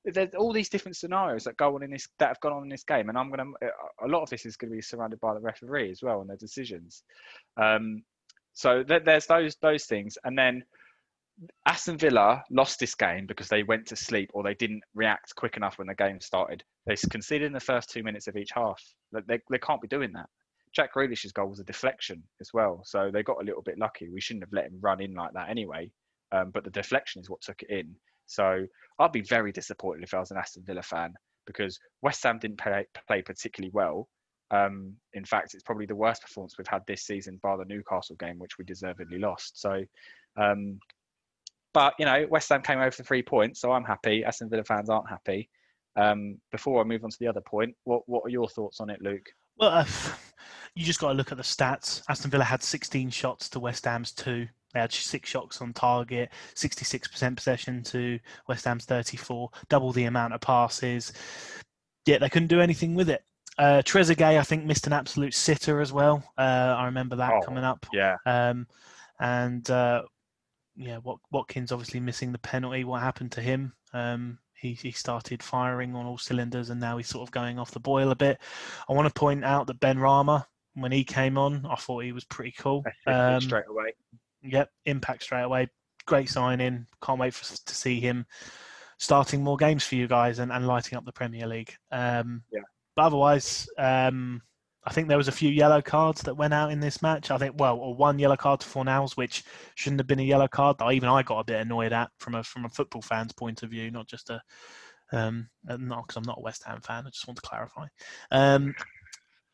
There's 0.04 0.36
all 0.36 0.52
these 0.52 0.70
different 0.70 0.98
scenarios 0.98 1.46
that 1.46 1.58
go 1.58 1.76
on 1.76 1.84
in 1.84 1.92
this 1.92 2.08
that 2.20 2.28
have 2.28 2.40
gone 2.40 2.54
on 2.54 2.64
in 2.64 2.70
this 2.70 2.84
game, 2.84 3.10
and 3.10 3.18
I'm 3.18 3.30
gonna. 3.30 3.52
A 4.04 4.08
lot 4.08 4.24
of 4.24 4.30
this 4.30 4.46
is 4.46 4.58
going 4.58 4.72
to 4.72 4.76
be 4.76 4.82
surrounded 4.82 5.20
by 5.20 5.34
the 5.34 5.40
referee 5.40 5.90
as 5.90 6.02
well 6.04 6.22
and 6.22 6.30
their 6.30 6.38
decisions. 6.38 7.04
Um, 7.62 8.04
so 8.54 8.84
th- 8.84 9.04
there's 9.06 9.26
those 9.28 9.56
those 9.62 9.86
things, 9.86 10.18
and 10.24 10.38
then 10.38 10.64
Aston 11.66 11.98
Villa 11.98 12.44
lost 12.50 12.80
this 12.80 12.96
game 12.96 13.26
because 13.26 13.50
they 13.50 13.64
went 13.64 13.88
to 13.88 13.96
sleep 13.96 14.32
or 14.34 14.44
they 14.44 14.54
didn't 14.54 14.84
react 14.94 15.36
quick 15.36 15.58
enough 15.58 15.78
when 15.78 15.88
the 15.88 15.96
game 15.96 16.20
started. 16.22 16.64
They 16.86 16.96
conceded 16.96 17.48
in 17.48 17.54
the 17.54 17.60
first 17.60 17.90
two 17.90 18.04
minutes 18.04 18.28
of 18.28 18.38
each 18.38 18.52
half. 18.54 18.82
They, 19.12 19.40
they 19.50 19.58
can't 19.58 19.82
be 19.82 19.88
doing 19.88 20.14
that. 20.14 20.30
Jack 20.76 20.94
Grealish's 20.94 21.32
goal 21.32 21.48
was 21.48 21.60
a 21.60 21.64
deflection 21.64 22.22
as 22.42 22.54
well, 22.54 22.82
so 22.86 23.10
they 23.12 23.24
got 23.24 23.42
a 23.42 23.46
little 23.46 23.62
bit 23.62 23.80
lucky. 23.80 24.10
We 24.10 24.22
shouldn't 24.22 24.44
have 24.44 24.54
let 24.54 24.66
him 24.66 24.78
run 24.82 25.02
in 25.02 25.14
like 25.14 25.34
that 25.34 25.50
anyway, 25.50 25.90
um, 26.32 26.52
but 26.52 26.64
the 26.64 26.70
deflection 26.70 27.22
is 27.22 27.30
what 27.30 27.42
took 27.42 27.62
it 27.62 27.70
in. 27.70 27.96
So 28.26 28.66
I'd 29.00 29.12
be 29.12 29.22
very 29.22 29.52
disappointed 29.52 30.04
if 30.04 30.14
I 30.14 30.20
was 30.20 30.32
an 30.32 30.38
Aston 30.38 30.64
Villa 30.66 30.82
fan 30.82 31.14
because 31.46 31.80
West 32.02 32.24
Ham 32.24 32.40
didn't 32.40 32.58
play, 32.58 32.86
play 33.08 33.22
particularly 33.22 33.72
well. 33.74 34.10
Um, 34.52 34.94
in 35.14 35.24
fact, 35.24 35.54
it's 35.54 35.64
probably 35.64 35.86
the 35.86 35.96
worst 35.96 36.22
performance 36.22 36.58
we've 36.58 36.68
had 36.68 36.84
this 36.88 37.04
season, 37.04 37.40
bar 37.42 37.58
the 37.58 37.66
Newcastle 37.66 38.16
game, 38.18 38.38
which 38.38 38.58
we 38.58 38.66
deservedly 38.66 39.18
lost. 39.18 39.60
So, 39.62 39.84
um, 40.36 40.80
but 41.74 41.94
you 42.00 42.06
know, 42.06 42.26
West 42.30 42.50
Ham 42.50 42.62
came 42.62 42.80
over 42.80 42.92
for 42.92 43.04
three 43.04 43.24
points, 43.24 43.62
so 43.62 43.72
I'm 43.72 43.84
happy. 43.84 44.24
Aston 44.26 44.50
Villa 44.50 44.64
fans 44.64 44.90
aren't 44.90 45.10
happy. 45.10 45.50
Um, 45.96 46.38
before 46.52 46.82
I 46.82 46.84
move 46.84 47.04
on 47.06 47.10
to 47.10 47.20
the 47.20 47.28
other 47.28 47.42
point, 47.42 47.76
what 47.86 48.04
what 48.08 48.26
are 48.26 48.30
your 48.30 48.50
thoughts 48.50 48.82
on 48.82 48.90
it, 48.90 49.02
Luke? 49.02 49.28
Well, 49.58 49.70
uh, 49.70 49.86
you 50.76 50.86
just 50.86 51.00
got 51.00 51.10
to 51.10 51.14
look 51.14 51.32
at 51.32 51.38
the 51.38 51.44
stats. 51.44 52.02
Aston 52.10 52.32
Villa 52.32 52.44
had 52.44 52.64
16 52.64 53.10
shots 53.10 53.50
to 53.50 53.60
West 53.60 53.86
Ham's 53.86 54.12
two. 54.12 54.48
They 54.74 54.82
had 54.82 54.92
six 54.92 55.30
shots 55.30 55.62
on 55.62 55.72
target, 55.72 56.30
66% 56.56 57.36
possession 57.38 57.82
to 57.84 58.20
West 58.48 58.66
Ham's 58.66 58.84
34, 58.86 59.50
double 59.70 59.94
the 59.94 60.04
amount 60.04 60.34
of 60.34 60.42
passes. 60.42 61.14
Yet 62.06 62.20
they 62.20 62.30
couldn't 62.30 62.50
do 62.50 62.60
anything 62.60 62.94
with 62.94 63.10
it. 63.10 63.24
Uh, 63.58 63.82
Trezeguet, 63.86 64.38
I 64.38 64.44
think, 64.44 64.66
missed 64.66 64.86
an 64.86 64.94
absolute 64.94 65.34
sitter 65.34 65.80
as 65.80 65.94
well. 65.94 66.24
Uh, 66.38 66.76
I 66.78 66.86
remember 66.86 67.16
that 67.16 67.32
oh, 67.32 67.42
coming 67.42 67.64
up. 67.64 67.86
Yeah. 67.94 68.18
Um, 68.26 68.68
and 69.20 69.70
uh, 69.70 70.04
yeah, 70.76 71.00
Watkins 71.32 71.72
obviously 71.72 72.02
missing 72.02 72.34
the 72.34 72.38
penalty. 72.40 72.84
What 72.84 73.02
happened 73.02 73.32
to 73.34 73.42
him? 73.42 73.74
Um, 73.94 74.40
he, 74.60 74.74
he 74.74 74.92
started 74.92 75.44
firing 75.44 75.96
on 75.96 76.06
all 76.06 76.18
cylinders 76.18 76.70
and 76.70 76.80
now 76.80 76.98
he's 76.98 77.10
sort 77.10 77.28
of 77.28 77.32
going 77.32 77.60
off 77.60 77.72
the 77.72 77.80
boil 77.80 78.12
a 78.12 78.16
bit. 78.16 78.40
I 78.90 78.94
want 78.94 79.08
to 79.08 79.14
point 79.14 79.44
out 79.44 79.68
that 79.68 79.80
Benrahma, 79.80 80.46
when 80.74 80.92
he 80.92 81.04
came 81.04 81.38
on, 81.38 81.66
I 81.66 81.76
thought 81.76 82.04
he 82.04 82.12
was 82.12 82.26
pretty 82.26 82.54
cool. 82.58 82.84
Um, 83.08 83.42
straight 83.42 83.68
away. 83.70 83.94
Yep, 84.44 84.70
impact 84.86 85.24
straight 85.24 85.44
away. 85.44 85.70
Great 86.06 86.30
signing. 86.30 86.88
Can't 87.04 87.20
wait 87.20 87.34
for, 87.34 87.44
to 87.44 87.76
see 87.76 88.00
him 88.00 88.26
starting 88.98 89.44
more 89.44 89.58
games 89.58 89.84
for 89.84 89.96
you 89.96 90.08
guys 90.08 90.40
and, 90.40 90.52
and 90.52 90.68
lighting 90.68 90.98
up 90.98 91.06
the 91.06 91.12
Premier 91.12 91.48
League. 91.48 91.76
Um, 91.92 92.44
yeah. 92.52 92.62
But 92.96 93.06
otherwise, 93.06 93.68
um, 93.78 94.42
I 94.86 94.94
think 94.94 95.08
there 95.08 95.18
was 95.18 95.28
a 95.28 95.34
few 95.34 95.50
yellow 95.50 95.82
cards 95.82 96.22
that 96.24 96.38
went 96.38 96.54
out 96.54 96.72
in 96.72 96.80
this 96.80 97.02
match. 97.02 97.32
I 97.32 97.38
think, 97.38 97.56
well, 97.58 97.78
or 97.78 97.96
one 97.96 98.20
yellow 98.20 98.38
card 98.38 98.60
to 98.60 98.68
Fornals, 98.68 99.18
which 99.18 99.44
shouldn't 99.74 100.00
have 100.00 100.08
been 100.08 100.20
a 100.20 100.24
yellow 100.24 100.48
card. 100.48 100.78
That 100.78 100.92
even 100.92 101.10
I 101.10 101.24
got 101.24 101.40
a 101.40 101.44
bit 101.44 101.62
annoyed 101.62 101.92
at 101.92 102.12
from 102.20 102.36
a 102.36 102.44
from 102.44 102.66
a 102.66 102.70
football 102.70 103.02
fan's 103.02 103.34
point 103.34 103.64
of 103.64 103.72
view, 103.72 103.90
not 103.90 104.08
just 104.08 104.30
a 104.30 104.42
um, 105.12 105.50
not 105.66 106.08
because 106.08 106.18
I'm 106.18 106.24
not 106.24 106.38
a 106.38 106.42
West 106.42 106.64
Ham 106.66 106.82
fan. 106.82 107.06
I 107.08 107.10
just 107.10 107.28
want 107.28 107.38
to 107.42 107.48
clarify. 107.48 107.88
Um, 108.32 108.76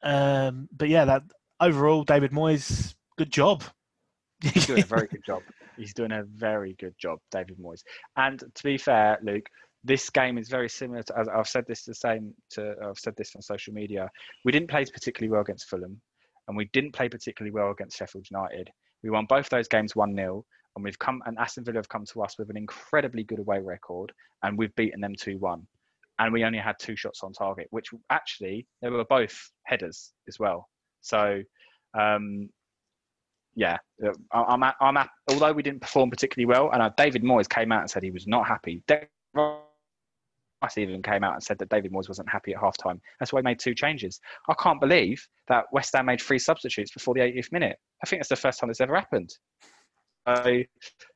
um, 0.04 0.68
but 0.76 0.90
yeah, 0.90 1.06
that 1.06 1.24
overall, 1.60 2.04
David 2.04 2.32
Moyes, 2.32 2.96
good 3.18 3.32
job. 3.32 3.64
He's 4.42 4.66
doing 4.66 4.84
a 4.84 4.86
very 4.86 5.08
good 5.08 5.24
job. 5.26 5.44
He's 5.78 5.94
doing 5.94 6.12
a 6.12 6.24
very 6.24 6.74
good 6.74 6.96
job, 6.98 7.20
David 7.32 7.58
Moyes. 7.58 7.84
And 8.16 8.40
to 8.40 8.64
be 8.64 8.78
fair, 8.78 9.20
Luke, 9.22 9.48
this 9.84 10.10
game 10.10 10.38
is 10.38 10.50
very 10.50 10.70
similar 10.70 11.04
to. 11.04 11.18
As 11.18 11.28
I've 11.28 11.48
said 11.48 11.66
this 11.68 11.84
the 11.84 11.96
same 11.96 12.34
to. 12.52 12.76
I've 12.84 13.00
said 13.00 13.16
this 13.18 13.36
on 13.36 13.42
social 13.42 13.74
media. 13.74 14.10
We 14.46 14.52
didn't 14.52 14.70
play 14.70 14.86
particularly 14.86 15.32
well 15.32 15.42
against 15.42 15.70
Fulham, 15.70 16.00
and 16.48 16.56
we 16.58 16.70
didn't 16.74 16.94
play 16.94 17.10
particularly 17.10 17.52
well 17.52 17.72
against 17.72 17.98
Sheffield 17.98 18.28
United. 18.30 18.70
We 19.04 19.10
won 19.10 19.26
both 19.26 19.50
those 19.50 19.68
games 19.68 19.96
one 19.96 20.16
0 20.16 20.46
and 20.76 20.84
we've 20.84 21.00
come 21.00 21.22
and 21.26 21.38
Aston 21.38 21.64
Villa 21.64 21.78
have 21.78 21.90
come 21.90 22.06
to 22.06 22.22
us 22.22 22.38
with 22.38 22.50
an 22.50 22.58
incredibly 22.58 23.24
good 23.24 23.40
away 23.40 23.60
record, 23.60 24.12
and 24.44 24.58
we've 24.58 24.76
beaten 24.76 25.02
them 25.02 25.16
two 25.20 25.38
one, 25.38 25.66
and 26.20 26.32
we 26.32 26.44
only 26.44 26.60
had 26.60 26.76
two 26.80 26.96
shots 26.96 27.24
on 27.24 27.34
target, 27.34 27.68
which 27.72 27.88
actually 28.10 28.68
they 28.82 28.90
were 28.90 29.06
both 29.06 29.38
headers 29.64 30.14
as 30.28 30.40
well. 30.40 30.68
So. 31.02 31.42
Um, 31.98 32.50
yeah, 33.54 33.76
I'm 34.32 34.64
at, 34.64 34.76
I'm 34.80 34.96
at, 34.96 35.10
although 35.30 35.52
we 35.52 35.62
didn't 35.62 35.82
perform 35.82 36.10
particularly 36.10 36.46
well, 36.46 36.72
and 36.72 36.82
uh, 36.82 36.90
David 36.96 37.22
Moyes 37.22 37.50
came 37.50 37.74
out 37.74 37.82
and 37.82 37.90
said 37.90 38.02
he 38.02 38.10
was 38.10 38.26
not 38.26 38.48
happy. 38.48 38.82
Rice 40.62 40.78
even 40.78 41.02
came 41.02 41.24
out 41.24 41.34
and 41.34 41.44
said 41.44 41.58
that 41.60 41.70
David 41.70 41.92
Moyes 41.92 42.08
wasn't 42.08 42.30
happy 42.30 42.54
at 42.54 42.62
halftime. 42.62 43.00
That's 43.20 43.34
why 43.34 43.40
he 43.40 43.44
made 43.44 43.60
two 43.60 43.74
changes. 43.74 44.20
I 44.50 44.54
can't 44.54 44.80
believe 44.80 45.26
that 45.48 45.66
West 45.72 45.94
Ham 45.96 46.06
made 46.06 46.22
three 46.22 46.40
substitutes 46.40 46.92
before 46.92 47.14
the 47.14 47.22
80th 47.22 47.52
minute. 47.52 47.78
I 48.04 48.08
think 48.08 48.20
that's 48.20 48.30
the 48.30 48.36
first 48.36 48.60
time 48.60 48.70
this 48.70 48.82
ever 48.82 48.96
happened. 48.96 49.30
So 50.28 50.62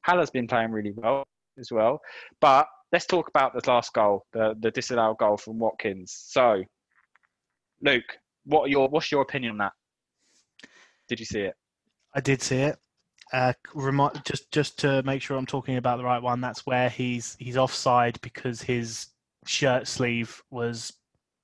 Haller's 0.01 0.31
been 0.31 0.47
playing 0.47 0.71
really 0.71 0.93
well 0.95 1.25
as 1.59 1.71
well. 1.71 1.99
But 2.41 2.67
let's 2.91 3.05
talk 3.05 3.27
about 3.27 3.53
the 3.53 3.69
last 3.69 3.93
goal, 3.93 4.25
the 4.33 4.55
the 4.59 4.71
disallowed 4.71 5.17
goal 5.17 5.37
from 5.37 5.59
Watkins. 5.59 6.15
So, 6.27 6.63
Luke, 7.81 8.17
what 8.45 8.69
your 8.69 8.87
what's 8.89 9.11
your 9.11 9.21
opinion 9.21 9.51
on 9.51 9.57
that? 9.59 9.73
Did 11.07 11.19
you 11.19 11.25
see 11.25 11.41
it? 11.41 11.55
I 12.13 12.21
did 12.21 12.41
see 12.41 12.57
it. 12.57 12.77
Uh, 13.33 13.53
remi- 13.73 14.09
just 14.23 14.51
just 14.51 14.79
to 14.79 15.03
make 15.03 15.21
sure 15.21 15.37
I'm 15.37 15.45
talking 15.45 15.77
about 15.77 15.97
the 15.97 16.03
right 16.03 16.21
one. 16.21 16.41
That's 16.41 16.65
where 16.65 16.89
he's 16.89 17.35
he's 17.39 17.57
offside 17.57 18.19
because 18.21 18.61
his 18.61 19.07
shirt 19.45 19.87
sleeve 19.87 20.41
was 20.49 20.93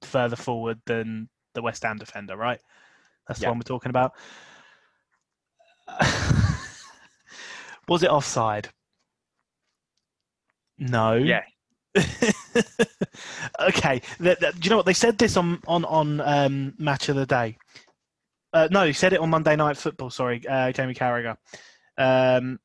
further 0.03 0.35
forward 0.35 0.79
than 0.85 1.29
the 1.53 1.61
West 1.61 1.83
Ham 1.83 1.97
defender, 1.97 2.35
right? 2.35 2.59
That's 3.27 3.39
the 3.39 3.45
Yeah. 3.45 3.49
one 3.49 3.59
we're 3.59 3.63
talking 3.63 3.89
about. 3.89 4.13
was 7.87 8.03
it 8.03 8.09
offside? 8.09 8.69
No. 10.77 11.13
Yeah. 11.15 11.43
okay. 13.59 14.01
Th- 14.21 14.39
th- 14.39 14.53
do 14.55 14.59
you 14.63 14.69
know 14.69 14.77
what 14.77 14.85
they 14.85 14.93
said 14.93 15.17
this 15.17 15.37
on 15.37 15.59
on 15.67 15.85
on 15.85 16.21
um, 16.21 16.73
match 16.77 17.09
of 17.09 17.15
the 17.15 17.25
day? 17.25 17.57
Uh, 18.53 18.67
no, 18.71 18.85
he 18.85 18.93
said 18.93 19.13
it 19.13 19.19
on 19.19 19.29
Monday 19.29 19.55
Night 19.55 19.77
Football. 19.77 20.09
Sorry, 20.09 20.45
uh, 20.47 20.71
Jamie 20.71 20.93
Carragher. 20.93 21.37
Um, 21.97 22.59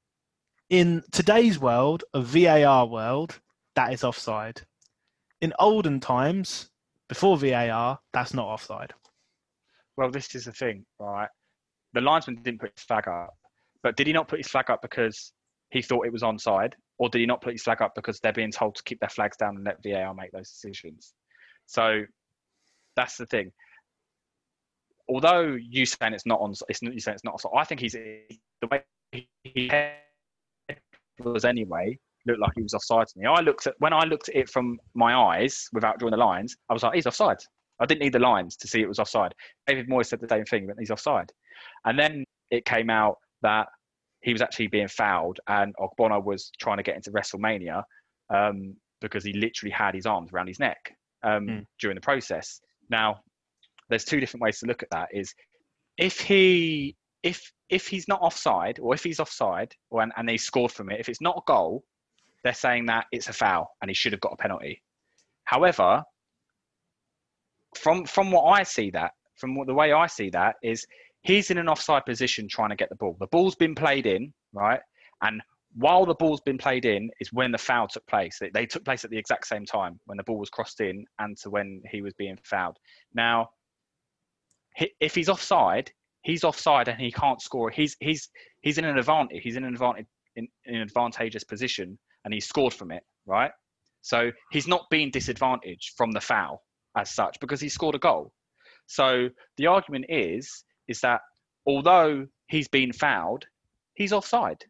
in 0.70 1.02
today's 1.12 1.58
world, 1.60 2.04
a 2.14 2.20
VAR 2.20 2.86
world, 2.86 3.38
that 3.76 3.92
is 3.92 4.02
offside. 4.02 4.62
In 5.40 5.52
olden 5.58 6.00
times, 6.00 6.70
before 7.08 7.36
VAR, 7.36 7.98
that's 8.12 8.34
not 8.34 8.46
offside. 8.46 8.92
Well, 9.96 10.10
this 10.10 10.34
is 10.34 10.44
the 10.46 10.52
thing, 10.52 10.84
right? 10.98 11.28
The 11.92 12.00
linesman 12.00 12.42
didn't 12.42 12.60
put 12.60 12.72
his 12.76 12.84
flag 12.84 13.08
up, 13.08 13.34
but 13.82 13.96
did 13.96 14.06
he 14.06 14.12
not 14.12 14.28
put 14.28 14.38
his 14.38 14.48
flag 14.48 14.70
up 14.70 14.82
because 14.82 15.32
he 15.70 15.82
thought 15.82 16.06
it 16.06 16.12
was 16.12 16.22
onside, 16.22 16.74
or 16.98 17.08
did 17.08 17.20
he 17.20 17.26
not 17.26 17.40
put 17.40 17.52
his 17.52 17.62
flag 17.62 17.82
up 17.82 17.94
because 17.94 18.18
they're 18.20 18.32
being 18.32 18.50
told 18.50 18.74
to 18.76 18.82
keep 18.84 19.00
their 19.00 19.08
flags 19.08 19.36
down 19.36 19.56
and 19.56 19.64
let 19.64 19.82
VAR 19.82 20.14
make 20.14 20.32
those 20.32 20.50
decisions? 20.50 21.14
So 21.66 22.02
that's 22.94 23.16
the 23.16 23.26
thing. 23.26 23.52
Although 25.08 25.56
you 25.60 25.86
saying 25.86 26.14
it's 26.14 26.26
not 26.26 26.40
on, 26.40 26.54
it's 26.68 26.82
not, 26.82 26.94
you 26.94 27.00
saying 27.00 27.14
it's 27.14 27.24
not 27.24 27.34
onside. 27.34 27.56
I 27.56 27.64
think 27.64 27.80
he's 27.80 27.92
the 27.92 28.66
way 28.70 28.82
he 29.44 29.70
was 31.18 31.44
anyway 31.44 31.98
looked 32.26 32.40
like 32.40 32.52
he 32.54 32.62
was 32.62 32.74
offside 32.74 33.06
to 33.08 33.18
me. 33.18 33.26
I 33.26 33.40
looked 33.40 33.66
at 33.66 33.74
when 33.78 33.92
I 33.92 34.04
looked 34.04 34.28
at 34.28 34.36
it 34.36 34.48
from 34.50 34.78
my 34.94 35.14
eyes 35.14 35.68
without 35.72 35.98
drawing 35.98 36.12
the 36.12 36.16
lines. 36.18 36.56
I 36.68 36.72
was 36.72 36.82
like, 36.82 36.94
he's 36.94 37.06
offside. 37.06 37.38
I 37.80 37.86
didn't 37.86 38.00
need 38.02 38.12
the 38.14 38.18
lines 38.18 38.56
to 38.56 38.68
see 38.68 38.80
it 38.80 38.88
was 38.88 38.98
offside. 38.98 39.34
David 39.66 39.88
Moyes 39.88 40.06
said 40.06 40.20
the 40.20 40.28
same 40.28 40.44
thing, 40.44 40.66
but 40.66 40.76
he's 40.78 40.90
offside. 40.90 41.30
And 41.84 41.98
then 41.98 42.24
it 42.50 42.64
came 42.64 42.88
out 42.90 43.16
that 43.42 43.68
he 44.22 44.32
was 44.32 44.42
actually 44.42 44.68
being 44.68 44.88
fouled, 44.88 45.38
and 45.48 45.74
Ogbonna 45.76 46.22
was 46.24 46.50
trying 46.58 46.78
to 46.78 46.82
get 46.82 46.96
into 46.96 47.10
WrestleMania 47.10 47.82
um, 48.34 48.74
because 49.00 49.24
he 49.24 49.32
literally 49.34 49.70
had 49.70 49.94
his 49.94 50.06
arms 50.06 50.32
around 50.32 50.48
his 50.48 50.58
neck 50.58 50.78
um, 51.22 51.46
Mm. 51.46 51.66
during 51.80 51.94
the 51.94 52.00
process. 52.00 52.60
Now, 52.90 53.20
there's 53.88 54.04
two 54.04 54.20
different 54.20 54.42
ways 54.42 54.58
to 54.60 54.66
look 54.66 54.82
at 54.82 54.90
that. 54.90 55.08
Is 55.12 55.32
if 55.98 56.20
he 56.20 56.96
if 57.22 57.52
if 57.68 57.86
he's 57.88 58.08
not 58.08 58.20
offside, 58.22 58.78
or 58.80 58.94
if 58.94 59.02
he's 59.04 59.20
offside, 59.20 59.74
or 59.90 60.02
and, 60.02 60.12
and 60.16 60.28
they 60.28 60.36
scored 60.36 60.72
from 60.72 60.90
it, 60.90 61.00
if 61.00 61.08
it's 61.08 61.20
not 61.20 61.36
a 61.36 61.42
goal, 61.46 61.84
they're 62.46 62.54
saying 62.54 62.86
that 62.86 63.06
it's 63.10 63.28
a 63.28 63.32
foul 63.32 63.68
and 63.82 63.90
he 63.90 63.94
should 63.94 64.12
have 64.12 64.20
got 64.20 64.32
a 64.32 64.36
penalty. 64.36 64.80
However, 65.44 66.02
from 67.74 68.04
from 68.04 68.30
what 68.30 68.44
I 68.44 68.62
see 68.62 68.90
that 68.90 69.12
from 69.36 69.54
what, 69.54 69.66
the 69.66 69.74
way 69.74 69.92
I 69.92 70.06
see 70.06 70.30
that 70.30 70.56
is 70.62 70.86
he's 71.22 71.50
in 71.50 71.58
an 71.58 71.68
offside 71.68 72.04
position 72.06 72.48
trying 72.48 72.70
to 72.70 72.76
get 72.76 72.88
the 72.88 72.96
ball. 72.96 73.16
The 73.18 73.26
ball's 73.26 73.56
been 73.56 73.74
played 73.74 74.06
in, 74.06 74.32
right? 74.52 74.80
And 75.22 75.42
while 75.74 76.06
the 76.06 76.14
ball's 76.14 76.40
been 76.40 76.56
played 76.56 76.84
in 76.84 77.10
is 77.20 77.32
when 77.32 77.52
the 77.52 77.58
foul 77.58 77.88
took 77.88 78.06
place. 78.06 78.38
They, 78.40 78.50
they 78.50 78.64
took 78.64 78.84
place 78.84 79.04
at 79.04 79.10
the 79.10 79.18
exact 79.18 79.46
same 79.46 79.66
time 79.66 80.00
when 80.06 80.16
the 80.16 80.24
ball 80.24 80.38
was 80.38 80.48
crossed 80.48 80.80
in 80.80 81.04
and 81.18 81.36
to 81.38 81.50
when 81.50 81.82
he 81.90 82.00
was 82.00 82.14
being 82.14 82.38
fouled. 82.44 82.78
Now, 83.12 83.50
if 85.00 85.14
he's 85.14 85.28
offside, 85.28 85.90
he's 86.22 86.44
offside 86.44 86.88
and 86.88 87.00
he 87.00 87.10
can't 87.10 87.42
score. 87.42 87.70
He's 87.70 87.96
he's 88.00 88.28
he's 88.62 88.78
in 88.78 88.84
an 88.84 88.98
advantage. 88.98 89.42
He's 89.42 89.56
in 89.56 89.64
an 89.64 89.74
advantage 89.74 90.06
in, 90.36 90.46
in 90.64 90.76
an 90.76 90.82
advantageous 90.82 91.44
position 91.44 91.98
and 92.26 92.34
he 92.34 92.40
scored 92.40 92.74
from 92.74 92.90
it, 92.90 93.04
right? 93.24 93.52
So 94.02 94.30
he's 94.50 94.68
not 94.68 94.90
being 94.90 95.10
disadvantaged 95.10 95.94
from 95.96 96.10
the 96.10 96.20
foul 96.20 96.62
as 96.96 97.10
such 97.10 97.38
because 97.40 97.60
he 97.60 97.68
scored 97.68 97.94
a 97.94 97.98
goal. 97.98 98.32
So 98.86 99.28
the 99.56 99.68
argument 99.68 100.06
is 100.08 100.64
is 100.88 101.00
that 101.00 101.20
although 101.66 102.26
he's 102.48 102.68
been 102.68 102.92
fouled, 102.92 103.44
he's 103.94 104.12
offside. 104.12 104.64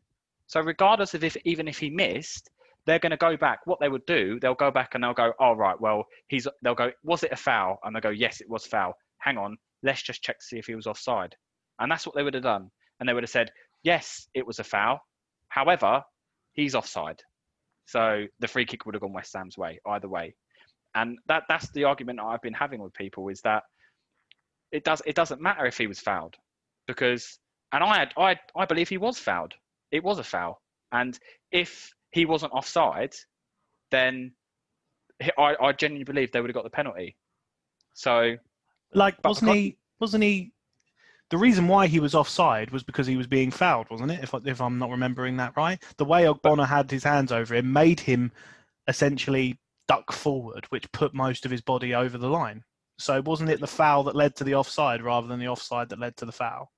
So 0.47 0.61
regardless 0.61 1.15
of 1.15 1.25
if 1.25 1.37
even 1.45 1.67
if 1.67 1.79
he 1.79 1.91
missed, 1.91 2.51
they're 2.85 2.99
going 2.99 3.11
to 3.11 3.17
go 3.17 3.37
back. 3.37 3.61
What 3.65 3.81
they 3.81 3.89
would 3.89 4.07
do, 4.07 4.39
they'll 4.41 4.55
go 4.55 4.71
back 4.71 4.95
and 4.95 5.03
they'll 5.03 5.15
go, 5.15 5.33
"Oh 5.41 5.55
right, 5.55 5.81
well 5.81 6.05
he's." 6.29 6.47
They'll 6.63 6.75
go, 6.75 6.93
"Was 7.03 7.23
it 7.25 7.33
a 7.33 7.37
foul?" 7.37 7.79
And 7.83 7.95
they'll 7.95 8.03
go, 8.03 8.11
"Yes, 8.11 8.41
it 8.41 8.49
was 8.49 8.67
foul." 8.67 8.95
Hang 9.19 9.39
on, 9.39 9.57
let's 9.83 10.03
just 10.03 10.23
check 10.23 10.39
to 10.39 10.45
see 10.45 10.59
if 10.59 10.67
he 10.67 10.75
was 10.75 10.87
offside. 10.87 11.35
And 11.79 11.91
that's 11.91 12.07
what 12.07 12.15
they 12.15 12.23
would 12.23 12.35
have 12.35 12.43
done. 12.43 12.71
And 13.01 13.09
they 13.09 13.15
would 13.15 13.25
have 13.25 13.31
said, 13.31 13.51
"Yes, 13.83 14.29
it 14.35 14.47
was 14.47 14.59
a 14.59 14.65
foul. 14.65 15.01
However, 15.49 16.05
he's 16.53 16.75
offside." 16.75 17.23
So 17.87 18.27
the 18.41 18.49
free 18.49 18.67
kick 18.67 18.85
would 18.85 18.95
have 18.95 19.03
gone 19.03 19.13
West 19.13 19.33
Ham's 19.35 19.57
way 19.57 19.81
either 19.87 20.09
way. 20.09 20.35
And 20.95 21.19
that 21.27 21.45
that's 21.49 21.71
the 21.71 21.85
argument 21.85 22.21
I've 22.21 22.43
been 22.43 22.55
having 22.55 22.81
with 22.81 22.95
people 22.95 23.29
is 23.29 23.41
that 23.43 23.63
it 24.73 24.85
does 24.85 25.03
it 25.07 25.15
doesn't 25.15 25.41
matter 25.41 25.67
if 25.67 25.79
he 25.79 25.87
was 25.87 26.01
fouled 26.01 26.35
because 26.87 27.39
and 27.73 27.83
I 27.85 27.99
had, 27.99 28.13
I 28.17 28.37
I 28.57 28.65
believe 28.65 28.89
he 28.89 28.99
was 28.99 29.19
fouled. 29.19 29.55
It 29.91 30.03
was 30.03 30.19
a 30.19 30.25
foul. 30.25 30.61
And 30.93 31.19
if 31.53 31.93
he 32.13 32.25
wasn't 32.27 32.53
offside, 32.53 33.15
then 33.91 34.33
he- 35.21 35.33
I, 35.39 35.55
I 35.61 35.73
genuinely 35.73 36.05
believe 36.05 36.33
they 36.33 36.41
would 36.41 36.51
have 36.51 36.55
got 36.55 36.65
the 36.65 36.71
penalty. 36.71 37.17
So 37.95 38.37
Like, 38.95 39.17
wasn't 39.25 39.53
he? 39.53 39.77
Wasn't 40.01 40.23
he? 40.23 40.53
The 41.31 41.39
reason 41.39 41.67
why 41.67 41.89
he 41.89 41.99
was 41.99 42.15
offside 42.15 42.71
was 42.71 42.85
because 42.85 43.07
he 43.07 43.17
was 43.17 43.27
being 43.27 43.51
fouled, 43.51 43.91
wasn't 43.91 44.13
it? 44.13 44.23
If 44.23 44.35
if 44.47 44.61
I'm 44.61 44.79
not 44.79 44.91
remembering 44.91 45.37
that 45.39 45.57
right, 45.57 45.83
the 45.97 46.05
way 46.05 46.25
Ogbonna 46.25 46.67
had 46.67 46.91
his 46.91 47.05
hands 47.05 47.33
over 47.33 47.55
him 47.55 47.73
made 47.73 48.01
him 48.01 48.31
essentially 48.87 49.59
duck 49.89 50.13
forward, 50.13 50.67
which 50.71 50.91
put 50.93 51.15
most 51.15 51.45
of 51.45 51.51
his 51.51 51.61
body 51.61 51.95
over 51.95 52.19
the 52.19 52.29
line. 52.29 52.63
So 52.99 53.21
wasn't 53.23 53.51
it 53.51 53.61
the 53.61 53.67
foul 53.67 54.05
that 54.05 54.17
led 54.17 54.37
to 54.37 54.45
the 54.45 54.55
offside 54.55 55.03
rather 55.03 55.27
than 55.27 55.41
the 55.41 55.49
offside 55.49 55.89
that 55.91 55.99
led 55.99 56.17
to 56.19 56.25
the 56.25 56.33
foul? 56.33 56.71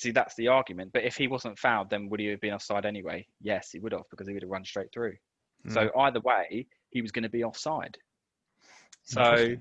see 0.00 0.10
that's 0.10 0.34
the 0.36 0.48
argument. 0.48 0.92
But 0.92 1.04
if 1.04 1.16
he 1.16 1.28
wasn't 1.28 1.58
fouled, 1.58 1.90
then 1.90 2.08
would 2.08 2.20
he 2.20 2.26
have 2.26 2.40
been 2.40 2.54
offside 2.54 2.86
anyway? 2.86 3.26
Yes, 3.40 3.70
he 3.70 3.78
would 3.78 3.92
have 3.92 4.08
because 4.10 4.26
he 4.26 4.32
would 4.32 4.42
have 4.42 4.50
run 4.50 4.64
straight 4.64 4.92
through. 4.92 5.14
So 5.68 5.88
hmm. 5.88 6.00
either 6.00 6.20
way, 6.20 6.66
he 6.88 7.02
was 7.02 7.12
going 7.12 7.24
to 7.24 7.28
be 7.28 7.44
offside. 7.44 7.98
So. 9.02 9.56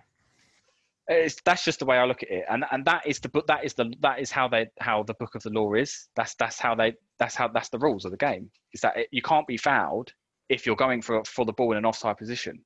It's 1.10 1.38
that's 1.44 1.66
just 1.66 1.80
the 1.80 1.86
way 1.86 1.98
I 1.98 2.06
look 2.06 2.22
at 2.22 2.30
it, 2.30 2.46
and 2.50 2.64
and 2.72 2.86
that 2.86 3.08
is 3.08 3.20
the 3.20 3.30
book. 3.30 3.48
That 3.48 3.66
is 3.66 3.74
the 3.74 3.92
that 4.02 4.20
is 4.20 4.30
how 4.30 4.48
they 4.48 4.68
how 4.80 5.04
the 5.04 5.16
book 5.16 5.34
of 5.34 5.42
the 5.42 5.50
law 5.50 5.74
is. 5.74 6.08
That's 6.16 6.36
that's 6.36 6.60
how 6.60 6.76
they 6.76 6.94
that's 7.18 7.36
how 7.36 7.48
that's 7.48 7.70
the 7.70 7.80
rules 7.80 8.06
of 8.06 8.12
the 8.12 8.18
game. 8.18 8.52
Is 8.74 8.82
that 8.82 8.96
it, 8.96 9.08
you 9.12 9.24
can't 9.24 9.48
be 9.48 9.58
fouled 9.58 10.12
if 10.50 10.66
you're 10.66 10.76
going 10.76 11.02
for 11.02 11.24
for 11.26 11.46
the 11.46 11.54
ball 11.54 11.72
in 11.72 11.80
an 11.80 11.86
offside 11.86 12.18
position. 12.18 12.64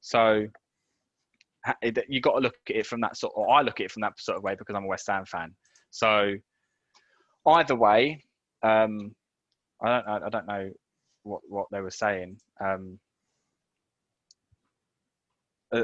So 0.00 0.46
you 2.08 2.20
got 2.20 2.34
to 2.34 2.40
look 2.40 2.54
at 2.68 2.76
it 2.76 2.86
from 2.86 3.00
that 3.02 3.16
sort. 3.16 3.34
Or 3.36 3.48
I 3.50 3.62
look 3.62 3.80
at 3.80 3.84
it 3.84 3.92
from 3.92 4.00
that 4.00 4.18
sort 4.18 4.38
of 4.38 4.42
way 4.42 4.56
because 4.58 4.74
I'm 4.74 4.84
a 4.84 4.88
West 4.88 5.06
Ham 5.08 5.24
fan. 5.24 5.54
So 5.90 6.34
either 7.46 7.76
way, 7.76 8.24
um, 8.62 9.14
I 9.82 9.88
don't. 9.88 10.24
I 10.24 10.28
don't 10.28 10.46
know 10.46 10.70
what 11.22 11.42
what 11.48 11.66
they 11.70 11.80
were 11.80 11.90
saying. 11.90 12.38
Um, 12.60 12.98
uh, 15.72 15.78
uh, 15.78 15.82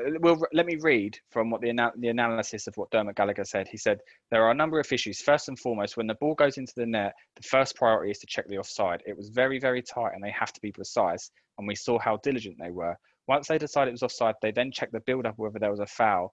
uh, 0.00 0.10
well, 0.20 0.40
let 0.52 0.66
me 0.66 0.76
read 0.76 1.18
from 1.30 1.50
what 1.50 1.60
the, 1.60 1.68
ana- 1.68 1.92
the 1.98 2.08
analysis 2.08 2.66
of 2.66 2.76
what 2.76 2.90
Dermot 2.90 3.16
Gallagher 3.16 3.44
said. 3.44 3.66
He 3.68 3.76
said 3.76 3.98
there 4.30 4.44
are 4.44 4.50
a 4.50 4.54
number 4.54 4.78
of 4.78 4.92
issues. 4.92 5.20
First 5.20 5.48
and 5.48 5.58
foremost, 5.58 5.96
when 5.96 6.06
the 6.06 6.14
ball 6.14 6.34
goes 6.34 6.56
into 6.56 6.72
the 6.76 6.86
net, 6.86 7.14
the 7.36 7.42
first 7.42 7.76
priority 7.76 8.12
is 8.12 8.18
to 8.18 8.26
check 8.26 8.46
the 8.48 8.58
offside. 8.58 9.02
It 9.06 9.16
was 9.16 9.30
very, 9.30 9.58
very 9.58 9.82
tight, 9.82 10.12
and 10.14 10.22
they 10.22 10.30
have 10.30 10.52
to 10.52 10.60
be 10.60 10.72
precise. 10.72 11.30
And 11.58 11.66
we 11.66 11.74
saw 11.74 11.98
how 11.98 12.18
diligent 12.18 12.56
they 12.60 12.70
were. 12.70 12.96
Once 13.26 13.48
they 13.48 13.58
decided 13.58 13.90
it 13.90 13.92
was 13.92 14.02
offside, 14.02 14.34
they 14.42 14.52
then 14.52 14.70
checked 14.70 14.92
the 14.92 15.00
build-up 15.00 15.34
whether 15.36 15.58
there 15.58 15.70
was 15.70 15.80
a 15.80 15.86
foul, 15.86 16.32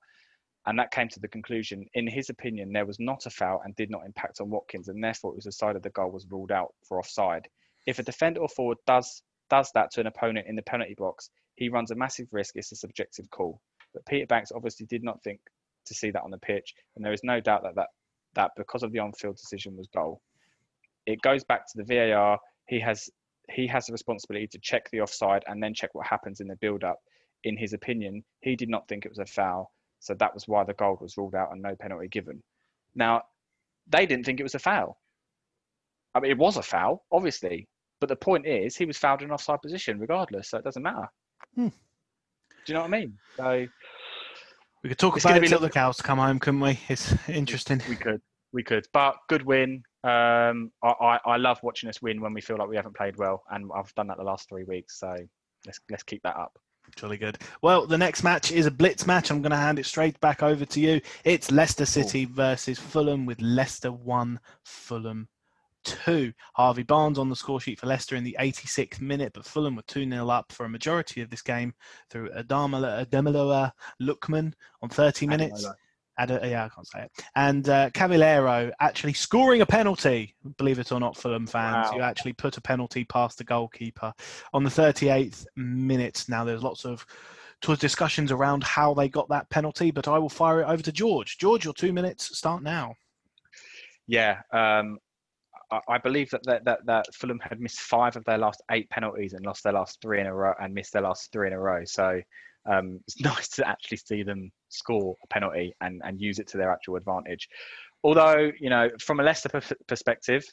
and 0.68 0.78
that 0.78 0.92
came 0.92 1.08
to 1.10 1.20
the 1.20 1.28
conclusion. 1.28 1.86
In 1.96 2.08
his 2.08 2.30
opinion, 2.30 2.72
there 2.72 2.86
was 2.86 3.00
not 3.00 3.26
a 3.26 3.30
foul 3.30 3.62
and 3.64 3.76
did 3.76 3.90
not 3.90 4.06
impact 4.06 4.42
on 4.42 4.50
Watkins, 4.50 4.90
and 4.90 5.04
therefore 5.04 5.32
it 5.32 5.38
was 5.38 5.46
decided 5.46 5.82
the 5.82 5.90
goal 5.92 6.12
was 6.12 6.28
ruled 6.30 6.52
out 6.52 6.74
for 6.88 7.00
offside. 7.00 7.48
If 7.88 7.98
a 7.98 8.04
defender 8.04 8.42
or 8.42 8.50
forward 8.50 8.78
does 8.86 9.24
does 9.50 9.70
that 9.74 9.92
to 9.92 10.00
an 10.00 10.08
opponent 10.08 10.48
in 10.48 10.56
the 10.56 10.62
penalty 10.62 10.96
box, 10.98 11.30
he 11.62 11.70
runs 11.70 11.92
a 11.92 11.96
massive 11.96 12.26
risk. 12.32 12.56
It's 12.56 12.72
a 12.72 12.76
subjective 12.76 13.30
call. 13.30 13.62
But 13.94 14.04
Peter 14.08 14.26
Bankes 14.26 14.52
obviously 14.52 14.88
did 14.88 15.04
not 15.04 15.22
think 15.24 15.40
to 15.86 15.94
see 15.94 16.10
that 16.10 16.24
on 16.24 16.32
the 16.32 16.40
pitch, 16.40 16.74
and 16.96 17.06
there 17.06 17.14
is 17.14 17.22
no 17.24 17.40
doubt 17.40 17.62
that 17.62 17.76
that, 17.76 17.90
that 18.34 18.52
because 18.58 18.82
of 18.82 18.92
the 18.92 18.98
on-field 18.98 19.36
decision 19.36 19.78
was 19.78 19.88
goal. 19.94 20.22
It 21.06 21.22
goes 21.22 21.44
back 21.44 21.68
to 21.68 21.78
the 21.78 21.84
VAR. 21.84 22.40
He 22.68 22.80
has 22.80 23.12
he 23.52 23.68
has 23.68 23.86
the 23.86 23.92
responsibility 23.92 24.48
to 24.48 24.60
check 24.60 24.90
the 24.90 25.02
offside 25.02 25.44
and 25.46 25.62
then 25.62 25.76
check 25.76 25.94
what 25.94 26.08
happens 26.08 26.40
in 26.40 26.48
the 26.48 26.56
build-up. 26.56 26.98
In 27.44 27.56
his 27.58 27.74
opinion, 27.74 28.24
he 28.40 28.56
did 28.56 28.70
not 28.70 28.88
think 28.88 29.06
it 29.06 29.12
was 29.12 29.20
a 29.20 29.26
foul, 29.28 29.72
so 30.00 30.16
that 30.16 30.34
was 30.34 30.48
why 30.48 30.64
the 30.64 30.74
goal 30.74 30.98
was 31.00 31.16
ruled 31.16 31.36
out 31.36 31.52
and 31.52 31.62
no 31.62 31.76
penalty 31.76 32.08
given. 32.08 32.42
Now, 32.96 33.22
they 33.88 34.08
didn't 34.08 34.26
think 34.26 34.40
it 34.40 34.50
was 34.50 34.56
a 34.56 34.60
foul. 34.60 34.98
I 36.16 36.22
mean, 36.22 36.32
it 36.32 36.40
was 36.40 36.58
a 36.58 36.64
foul, 36.64 37.04
obviously, 37.12 37.68
but 38.00 38.10
the 38.10 38.16
point 38.16 38.48
is 38.48 38.76
he 38.76 38.86
was 38.86 38.98
fouled 38.98 39.22
in 39.22 39.28
an 39.28 39.34
offside 39.34 39.62
position 39.62 40.00
regardless, 40.00 40.50
so 40.50 40.58
it 40.58 40.64
doesn't 40.64 40.82
matter. 40.82 41.08
Hmm. 41.56 41.68
Do 41.68 41.74
you 42.68 42.74
know 42.74 42.82
what 42.82 42.88
I 42.88 43.00
mean? 43.00 43.18
So 43.38 43.68
We 44.84 44.90
could 44.90 45.00
talk 45.00 45.18
about 45.18 45.30
gonna 45.30 45.38
it 45.38 45.42
be 45.42 45.48
till 45.48 45.60
the 45.60 45.70
cows 45.70 46.02
come 46.02 46.20
home, 46.20 46.40
couldn't 46.40 46.60
we? 46.60 46.80
It's 46.90 47.14
interesting. 47.30 47.82
we 47.90 47.96
could, 47.96 48.22
we 48.54 48.64
could, 48.64 48.86
but 48.94 49.16
good 49.30 49.44
win. 49.44 49.84
Um, 50.04 50.72
I, 50.84 50.90
I, 50.90 51.20
I 51.26 51.38
love 51.38 51.60
watching 51.64 51.90
us 51.90 52.02
win 52.02 52.22
when 52.22 52.34
we 52.34 52.42
feel 52.42 52.58
like 52.58 52.68
we 52.68 52.76
haven't 52.76 52.96
played 52.96 53.18
well, 53.18 53.44
and 53.52 53.70
I've 53.76 53.94
done 53.96 54.08
that 54.08 54.18
the 54.18 54.24
last 54.24 54.50
three 54.50 54.64
weeks. 54.64 55.00
So 55.00 55.16
let's 55.66 55.80
let's 55.90 56.04
keep 56.04 56.24
that 56.24 56.36
up. 56.36 56.58
Jolly 56.96 57.18
good. 57.18 57.38
Well, 57.62 57.86
the 57.86 57.98
next 57.98 58.24
match 58.24 58.52
is 58.52 58.66
a 58.66 58.72
blitz 58.72 59.08
match. 59.08 59.30
I'm 59.30 59.42
going 59.42 59.52
to 59.52 59.58
hand 59.58 59.80
it 59.80 59.86
straight 59.86 60.20
back 60.20 60.44
over 60.44 60.66
to 60.66 60.80
you. 60.80 61.00
It's 61.24 61.52
Leicester 61.52 61.86
City 61.86 62.26
versus 62.26 62.80
Fulham 62.80 63.26
with 63.26 63.40
Leicester 63.40 63.92
1, 63.92 64.40
Fulham 64.66 65.30
2. 65.84 66.32
Harvey 66.54 66.84
Barnes 66.84 67.18
on 67.18 67.30
the 67.30 67.36
score 67.36 67.60
sheet 67.62 67.80
for 67.80 67.88
Leicester 67.88 68.16
in 68.16 68.24
the 68.24 68.36
86th 68.40 69.02
minute, 69.02 69.32
but 69.34 69.46
Fulham 69.46 69.76
were 69.76 69.84
2 69.84 70.10
0 70.10 70.30
up 70.30 70.52
for 70.52 70.66
a 70.66 70.70
majority 70.70 71.22
of 71.22 71.30
this 71.30 71.42
game 71.42 71.74
through 72.10 72.30
Adamala 72.32 73.06
Ademola 73.06 73.72
Lookman 74.02 74.54
on 74.82 74.90
30 74.90 75.28
minutes. 75.28 75.66
Ad- 76.18 76.30
yeah, 76.44 76.66
I 76.66 76.70
can't 76.70 76.88
say 76.88 77.04
it. 77.04 77.12
And 77.36 77.68
uh, 77.70 77.90
Cavaleiro 77.92 78.72
actually 78.80 79.14
scoring 79.14 79.62
a 79.62 79.66
penalty. 79.66 80.36
Believe 80.58 80.78
it 80.78 80.92
or 80.92 81.00
not, 81.00 81.18
Fulham 81.18 81.48
fans, 81.48 81.88
Wow. 81.90 81.96
you 81.96 82.02
actually 82.02 82.34
put 82.34 82.58
a 82.58 82.62
penalty 82.62 83.06
past 83.06 83.38
the 83.38 83.44
goalkeeper 83.44 84.14
on 84.54 84.64
the 84.64 84.70
38th 84.70 85.46
minute. 85.56 86.26
Now, 86.28 86.44
there's 86.44 86.64
lots 86.64 86.86
of 86.86 87.06
discussions 87.80 88.32
around 88.32 88.64
how 88.64 88.94
they 88.94 89.08
got 89.08 89.30
that 89.30 89.50
penalty, 89.50 89.90
but 89.90 90.08
I 90.08 90.18
will 90.18 90.30
fire 90.30 90.62
it 90.62 90.66
over 90.66 90.84
to 90.84 90.92
George. 90.92 91.38
George, 91.38 91.64
your 91.64 91.74
two 91.74 91.94
minutes 91.94 92.38
start 92.38 92.62
now. 92.62 92.96
Yeah, 94.08 94.42
um, 94.52 95.00
I, 95.88 95.98
believe 95.98 96.30
that, 96.32 96.44
that 96.46 96.66
that 96.66 96.86
that 96.86 97.16
Fulham 97.16 97.40
had 97.40 97.60
missed 97.60 97.80
five 97.80 98.16
of 98.16 98.26
their 98.26 98.38
last 98.38 98.62
eight 98.72 98.90
penalties 98.90 99.34
and 99.34 99.46
lost 99.46 99.64
their 99.64 99.74
last 99.74 100.02
three 100.02 100.20
in 100.20 100.28
a 100.28 100.34
row 100.34 100.54
and 100.60 100.74
missed 100.74 100.94
their 100.94 101.02
last 101.02 101.32
three 101.32 101.48
in 101.48 101.54
a 101.54 101.60
row. 101.60 101.84
So 101.86 102.22
um, 102.70 103.00
it's 103.08 103.20
nice 103.22 103.48
to 103.50 103.68
actually 103.68 103.98
see 103.98 104.24
them 104.24 104.52
score 104.70 105.16
a 105.24 105.28
penalty 105.28 105.74
and 105.82 106.02
and 106.04 106.20
use 106.20 106.40
it 106.40 106.48
to 106.50 106.58
their 106.58 106.72
actual 106.72 106.98
advantage. 106.98 107.48
Although 108.04 108.52
you 108.60 108.70
know, 108.70 108.90
from 109.00 109.20
a 109.20 109.24
Leicester 109.24 109.50
per- 109.50 109.76
perspective, 109.88 110.44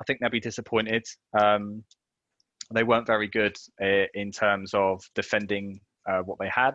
I 0.00 0.04
think 0.04 0.20
they'll 0.20 0.30
be 0.30 0.40
disappointed. 0.40 1.04
Um, 1.38 1.84
they 2.74 2.82
weren't 2.82 3.06
very 3.06 3.28
good 3.28 3.56
uh, 3.80 4.06
in 4.14 4.32
terms 4.32 4.74
of 4.74 5.02
defending 5.14 5.80
uh, 6.08 6.20
what 6.20 6.38
they 6.38 6.48
had, 6.48 6.74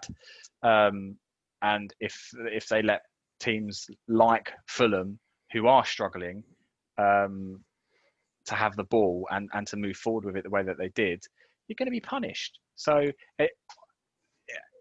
um, 0.64 1.18
and 1.62 1.94
if 2.00 2.18
if 2.34 2.68
they 2.68 2.82
let 2.82 3.02
teams 3.40 3.88
like 4.08 4.52
Fulham, 4.68 5.20
who 5.52 5.68
are 5.68 5.84
struggling, 5.84 6.44
um, 7.02 7.64
to 8.46 8.56
have 8.56 8.76
the 8.76 8.84
ball 8.84 9.28
and, 9.32 9.50
and 9.54 9.68
to 9.68 9.78
move 9.78 9.98
forward 9.98 10.26
with 10.26 10.36
it 10.36 10.44
the 10.44 10.50
way 10.50 10.64
that 10.64 10.78
they 10.78 10.90
did, 10.90 11.24
you're 11.68 11.76
going 11.78 11.88
to 11.88 11.92
be 11.92 12.00
punished. 12.02 12.60
So, 12.76 13.12
it, 13.40 13.52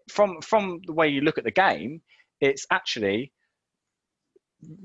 from 0.09 0.41
from 0.41 0.81
the 0.85 0.93
way 0.93 1.07
you 1.07 1.21
look 1.21 1.37
at 1.37 1.43
the 1.43 1.51
game, 1.51 2.01
it's 2.39 2.65
actually 2.71 3.31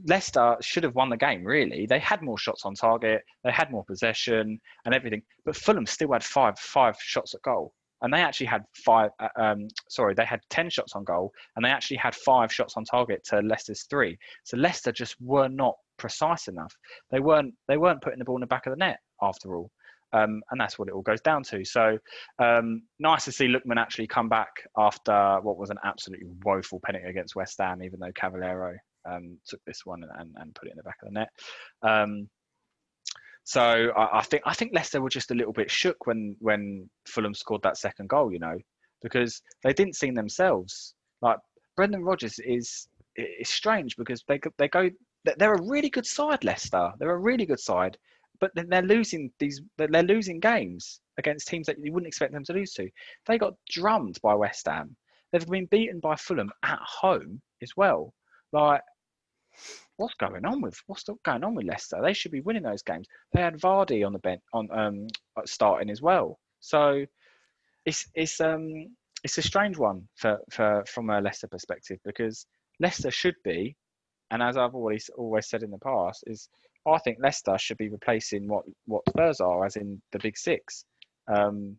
Leicester 0.06 0.56
should 0.60 0.84
have 0.84 0.94
won 0.94 1.10
the 1.10 1.16
game. 1.16 1.44
Really, 1.44 1.86
they 1.86 1.98
had 1.98 2.22
more 2.22 2.38
shots 2.38 2.64
on 2.64 2.74
target, 2.74 3.22
they 3.44 3.50
had 3.50 3.70
more 3.70 3.84
possession 3.84 4.60
and 4.84 4.94
everything, 4.94 5.22
but 5.44 5.56
Fulham 5.56 5.86
still 5.86 6.12
had 6.12 6.24
five 6.24 6.58
five 6.58 6.96
shots 7.00 7.34
at 7.34 7.42
goal, 7.42 7.72
and 8.02 8.12
they 8.12 8.20
actually 8.20 8.46
had 8.46 8.62
five. 8.84 9.10
uh, 9.20 9.28
Um, 9.36 9.68
sorry, 9.88 10.14
they 10.14 10.24
had 10.24 10.40
ten 10.50 10.70
shots 10.70 10.94
on 10.94 11.04
goal, 11.04 11.32
and 11.54 11.64
they 11.64 11.70
actually 11.70 11.98
had 11.98 12.14
five 12.14 12.52
shots 12.52 12.74
on 12.76 12.84
target 12.84 13.24
to 13.24 13.40
Leicester's 13.40 13.84
three. 13.90 14.18
So 14.44 14.56
Leicester 14.56 14.92
just 14.92 15.16
were 15.20 15.48
not 15.48 15.74
precise 15.98 16.48
enough. 16.48 16.74
They 17.10 17.20
weren't 17.20 17.54
they 17.68 17.78
weren't 17.78 18.02
putting 18.02 18.18
the 18.18 18.24
ball 18.24 18.36
in 18.36 18.40
the 18.40 18.46
back 18.46 18.66
of 18.66 18.72
the 18.72 18.76
net 18.76 18.98
after 19.22 19.56
all. 19.56 19.70
Um, 20.12 20.40
and 20.50 20.60
that's 20.60 20.78
what 20.78 20.88
it 20.88 20.94
all 20.94 21.02
goes 21.02 21.20
down 21.20 21.42
to. 21.44 21.64
So 21.64 21.98
um, 22.38 22.82
nice 23.00 23.24
to 23.24 23.32
see 23.32 23.48
Lookman 23.48 23.76
actually 23.76 24.06
come 24.06 24.28
back 24.28 24.52
after 24.78 25.38
what 25.42 25.58
was 25.58 25.70
an 25.70 25.78
absolutely 25.84 26.28
woeful 26.44 26.80
penalty 26.84 27.08
against 27.08 27.34
West 27.34 27.58
Ham, 27.58 27.82
even 27.82 27.98
though 27.98 28.12
Cavaleiro 28.14 28.76
um, 29.10 29.36
took 29.46 29.60
this 29.66 29.80
one 29.84 30.02
and, 30.18 30.32
and 30.36 30.54
put 30.54 30.68
it 30.68 30.70
in 30.72 30.76
the 30.76 30.82
back 30.84 30.96
of 31.02 31.08
the 31.08 31.14
net. 31.14 31.28
So 33.46 33.92
I, 33.96 34.18
I 34.18 34.22
think 34.22 34.42
I 34.44 34.54
think 34.54 34.72
Leicester 34.74 35.00
were 35.00 35.08
just 35.08 35.30
a 35.30 35.34
little 35.34 35.52
bit 35.52 35.70
shook 35.70 36.06
when 36.06 36.36
when 36.40 36.90
Fulham 37.06 37.32
scored 37.32 37.62
that 37.62 37.78
second 37.78 38.08
goal, 38.08 38.32
you 38.32 38.40
know, 38.40 38.58
because 39.02 39.40
they 39.62 39.72
didn't 39.72 39.94
see 39.94 40.10
themselves. 40.10 40.94
Like 41.22 41.38
Brendan 41.76 42.02
Rodgers 42.02 42.40
is 42.40 42.88
is 43.14 43.48
strange 43.48 43.96
because 43.96 44.24
they 44.26 44.40
they 44.58 44.68
go 44.68 44.90
they're 45.38 45.54
a 45.54 45.62
really 45.62 45.90
good 45.90 46.06
side, 46.06 46.42
Leicester. 46.42 46.90
They're 46.98 47.14
a 47.14 47.18
really 47.18 47.46
good 47.46 47.60
side, 47.60 47.96
but 48.40 48.50
then 48.56 48.68
they're 48.68 48.82
losing 48.82 49.30
these. 49.38 49.60
They're 49.78 50.02
losing 50.02 50.40
games 50.40 51.00
against 51.16 51.46
teams 51.46 51.68
that 51.68 51.78
you 51.78 51.92
wouldn't 51.92 52.08
expect 52.08 52.32
them 52.32 52.44
to 52.44 52.52
lose 52.52 52.72
to. 52.74 52.90
They 53.26 53.38
got 53.38 53.54
drummed 53.70 54.18
by 54.22 54.34
West 54.34 54.66
Ham. 54.66 54.96
They've 55.30 55.46
been 55.46 55.66
beaten 55.66 56.00
by 56.00 56.16
Fulham 56.16 56.50
at 56.64 56.80
home 56.82 57.40
as 57.62 57.70
well. 57.76 58.12
Like, 58.52 58.82
what's 59.96 60.14
going 60.14 60.44
on 60.44 60.60
with 60.60 60.78
what's 60.86 61.04
going 61.24 61.44
on 61.44 61.54
with 61.54 61.66
Leicester? 61.66 61.98
They 62.02 62.12
should 62.12 62.32
be 62.32 62.40
winning 62.40 62.62
those 62.62 62.82
games. 62.82 63.06
They 63.32 63.40
had 63.40 63.58
Vardy 63.58 64.06
on 64.06 64.12
the 64.12 64.18
bench 64.18 64.42
on 64.52 64.68
um 64.72 65.06
starting 65.44 65.90
as 65.90 66.02
well. 66.02 66.38
So 66.60 67.04
it's 67.84 68.08
it's 68.14 68.40
um 68.40 68.88
it's 69.24 69.38
a 69.38 69.42
strange 69.42 69.78
one 69.78 70.08
for, 70.16 70.38
for 70.50 70.84
from 70.86 71.10
a 71.10 71.20
Leicester 71.20 71.48
perspective 71.48 71.98
because 72.04 72.46
Leicester 72.80 73.10
should 73.10 73.36
be, 73.44 73.76
and 74.30 74.42
as 74.42 74.56
I've 74.56 74.74
always 74.74 75.10
always 75.16 75.48
said 75.48 75.62
in 75.62 75.70
the 75.70 75.78
past, 75.78 76.24
is 76.26 76.48
I 76.86 76.98
think 76.98 77.18
Leicester 77.20 77.56
should 77.58 77.78
be 77.78 77.88
replacing 77.88 78.46
what 78.46 78.64
what 78.86 79.02
Spurs 79.08 79.40
are, 79.40 79.64
as 79.64 79.76
in 79.76 80.00
the 80.12 80.18
big 80.18 80.36
six. 80.36 80.84
Um, 81.28 81.78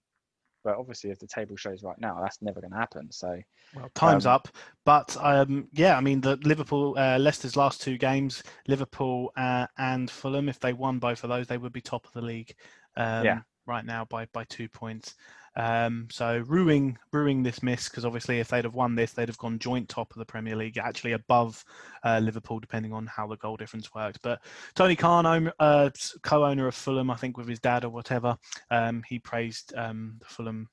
but 0.67 0.75
obviously, 0.77 1.11
if 1.11 1.17
the 1.17 1.27
table 1.27 1.55
shows 1.55 1.81
right 1.81 1.97
now, 1.97 2.19
that's 2.21 2.41
never 2.41 2.59
going 2.59 2.71
to 2.71 2.77
happen. 2.77 3.09
So 3.09 3.39
Well, 3.73 3.89
time's 3.95 4.25
Um, 4.25 4.33
up, 4.33 4.49
but 4.83 5.15
um, 5.21 5.69
yeah, 5.71 5.95
I 5.97 6.01
mean 6.01 6.19
the 6.19 6.35
Liverpool, 6.43 6.93
uh, 6.97 7.17
Leicester's 7.17 7.55
last 7.55 7.81
two 7.81 7.97
games, 7.97 8.43
Liverpool 8.67 9.31
uh, 9.37 9.67
and 9.77 10.11
Fulham, 10.11 10.49
if 10.49 10.59
they 10.59 10.73
won 10.73 10.99
both 10.99 11.23
of 11.23 11.29
those, 11.29 11.47
they 11.47 11.57
would 11.57 11.71
be 11.71 11.79
top 11.79 12.05
of 12.05 12.11
the 12.11 12.21
league. 12.21 12.53
Um, 12.97 13.25
Yeah. 13.25 13.39
Right 13.65 13.85
now 13.85 14.03
by 14.05 14.25
by 14.33 14.43
two 14.43 14.67
points. 14.67 15.15
Um, 15.57 16.07
so 16.11 16.43
ruining 16.45 16.99
ruining 17.11 17.41
this 17.41 17.63
miss 17.63 17.89
because 17.89 18.05
obviously 18.05 18.39
if 18.39 18.47
they'd 18.47 18.63
have 18.63 18.75
won 18.75 18.93
this, 18.93 19.11
they'd 19.11 19.27
have 19.27 19.39
gone 19.39 19.57
joint 19.57 19.89
top 19.89 20.11
of 20.11 20.19
the 20.19 20.25
Premier 20.25 20.55
League, 20.55 20.77
actually 20.77 21.13
above 21.13 21.65
uh, 22.03 22.19
Liverpool, 22.23 22.59
depending 22.59 22.93
on 22.93 23.07
how 23.07 23.25
the 23.25 23.37
goal 23.37 23.57
difference 23.57 23.93
worked. 23.93 24.21
But 24.21 24.39
Tony 24.75 24.95
Khan, 24.95 25.51
uh, 25.59 25.89
co-owner 26.21 26.67
of 26.67 26.75
Fulham, 26.75 27.09
I 27.09 27.15
think 27.15 27.37
with 27.37 27.47
his 27.47 27.59
dad 27.59 27.83
or 27.83 27.89
whatever, 27.89 28.37
um, 28.69 29.03
he 29.07 29.17
praised 29.17 29.73
um, 29.75 30.17
the 30.19 30.25
Fulham 30.25 30.69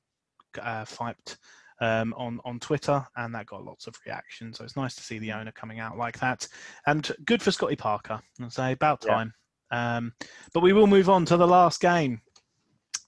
uh, 0.60 0.84
fight 0.84 1.36
um, 1.80 2.14
on 2.16 2.40
on 2.44 2.60
Twitter, 2.60 3.04
and 3.16 3.34
that 3.34 3.46
got 3.46 3.64
lots 3.64 3.86
of 3.86 3.96
reaction. 4.06 4.52
So 4.52 4.64
it's 4.64 4.76
nice 4.76 4.94
to 4.96 5.02
see 5.02 5.18
the 5.18 5.32
owner 5.32 5.52
coming 5.52 5.80
out 5.80 5.96
like 5.96 6.18
that, 6.20 6.46
and 6.86 7.10
good 7.24 7.42
for 7.42 7.50
Scotty 7.50 7.76
Parker. 7.76 8.20
I'll 8.40 8.50
say 8.50 8.72
about 8.72 9.02
Yeah. 9.04 9.16
time. 9.16 9.34
Um, 9.70 10.12
but 10.52 10.62
we 10.62 10.72
will 10.72 10.86
move 10.86 11.08
on 11.08 11.24
to 11.24 11.36
the 11.36 11.46
last 11.46 11.80
game, 11.80 12.20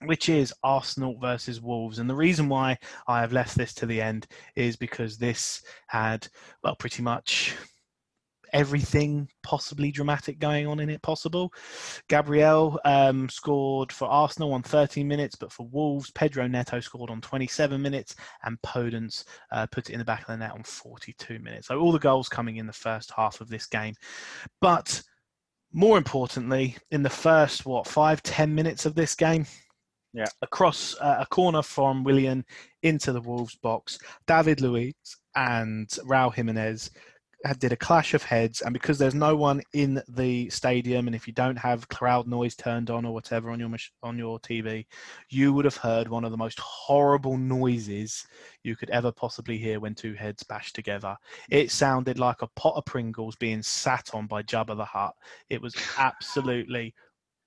which 0.04 0.28
is 0.28 0.52
Arsenal 0.62 1.18
versus 1.18 1.60
Wolves. 1.60 1.98
And 1.98 2.08
the 2.08 2.14
reason 2.14 2.48
why 2.48 2.78
I 3.08 3.20
have 3.20 3.32
left 3.32 3.56
this 3.56 3.72
to 3.74 3.86
the 3.86 4.00
end 4.00 4.26
is 4.54 4.76
because 4.76 5.16
this 5.16 5.62
had 5.86 6.28
well 6.62 6.76
pretty 6.76 7.02
much 7.02 7.54
everything 8.52 9.28
possibly 9.42 9.90
dramatic 9.90 10.38
going 10.38 10.66
on 10.66 10.80
in 10.80 10.90
it 10.90 11.02
possible. 11.02 11.52
Gabriel 12.08 12.80
um, 12.84 13.28
scored 13.28 13.92
for 13.92 14.06
Arsenal 14.08 14.52
on 14.52 14.62
13 14.62 15.06
minutes, 15.06 15.36
but 15.36 15.52
for 15.52 15.66
Wolves, 15.68 16.10
Pedro 16.12 16.46
Neto 16.46 16.80
scored 16.80 17.10
on 17.10 17.20
27 17.20 17.80
minutes, 17.80 18.14
and 18.44 18.60
Podence 18.62 19.24
uh, 19.52 19.66
put 19.66 19.90
it 19.90 19.92
in 19.92 19.98
the 19.98 20.04
back 20.04 20.20
of 20.20 20.28
the 20.28 20.36
net 20.36 20.52
on 20.52 20.62
42 20.62 21.38
minutes. 21.38 21.68
So 21.68 21.78
all 21.78 21.92
the 21.92 21.98
goals 21.98 22.28
coming 22.28 22.56
in 22.56 22.66
the 22.66 22.72
first 22.72 23.12
half 23.14 23.40
of 23.40 23.48
this 23.48 23.66
game. 23.66 23.94
But 24.60 25.02
more 25.72 25.98
importantly, 25.98 26.76
in 26.90 27.02
the 27.02 27.10
first, 27.10 27.66
what, 27.66 27.86
five, 27.86 28.22
ten 28.22 28.54
minutes 28.54 28.86
of 28.86 28.94
this 28.94 29.14
game, 29.14 29.44
Yeah. 30.12 30.26
across 30.40 30.96
uh, 31.00 31.18
a 31.20 31.26
corner 31.26 31.62
from 31.62 32.02
Willian 32.02 32.44
into 32.82 33.12
the 33.12 33.20
Wolves 33.20 33.56
box, 33.56 33.98
David 34.26 34.60
Luiz 34.60 34.94
and 35.34 35.88
Raul 36.06 36.34
Jimenez 36.34 36.90
did 37.54 37.72
a 37.72 37.76
clash 37.76 38.14
of 38.14 38.22
heads, 38.22 38.60
and 38.60 38.72
because 38.72 38.98
there's 38.98 39.14
no 39.14 39.36
one 39.36 39.62
in 39.72 40.02
the 40.08 40.50
stadium, 40.50 41.06
and 41.06 41.14
if 41.14 41.26
you 41.26 41.32
don't 41.32 41.56
have 41.56 41.88
crowd 41.88 42.26
noise 42.26 42.56
turned 42.56 42.90
on 42.90 43.04
or 43.04 43.14
whatever 43.14 43.50
on 43.50 43.60
your 43.60 43.70
on 44.02 44.18
your 44.18 44.40
TV, 44.40 44.86
you 45.30 45.52
would 45.52 45.64
have 45.64 45.76
heard 45.76 46.08
one 46.08 46.24
of 46.24 46.30
the 46.30 46.36
most 46.36 46.58
horrible 46.58 47.36
noises 47.36 48.26
you 48.64 48.74
could 48.74 48.90
ever 48.90 49.12
possibly 49.12 49.58
hear 49.58 49.80
when 49.80 49.94
two 49.94 50.14
heads 50.14 50.42
bashed 50.42 50.74
together. 50.74 51.16
It 51.50 51.70
sounded 51.70 52.18
like 52.18 52.42
a 52.42 52.48
pot 52.48 52.74
of 52.76 52.84
Pringles 52.84 53.36
being 53.36 53.62
sat 53.62 54.10
on 54.12 54.26
by 54.26 54.42
Jabba 54.42 54.76
the 54.76 54.84
Hutt. 54.84 55.14
It 55.48 55.62
was 55.62 55.74
absolutely 55.98 56.94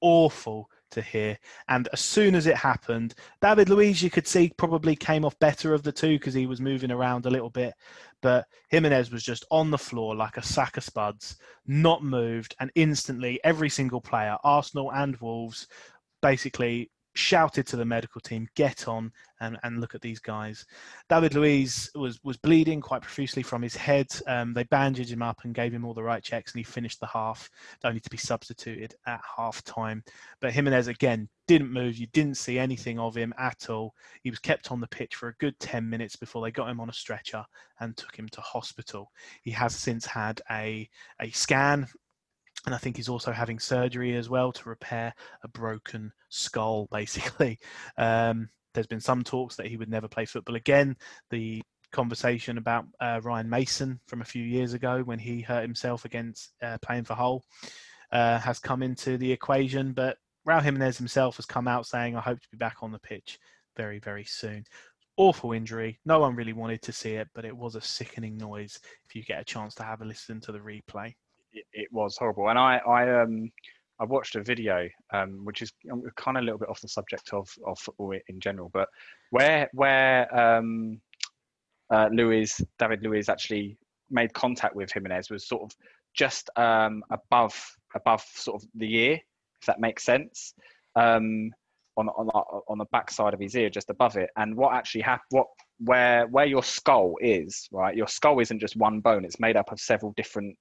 awful 0.01 0.69
to 0.91 1.01
hear. 1.01 1.37
And 1.67 1.87
as 1.93 1.99
soon 1.99 2.35
as 2.35 2.47
it 2.47 2.55
happened, 2.55 3.15
David 3.41 3.69
Luiz, 3.69 4.01
you 4.01 4.09
could 4.09 4.27
see, 4.27 4.51
probably 4.57 4.95
came 4.95 5.25
off 5.25 5.37
better 5.39 5.73
of 5.73 5.83
the 5.83 5.91
two 5.91 6.17
because 6.17 6.33
he 6.33 6.45
was 6.45 6.61
moving 6.61 6.91
around 6.91 7.25
a 7.25 7.29
little 7.29 7.49
bit. 7.49 7.73
But 8.21 8.45
Jimenez 8.69 9.11
was 9.11 9.23
just 9.23 9.45
on 9.51 9.71
the 9.71 9.77
floor 9.77 10.15
like 10.15 10.37
a 10.37 10.43
sack 10.43 10.77
of 10.77 10.83
spuds, 10.83 11.37
not 11.65 12.03
moved. 12.03 12.55
And 12.59 12.71
instantly, 12.75 13.39
every 13.43 13.69
single 13.69 14.01
player, 14.01 14.37
Arsenal 14.43 14.91
and 14.91 15.15
Wolves, 15.17 15.67
basically 16.21 16.91
shouted 17.19 17.67
to 17.67 17.75
the 17.75 17.85
medical 17.85 18.21
team, 18.21 18.47
"Get 18.55 18.87
on 18.87 19.11
and, 19.41 19.57
and 19.63 19.79
look 19.79 19.95
at 19.95 20.01
these 20.01 20.19
guys." 20.19 20.65
David 21.09 21.35
Luiz 21.35 21.91
was 21.95 22.19
was 22.23 22.37
bleeding 22.37 22.81
quite 22.81 23.01
profusely 23.01 23.43
from 23.43 23.61
his 23.61 23.75
head. 23.75 24.07
Um, 24.27 24.53
they 24.53 24.63
bandaged 24.63 25.11
him 25.11 25.21
up 25.21 25.41
and 25.43 25.53
gave 25.53 25.73
him 25.73 25.85
all 25.85 25.93
the 25.93 26.03
right 26.03 26.23
checks, 26.23 26.53
and 26.53 26.59
he 26.59 26.63
finished 26.63 26.99
the 26.99 27.07
half, 27.07 27.49
only 27.83 27.99
to 27.99 28.09
be 28.09 28.17
substituted 28.17 28.95
at 29.05 29.21
half 29.37 29.63
time. 29.63 30.03
But 30.39 30.53
Jimenez 30.53 30.87
again 30.87 31.29
didn't 31.47 31.73
move. 31.73 31.97
You 31.97 32.07
didn't 32.13 32.37
see 32.37 32.59
anything 32.59 32.99
of 32.99 33.15
him 33.15 33.33
at 33.39 33.69
all. 33.69 33.95
He 34.21 34.29
was 34.29 34.39
kept 34.39 34.71
on 34.71 34.79
the 34.79 34.87
pitch 34.87 35.15
for 35.15 35.29
a 35.29 35.35
good 35.35 35.59
ten 35.59 35.89
minutes 35.89 36.15
before 36.15 36.43
they 36.43 36.51
got 36.51 36.69
him 36.69 36.79
on 36.79 36.89
a 36.89 36.93
stretcher 36.93 37.43
and 37.79 37.97
took 37.97 38.15
him 38.15 38.29
to 38.29 38.41
hospital. 38.41 39.11
He 39.41 39.51
has 39.51 39.75
since 39.75 40.05
had 40.05 40.41
a 40.51 40.89
a 41.19 41.31
scan 41.31 41.87
and 42.65 42.75
I 42.75 42.77
think 42.77 42.97
he's 42.97 43.09
also 43.09 43.31
having 43.31 43.59
surgery 43.59 44.15
as 44.15 44.29
well 44.29 44.51
to 44.51 44.69
repair 44.69 45.13
a 45.43 45.47
broken 45.47 46.11
skull, 46.29 46.87
basically. 46.91 47.59
Um, 47.97 48.49
there's 48.73 48.87
been 48.87 48.99
some 48.99 49.23
talks 49.23 49.55
that 49.55 49.67
he 49.67 49.77
would 49.77 49.89
never 49.89 50.07
play 50.07 50.25
football 50.25 50.55
again. 50.55 50.95
The 51.31 51.61
conversation 51.91 52.57
about 52.57 52.85
uh, 52.99 53.19
Ryan 53.23 53.49
Mason 53.49 53.99
from 54.07 54.21
a 54.21 54.25
few 54.25 54.43
years 54.43 54.73
ago 54.73 55.01
when 55.03 55.19
he 55.19 55.41
hurt 55.41 55.63
himself 55.63 56.05
against 56.05 56.53
uh, 56.61 56.77
playing 56.81 57.05
for 57.05 57.15
Hull 57.15 57.43
uh, 58.11 58.37
has 58.39 58.59
come 58.59 58.83
into 58.83 59.17
the 59.17 59.31
equation, 59.31 59.93
but 59.93 60.17
Raul 60.47 60.61
Jimenez 60.61 60.97
himself 60.97 61.37
has 61.37 61.45
come 61.45 61.67
out 61.67 61.87
saying, 61.87 62.15
I 62.15 62.21
hope 62.21 62.39
to 62.39 62.49
be 62.51 62.57
back 62.57 62.77
on 62.81 62.91
the 62.91 62.99
pitch 62.99 63.39
very, 63.75 63.99
very 63.99 64.23
soon. 64.23 64.63
Awful 65.17 65.51
injury. 65.51 65.99
No 66.05 66.19
one 66.19 66.35
really 66.35 66.53
wanted 66.53 66.81
to 66.83 66.93
see 66.93 67.13
it, 67.13 67.27
but 67.33 67.45
it 67.45 67.55
was 67.55 67.75
a 67.75 67.81
sickening 67.81 68.37
noise 68.37 68.79
if 69.07 69.15
you 69.15 69.23
get 69.23 69.41
a 69.41 69.45
chance 69.45 69.75
to 69.75 69.83
have 69.83 70.01
a 70.01 70.05
listen 70.05 70.39
to 70.41 70.51
the 70.51 70.59
replay 70.59 71.13
it, 71.53 71.65
it 71.73 71.87
was 71.91 72.17
horrible. 72.17 72.49
And 72.49 72.59
I, 72.59 72.77
I, 72.77 73.21
um, 73.21 73.51
I 73.99 74.05
watched 74.05 74.35
a 74.35 74.43
video, 74.43 74.87
um, 75.13 75.43
which 75.43 75.61
is 75.61 75.71
kind 76.15 76.37
of 76.37 76.43
a 76.43 76.45
little 76.45 76.59
bit 76.59 76.69
off 76.69 76.81
the 76.81 76.87
subject 76.87 77.33
of, 77.33 77.49
of 77.65 77.77
football 77.79 78.13
in 78.27 78.39
general, 78.39 78.69
but 78.73 78.87
where 79.31 79.69
where 79.73 80.33
um, 80.37 81.01
uh, 81.89 82.07
David 82.09 83.03
Luiz 83.03 83.29
actually 83.29 83.77
made 84.09 84.33
contact 84.33 84.75
with 84.75 84.91
Jimenez 84.91 85.29
was 85.29 85.47
sort 85.47 85.63
of 85.63 85.71
just 86.15 86.49
um, 86.55 87.03
above 87.11 87.55
above 87.95 88.23
sort 88.33 88.61
of 88.61 88.69
the 88.75 88.95
ear, 88.95 89.13
if 89.13 89.65
that 89.67 89.79
makes 89.79 90.03
sense, 90.03 90.53
um, 90.95 91.51
on 91.97 92.07
on 92.09 92.27
on 92.67 92.77
the 92.77 92.85
back 92.91 93.11
side 93.11 93.33
of 93.33 93.39
his 93.39 93.55
ear, 93.55 93.69
just 93.69 93.89
above 93.89 94.15
it. 94.15 94.29
And 94.37 94.55
what 94.55 94.75
actually 94.75 95.01
happened, 95.01 95.27
what 95.31 95.47
where 95.79 96.25
where 96.27 96.45
your 96.45 96.63
skull 96.63 97.15
is, 97.19 97.67
right? 97.71 97.95
Your 97.95 98.07
skull 98.07 98.39
isn't 98.39 98.59
just 98.59 98.77
one 98.77 99.01
bone; 99.01 99.25
it's 99.25 99.39
made 99.39 99.57
up 99.57 99.71
of 99.71 99.79
several 99.79 100.13
different 100.15 100.55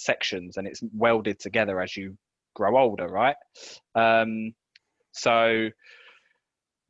sections 0.00 0.56
and 0.56 0.66
it's 0.66 0.82
welded 0.92 1.38
together 1.38 1.80
as 1.80 1.96
you 1.96 2.16
grow 2.54 2.78
older, 2.78 3.06
right? 3.06 3.36
Um, 3.94 4.52
so 5.12 5.70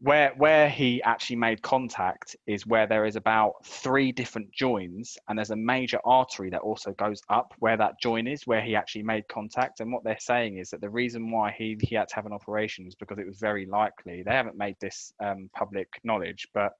where 0.00 0.32
where 0.36 0.68
he 0.68 1.02
actually 1.02 1.36
made 1.36 1.60
contact 1.60 2.36
is 2.46 2.64
where 2.66 2.86
there 2.86 3.04
is 3.04 3.16
about 3.16 3.54
three 3.64 4.12
different 4.12 4.48
joins 4.52 5.18
and 5.28 5.36
there's 5.36 5.50
a 5.50 5.56
major 5.56 5.98
artery 6.04 6.50
that 6.50 6.60
also 6.60 6.92
goes 6.92 7.20
up 7.30 7.52
where 7.58 7.76
that 7.76 8.00
join 8.00 8.28
is 8.28 8.46
where 8.46 8.62
he 8.62 8.76
actually 8.76 9.02
made 9.02 9.26
contact 9.26 9.80
and 9.80 9.92
what 9.92 10.04
they're 10.04 10.16
saying 10.20 10.58
is 10.58 10.70
that 10.70 10.80
the 10.80 10.88
reason 10.88 11.32
why 11.32 11.52
he, 11.56 11.76
he 11.80 11.96
had 11.96 12.06
to 12.06 12.14
have 12.14 12.26
an 12.26 12.32
operation 12.32 12.86
is 12.86 12.94
because 12.94 13.18
it 13.18 13.26
was 13.26 13.38
very 13.38 13.66
likely 13.66 14.22
they 14.22 14.30
haven't 14.30 14.56
made 14.56 14.76
this 14.80 15.12
um, 15.20 15.50
public 15.52 15.88
knowledge 16.04 16.46
but 16.54 16.72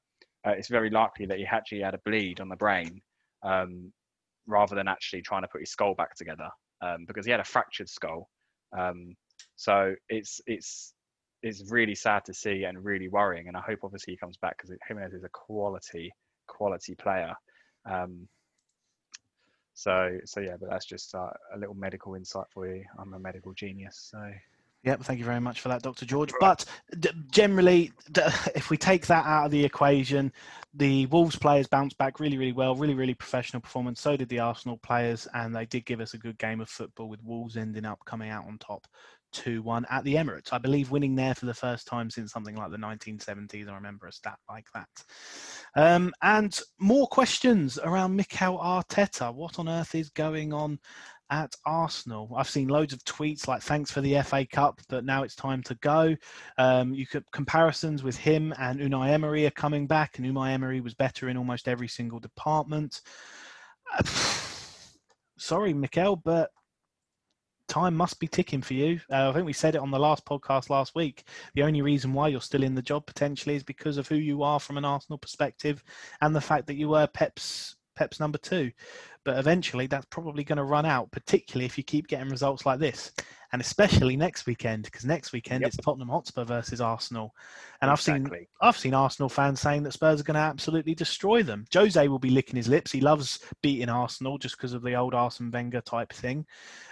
uh, 0.46 0.50
it's 0.50 0.68
very 0.68 0.88
likely 0.88 1.26
that 1.26 1.38
he 1.38 1.46
actually 1.46 1.80
had 1.80 1.94
a 1.94 2.00
bleed 2.04 2.40
on 2.40 2.48
the 2.48 2.56
brain 2.56 3.00
um, 3.42 3.92
rather 4.48 4.74
than 4.74 4.88
actually 4.88 5.22
trying 5.22 5.42
to 5.42 5.48
put 5.48 5.60
his 5.60 5.70
skull 5.70 5.94
back 5.94 6.16
together 6.16 6.48
um, 6.82 7.04
because 7.06 7.24
he 7.24 7.30
had 7.30 7.40
a 7.40 7.44
fractured 7.44 7.88
skull. 7.88 8.28
Um, 8.76 9.14
so 9.54 9.94
it's 10.08 10.40
it's 10.46 10.94
it's 11.42 11.70
really 11.70 11.94
sad 11.94 12.24
to 12.24 12.34
see 12.34 12.64
and 12.64 12.84
really 12.84 13.08
worrying. 13.08 13.46
And 13.46 13.56
I 13.56 13.60
hope 13.60 13.80
obviously 13.84 14.14
he 14.14 14.18
comes 14.18 14.36
back 14.36 14.56
because 14.56 14.76
Jimenez 14.88 15.14
is 15.14 15.24
a 15.24 15.28
quality 15.28 16.10
quality 16.48 16.94
player. 16.96 17.34
Um, 17.88 18.26
so 19.74 20.18
so 20.24 20.40
yeah, 20.40 20.56
but 20.60 20.70
that's 20.70 20.86
just 20.86 21.14
uh, 21.14 21.30
a 21.54 21.58
little 21.58 21.74
medical 21.76 22.14
insight 22.14 22.46
for 22.52 22.66
you. 22.66 22.84
I'm 22.98 23.14
a 23.14 23.18
medical 23.18 23.52
genius, 23.52 24.10
so. 24.10 24.18
Yep, 24.84 25.02
thank 25.02 25.18
you 25.18 25.24
very 25.24 25.40
much 25.40 25.60
for 25.60 25.68
that, 25.68 25.82
Dr. 25.82 26.06
George. 26.06 26.32
But 26.38 26.64
d- 27.00 27.10
generally, 27.30 27.92
d- 28.12 28.22
if 28.54 28.70
we 28.70 28.76
take 28.76 29.06
that 29.08 29.26
out 29.26 29.46
of 29.46 29.50
the 29.50 29.64
equation, 29.64 30.32
the 30.72 31.06
Wolves 31.06 31.36
players 31.36 31.66
bounced 31.66 31.98
back 31.98 32.20
really, 32.20 32.38
really 32.38 32.52
well, 32.52 32.76
really, 32.76 32.94
really 32.94 33.14
professional 33.14 33.60
performance. 33.60 34.00
So 34.00 34.16
did 34.16 34.28
the 34.28 34.38
Arsenal 34.38 34.78
players, 34.78 35.26
and 35.34 35.54
they 35.54 35.66
did 35.66 35.84
give 35.84 36.00
us 36.00 36.14
a 36.14 36.18
good 36.18 36.38
game 36.38 36.60
of 36.60 36.68
football 36.68 37.08
with 37.08 37.22
Wolves 37.24 37.56
ending 37.56 37.84
up 37.84 37.98
coming 38.06 38.30
out 38.30 38.46
on 38.46 38.56
top 38.58 38.86
2 39.32 39.62
1 39.62 39.86
at 39.90 40.04
the 40.04 40.14
Emirates. 40.14 40.52
I 40.52 40.58
believe 40.58 40.90
winning 40.90 41.14
there 41.14 41.34
for 41.34 41.46
the 41.46 41.54
first 41.54 41.86
time 41.86 42.08
since 42.08 42.32
something 42.32 42.54
like 42.56 42.70
the 42.70 42.76
1970s. 42.76 43.68
I 43.68 43.74
remember 43.74 44.06
a 44.06 44.12
stat 44.12 44.38
like 44.48 44.66
that. 44.74 44.88
Um, 45.74 46.12
and 46.22 46.58
more 46.78 47.06
questions 47.06 47.78
around 47.78 48.16
Mikel 48.16 48.58
Arteta. 48.58 49.34
What 49.34 49.58
on 49.58 49.68
earth 49.68 49.94
is 49.94 50.10
going 50.10 50.52
on 50.52 50.78
at 51.30 51.54
Arsenal. 51.66 52.32
I've 52.36 52.48
seen 52.48 52.68
loads 52.68 52.92
of 52.92 53.04
tweets 53.04 53.46
like 53.46 53.62
"Thanks 53.62 53.90
for 53.90 54.00
the 54.00 54.20
FA 54.22 54.46
Cup, 54.46 54.80
but 54.88 55.04
now 55.04 55.22
it's 55.22 55.34
time 55.34 55.62
to 55.64 55.74
go." 55.76 56.16
Um, 56.56 56.94
you 56.94 57.06
could 57.06 57.24
comparisons 57.32 58.02
with 58.02 58.16
him 58.16 58.54
and 58.58 58.80
Unai 58.80 59.10
Emery 59.10 59.46
are 59.46 59.50
coming 59.50 59.86
back, 59.86 60.18
and 60.18 60.26
Unai 60.26 60.52
Emery 60.52 60.80
was 60.80 60.94
better 60.94 61.28
in 61.28 61.36
almost 61.36 61.68
every 61.68 61.88
single 61.88 62.20
department. 62.20 63.00
Sorry, 65.38 65.72
Mikel, 65.72 66.16
but 66.16 66.50
time 67.68 67.94
must 67.94 68.18
be 68.18 68.26
ticking 68.26 68.62
for 68.62 68.74
you. 68.74 69.00
Uh, 69.12 69.28
I 69.28 69.32
think 69.32 69.46
we 69.46 69.52
said 69.52 69.74
it 69.74 69.80
on 69.80 69.90
the 69.90 69.98
last 69.98 70.24
podcast 70.24 70.70
last 70.70 70.94
week. 70.94 71.24
The 71.54 71.62
only 71.62 71.82
reason 71.82 72.12
why 72.12 72.28
you're 72.28 72.40
still 72.40 72.62
in 72.62 72.74
the 72.74 72.82
job 72.82 73.06
potentially 73.06 73.54
is 73.54 73.62
because 73.62 73.98
of 73.98 74.08
who 74.08 74.16
you 74.16 74.42
are 74.42 74.58
from 74.58 74.78
an 74.78 74.84
Arsenal 74.84 75.18
perspective 75.18 75.84
and 76.20 76.34
the 76.34 76.40
fact 76.40 76.66
that 76.66 76.76
you 76.76 76.88
were 76.88 77.06
Pep's 77.06 77.76
Pep's 77.94 78.20
number 78.20 78.38
two. 78.38 78.70
But 79.28 79.38
eventually, 79.38 79.86
that's 79.86 80.06
probably 80.06 80.42
going 80.42 80.56
to 80.56 80.64
run 80.64 80.86
out, 80.86 81.10
particularly 81.10 81.66
if 81.66 81.76
you 81.76 81.84
keep 81.84 82.08
getting 82.08 82.30
results 82.30 82.64
like 82.64 82.78
this, 82.78 83.12
and 83.52 83.60
especially 83.60 84.16
next 84.16 84.46
weekend, 84.46 84.84
because 84.84 85.04
next 85.04 85.34
weekend 85.34 85.60
yep. 85.60 85.68
it's 85.68 85.76
Tottenham 85.76 86.08
Hotspur 86.08 86.44
versus 86.44 86.80
Arsenal, 86.80 87.34
and 87.82 87.92
exactly. 87.92 88.22
I've 88.22 88.30
seen 88.30 88.46
I've 88.62 88.78
seen 88.78 88.94
Arsenal 88.94 89.28
fans 89.28 89.60
saying 89.60 89.82
that 89.82 89.92
Spurs 89.92 90.18
are 90.18 90.24
going 90.24 90.36
to 90.36 90.40
absolutely 90.40 90.94
destroy 90.94 91.42
them. 91.42 91.66
Jose 91.74 92.08
will 92.08 92.18
be 92.18 92.30
licking 92.30 92.56
his 92.56 92.68
lips. 92.68 92.90
He 92.90 93.02
loves 93.02 93.40
beating 93.60 93.90
Arsenal 93.90 94.38
just 94.38 94.56
because 94.56 94.72
of 94.72 94.80
the 94.80 94.94
old 94.94 95.12
Arsene 95.12 95.50
Wenger 95.50 95.82
type 95.82 96.10
thing. 96.10 96.46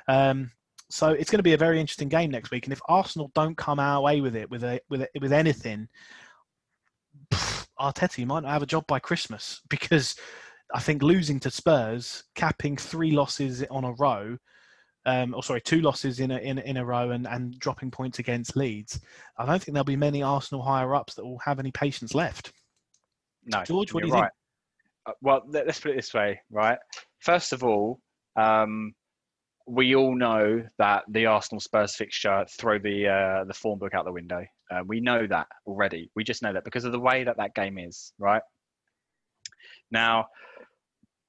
Um, 0.07 0.51
so 0.91 1.12
it's 1.12 1.30
going 1.30 1.39
to 1.39 1.43
be 1.43 1.55
a 1.55 1.57
very 1.57 1.80
interesting 1.80 2.11
game 2.11 2.30
next 2.30 2.51
week. 2.51 2.66
And 2.66 2.72
if 2.74 2.82
Arsenal 2.87 3.30
don't 3.34 3.57
come 3.57 3.80
our 3.80 4.03
way 4.03 4.20
with 4.20 4.37
it, 4.37 4.51
with 4.51 4.62
a, 4.62 4.78
with 4.91 5.01
a, 5.01 5.09
with 5.22 5.32
anything, 5.32 5.89
pff, 7.30 7.66
Arteta, 7.80 8.18
you 8.18 8.26
might 8.26 8.43
not 8.43 8.53
have 8.53 8.62
a 8.62 8.66
job 8.66 8.87
by 8.87 8.99
Christmas 8.99 9.62
because 9.70 10.16
I 10.75 10.81
think 10.81 11.03
losing 11.03 11.41
to 11.41 11.51
Spurs, 11.51 12.25
capping 12.35 12.77
three 12.77 13.12
losses 13.12 13.64
on 13.71 13.85
a 13.85 13.93
row, 13.93 14.37
um, 15.07 15.35
or 15.35 15.43
sorry, 15.43 15.61
two 15.61 15.81
losses 15.81 16.19
in 16.19 16.33
a, 16.33 16.39
in, 16.39 16.59
in 16.59 16.77
a 16.79 16.85
row 16.85 17.11
and, 17.11 17.27
and 17.29 17.57
dropping 17.59 17.91
points 17.91 18.19
against 18.19 18.57
Leeds, 18.57 19.01
I 19.39 19.47
don't 19.47 19.62
think 19.62 19.75
there'll 19.75 19.85
be 19.85 19.97
many 19.97 20.23
Arsenal 20.23 20.62
higher 20.62 20.95
ups 20.95 21.14
that 21.14 21.25
will 21.25 21.39
have 21.39 21.61
any 21.61 21.71
patience 21.71 22.14
left. 22.14 22.53
No, 23.45 23.62
George, 23.62 23.95
what 23.95 24.03
do 24.03 24.09
you 24.09 24.14
right. 24.14 24.23
think? 24.23 24.33
Uh, 25.07 25.12
well, 25.23 25.43
let's 25.47 25.79
put 25.79 25.93
it 25.93 25.97
this 25.97 26.12
way, 26.12 26.41
right? 26.51 26.79
First 27.21 27.53
of 27.53 27.62
all, 27.62 28.01
um, 28.35 28.93
we 29.69 29.95
all 29.95 30.17
know 30.17 30.64
that 30.79 31.05
the 31.09 31.27
Arsenal 31.27 31.61
Spurs 31.61 31.95
fixture 31.95 32.45
throw 32.59 32.79
the 32.79 33.09
uh, 33.09 33.45
the 33.45 33.55
form 33.55 33.79
book 33.79 33.95
out 33.95 34.05
the 34.05 34.12
window. 34.12 34.45
Uh, 34.71 34.83
we 34.87 35.01
know 35.01 35.27
that 35.29 35.47
already. 35.67 36.11
We 36.17 36.25
just 36.25 36.43
know 36.43 36.53
that 36.53 36.64
because 36.64 36.85
of 36.85 36.93
the 36.93 37.01
way 37.01 37.23
that 37.25 37.37
that 37.37 37.55
game 37.55 37.79
is, 37.79 38.12
right? 38.19 38.43
Now, 39.91 40.27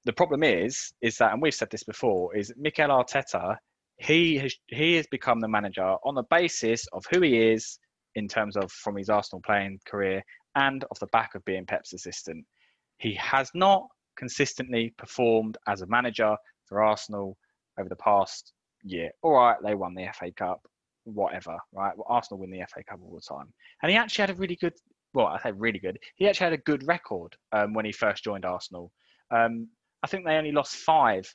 the 0.04 0.12
problem 0.12 0.42
is, 0.42 0.92
is 1.02 1.16
that, 1.18 1.32
and 1.32 1.42
we've 1.42 1.54
said 1.54 1.70
this 1.70 1.84
before, 1.84 2.36
is 2.36 2.52
Mikel 2.56 2.88
Arteta. 2.88 3.56
He 3.98 4.36
has 4.36 4.54
he 4.68 4.94
has 4.94 5.06
become 5.08 5.40
the 5.40 5.48
manager 5.48 5.96
on 6.04 6.14
the 6.14 6.22
basis 6.30 6.86
of 6.92 7.04
who 7.10 7.20
he 7.20 7.36
is 7.36 7.78
in 8.14 8.28
terms 8.28 8.56
of 8.56 8.70
from 8.70 8.96
his 8.96 9.10
Arsenal 9.10 9.42
playing 9.44 9.80
career 9.86 10.22
and 10.54 10.84
off 10.90 11.00
the 11.00 11.06
back 11.08 11.34
of 11.34 11.44
being 11.44 11.66
Pep's 11.66 11.92
assistant. 11.92 12.44
He 12.98 13.14
has 13.14 13.50
not 13.54 13.86
consistently 14.16 14.94
performed 14.98 15.56
as 15.66 15.82
a 15.82 15.86
manager 15.86 16.36
for 16.66 16.82
Arsenal 16.82 17.36
over 17.78 17.88
the 17.88 17.96
past 17.96 18.52
year. 18.82 19.10
All 19.22 19.34
right, 19.34 19.56
they 19.64 19.74
won 19.74 19.94
the 19.94 20.08
FA 20.14 20.30
Cup, 20.32 20.60
whatever, 21.04 21.56
right? 21.72 21.96
Well, 21.96 22.06
Arsenal 22.08 22.40
win 22.40 22.50
the 22.50 22.64
FA 22.72 22.82
Cup 22.88 23.00
all 23.02 23.14
the 23.14 23.34
time. 23.34 23.52
And 23.82 23.90
he 23.90 23.96
actually 23.96 24.22
had 24.22 24.30
a 24.30 24.34
really 24.34 24.56
good, 24.56 24.74
well, 25.14 25.26
I 25.26 25.40
say 25.40 25.52
really 25.52 25.78
good, 25.78 25.98
he 26.16 26.28
actually 26.28 26.44
had 26.44 26.52
a 26.52 26.58
good 26.58 26.86
record 26.86 27.36
um, 27.52 27.72
when 27.74 27.84
he 27.84 27.92
first 27.92 28.24
joined 28.24 28.44
Arsenal. 28.44 28.92
Um, 29.30 29.68
I 30.02 30.06
think 30.06 30.24
they 30.24 30.36
only 30.36 30.52
lost 30.52 30.76
five 30.76 31.32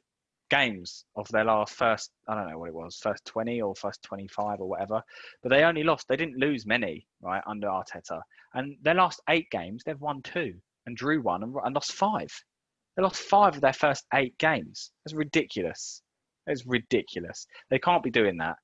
games 0.49 1.05
of 1.15 1.27
their 1.29 1.45
last 1.45 1.73
first 1.73 2.11
I 2.27 2.35
don't 2.35 2.49
know 2.49 2.59
what 2.59 2.69
it 2.69 2.75
was 2.75 2.97
first 3.01 3.25
20 3.25 3.61
or 3.61 3.73
first 3.75 4.03
25 4.03 4.59
or 4.59 4.69
whatever. 4.69 5.01
But 5.41 5.49
they 5.49 5.63
only 5.63 5.83
lost 5.83 6.07
they 6.07 6.15
didn't 6.15 6.37
lose 6.37 6.65
many 6.65 7.07
right 7.21 7.41
under 7.47 7.67
Arteta. 7.67 8.21
And 8.53 8.77
their 8.81 8.93
last 8.93 9.21
eight 9.29 9.49
games 9.49 9.83
they've 9.83 9.99
won 9.99 10.21
two 10.21 10.53
and 10.85 10.95
drew 10.95 11.21
one 11.21 11.43
and, 11.43 11.55
and 11.63 11.75
lost 11.75 11.93
five. 11.93 12.31
They 12.95 13.03
lost 13.03 13.21
five 13.21 13.55
of 13.55 13.61
their 13.61 13.73
first 13.73 14.05
eight 14.13 14.37
games. 14.37 14.91
That's 15.03 15.15
ridiculous. 15.15 16.01
It's 16.45 16.65
ridiculous. 16.65 17.47
They 17.69 17.79
can't 17.79 18.03
be 18.03 18.11
doing 18.11 18.37
that. 18.37 18.57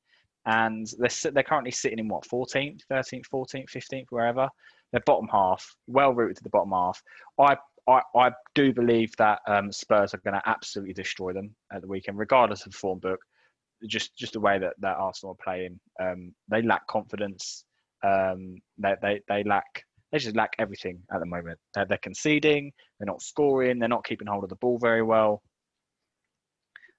And 0.45 0.87
they're, 0.99 1.31
they're 1.31 1.43
currently 1.43 1.71
sitting 1.71 1.99
in 1.99 2.07
what 2.07 2.27
14th 2.27 2.81
13th 2.91 3.25
14th 3.33 3.69
15th 3.69 4.05
wherever? 4.09 4.47
They're 4.91 5.01
bottom 5.05 5.27
half 5.31 5.75
well 5.87 6.13
rooted 6.13 6.37
to 6.37 6.43
the 6.43 6.49
bottom 6.49 6.71
half. 6.71 7.01
I 7.39 7.57
I, 7.89 8.01
I 8.15 8.31
do 8.53 8.73
believe 8.73 9.11
that 9.17 9.39
um, 9.47 9.71
Spurs 9.71 10.13
are 10.13 10.19
going 10.19 10.35
to 10.35 10.49
absolutely 10.49 10.93
destroy 10.93 11.33
them 11.33 11.55
at 11.73 11.81
the 11.81 11.87
weekend, 11.87 12.17
regardless 12.17 12.65
of 12.65 12.73
form 12.73 12.99
book. 12.99 13.19
Just 13.87 14.15
just 14.17 14.33
the 14.33 14.39
way 14.41 14.59
that, 14.59 14.73
that 14.79 14.97
Arsenal 14.97 15.37
are 15.39 15.43
playing, 15.43 15.79
um, 16.01 16.33
they 16.49 16.61
lack 16.61 16.85
confidence. 16.87 17.63
Um, 18.03 18.57
they, 18.77 18.95
they 19.01 19.21
they 19.27 19.43
lack 19.43 19.83
they 20.11 20.17
just 20.17 20.35
lack 20.35 20.53
everything 20.59 20.99
at 21.13 21.19
the 21.19 21.25
moment. 21.25 21.59
They're, 21.73 21.85
they're 21.85 21.97
conceding, 21.99 22.71
they're 22.99 23.05
not 23.05 23.21
scoring, 23.21 23.79
they're 23.79 23.89
not 23.89 24.05
keeping 24.05 24.27
hold 24.27 24.43
of 24.43 24.49
the 24.49 24.55
ball 24.57 24.79
very 24.79 25.03
well. 25.03 25.41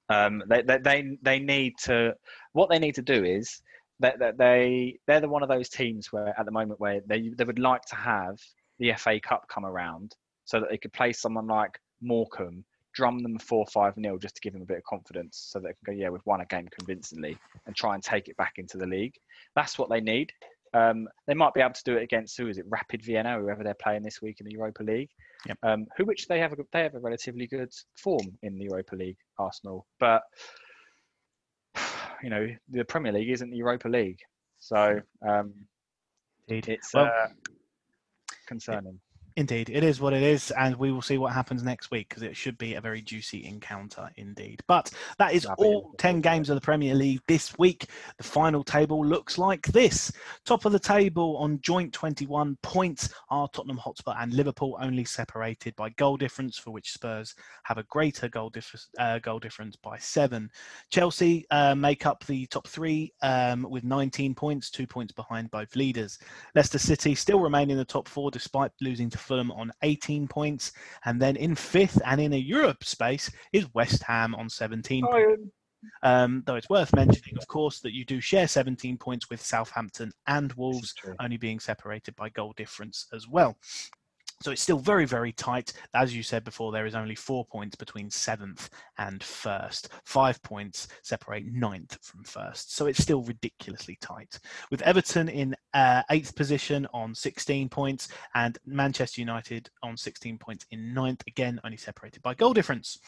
Um, 0.09 0.43
they, 0.49 0.62
they 0.62 0.78
they 0.78 1.18
they 1.22 1.38
need 1.38 1.74
to 1.84 2.14
what 2.53 2.70
they 2.70 2.78
need 2.78 2.95
to 2.97 3.03
do 3.03 3.24
is 3.24 3.61
that 4.01 4.18
they, 4.18 4.32
they 4.38 4.99
they're 5.07 5.20
the 5.20 5.28
one 5.28 5.43
of 5.43 5.49
those 5.49 5.68
teams 5.68 6.12
where 6.12 6.34
at 6.38 6.47
the 6.47 6.53
moment 6.53 6.80
where 6.80 7.01
they 7.07 7.28
they 7.36 7.45
would 7.45 7.59
like 7.59 7.82
to 7.86 7.97
have 7.97 8.38
the 8.78 8.93
FA 8.95 9.20
Cup 9.20 9.47
come 9.49 9.66
around 9.66 10.14
so 10.51 10.59
that 10.59 10.68
they 10.68 10.78
could 10.78 10.92
play 10.92 11.12
someone 11.12 11.46
like 11.46 11.78
Morecambe, 12.03 12.64
drum 12.92 13.20
them 13.20 13.38
4 13.38 13.66
5 13.66 13.94
0 13.94 14.18
just 14.18 14.34
to 14.34 14.40
give 14.40 14.53
them 14.53 14.62
a 14.62 14.66
bit 14.66 14.78
of 14.78 14.82
confidence 14.82 15.46
so 15.48 15.61
they 15.61 15.68
can 15.68 15.76
go, 15.86 15.92
yeah, 15.92 16.09
we've 16.09 16.26
won 16.26 16.40
a 16.40 16.46
game 16.46 16.66
convincingly 16.76 17.38
and 17.66 17.76
try 17.76 17.94
and 17.94 18.03
take 18.03 18.26
it 18.26 18.36
back 18.36 18.55
into 18.57 18.76
the 18.76 18.86
league. 18.86 19.14
That's 19.55 19.78
what 19.78 19.88
they 19.90 20.01
need. 20.01 20.32
Um, 20.74 21.07
they 21.28 21.34
might 21.34 21.55
be 21.55 21.61
able 21.61 21.74
to 21.74 21.84
do 21.84 21.96
it 21.96 22.03
against 22.03 22.36
who 22.36 22.48
is 22.48 22.59
it, 22.59 22.64
Rapid 22.68 23.05
Vienna, 23.05 23.38
whoever 23.38 23.62
they're 23.62 23.74
playing 23.74 24.03
this 24.03 24.20
week 24.20 24.40
in 24.40 24.46
the 24.46 24.53
Europa 24.53 24.82
League. 24.82 25.11
Yep. 25.46 25.59
Um, 25.62 25.86
who 25.96 26.05
which 26.05 26.26
they 26.26 26.40
have 26.40 26.53
a, 26.53 26.57
they 26.72 26.82
have 26.82 26.96
a 26.96 27.01
relatively 27.01 27.46
good 27.46 27.72
form 27.96 28.36
in 28.42 28.59
the 28.59 28.64
Europa 28.64 28.96
League, 28.96 29.18
Arsenal. 29.38 29.86
But 30.01 30.22
you 32.24 32.30
know 32.30 32.48
the 32.68 32.84
Premier 32.84 33.12
League 33.12 33.30
isn't 33.30 33.51
the 33.51 33.57
Europa 33.57 33.88
League, 33.88 34.18
so 34.59 35.01
um, 35.26 35.55
it's 36.48 36.92
well, 36.92 37.05
uh, 37.05 37.28
concerning. 38.48 38.98
Indeed, 39.41 39.70
it 39.70 39.82
is 39.82 40.03
what 40.03 40.12
it 40.12 40.22
is, 40.22 40.51
and 40.51 40.76
we 40.76 40.93
will 40.93 41.01
see 41.01 41.16
what 41.16 41.32
happens 41.32 41.62
next 41.62 41.91
week 41.91 42.11
because 42.11 42.22
it 42.22 42.36
should 42.36 42.59
be 42.59 42.74
a 42.74 42.80
very 42.82 43.01
juicy 43.01 43.47
encounter 43.47 44.11
indeed. 44.18 44.61
But 44.66 44.93
that 45.18 45.32
is 45.32 45.47
all 45.57 45.95
10 45.97 46.20
games 46.20 46.51
of 46.51 46.57
the 46.57 46.61
Premier 46.61 46.95
League 46.95 47.22
this 47.26 47.57
week. 47.59 47.86
The 48.18 48.22
final 48.22 48.62
table 48.62 49.03
looks 49.03 49.38
like 49.38 49.62
this. 49.68 50.12
Top 50.45 50.66
of 50.66 50.72
the 50.72 50.78
table 50.78 51.38
on 51.38 51.59
joint 51.62 51.91
21 51.95 52.59
points 52.61 53.09
are 53.30 53.49
Tottenham 53.49 53.78
Hotspur 53.78 54.12
and 54.18 54.34
Liverpool, 54.34 54.76
only 54.78 55.07
separated 55.07 55.74
by 55.74 55.88
goal 55.88 56.18
difference, 56.18 56.59
for 56.59 56.70
which 56.70 56.93
Spurs 56.93 57.34
have 57.62 57.78
a 57.78 57.84
greater 57.84 58.28
goal, 58.28 58.51
dif- 58.51 58.88
uh, 58.99 59.20
goal 59.20 59.38
difference 59.38 59.74
by 59.74 59.97
seven. 59.97 60.51
Chelsea 60.91 61.47
uh, 61.51 61.74
make 61.74 62.05
up 62.05 62.26
the 62.26 62.45
top 62.49 62.68
three 62.68 63.14
um, 63.22 63.66
with 63.70 63.84
19 63.84 64.34
points, 64.34 64.68
two 64.68 64.86
points 64.86 65.14
behind 65.14 65.51
both 65.51 65.76
leaders. 65.76 66.18
Leicester 66.55 66.78
City 66.78 67.14
still 67.14 67.41
remain 67.41 67.70
in 67.70 67.78
the 67.78 67.86
top 67.86 68.07
four 68.07 68.30
despite 68.30 68.72
losing 68.82 69.09
to 69.09 69.16
Fulham 69.30 69.52
on 69.52 69.70
18 69.82 70.26
points. 70.26 70.72
And 71.04 71.22
then 71.22 71.36
in 71.36 71.54
fifth 71.54 72.02
and 72.04 72.20
in 72.20 72.32
a 72.32 72.36
Europe 72.36 72.82
space 72.82 73.30
is 73.52 73.72
West 73.74 74.02
Ham 74.02 74.34
on 74.34 74.48
17 74.48 75.04
oh, 75.06 75.36
um, 76.02 76.42
though 76.46 76.56
it's 76.56 76.68
worth 76.68 76.94
mentioning, 76.94 77.38
of 77.38 77.46
course, 77.46 77.80
that 77.80 77.94
you 77.94 78.04
do 78.04 78.20
share 78.20 78.48
17 78.48 78.98
points 78.98 79.30
with 79.30 79.40
Southampton 79.40 80.12
and 80.26 80.52
Wolves, 80.54 80.92
only 81.20 81.38
being 81.38 81.58
separated 81.58 82.14
by 82.16 82.28
goal 82.28 82.52
difference 82.56 83.06
as 83.14 83.26
well. 83.28 83.56
So 84.43 84.53
it's 84.53 84.62
still 84.62 84.78
very, 84.78 85.05
very 85.05 85.32
tight. 85.32 85.74
As 85.95 86.16
you 86.16 86.22
said 86.22 86.45
before, 86.45 86.72
there 86.72 86.86
is 86.86 86.95
only 86.95 87.14
four 87.14 87.45
points 87.45 87.76
between 87.76 88.09
seventh 88.09 88.70
and 88.97 89.22
first. 89.22 89.91
Five 90.07 90.43
points 90.43 90.88
separate 91.03 91.45
ninth 91.45 91.99
from 92.01 92.24
first. 92.24 92.74
So 92.74 92.86
it's 92.86 93.03
still 93.03 93.22
ridiculously 93.22 93.99
tight. 94.01 94.38
With 94.70 94.80
Everton 94.80 95.28
in 95.28 95.55
uh, 95.74 96.03
eighth 96.11 96.34
position 96.34 96.88
on 96.95 97.14
16 97.14 97.68
points 97.68 98.09
and 98.34 98.57
Manchester 98.64 99.20
United 99.20 99.68
on 99.82 99.95
16 99.95 100.38
points 100.38 100.64
in 100.70 100.95
ninth, 100.95 101.22
again, 101.26 101.61
only 101.62 101.76
separated 101.76 102.22
by 102.22 102.32
goal 102.32 102.55
difference. 102.55 102.99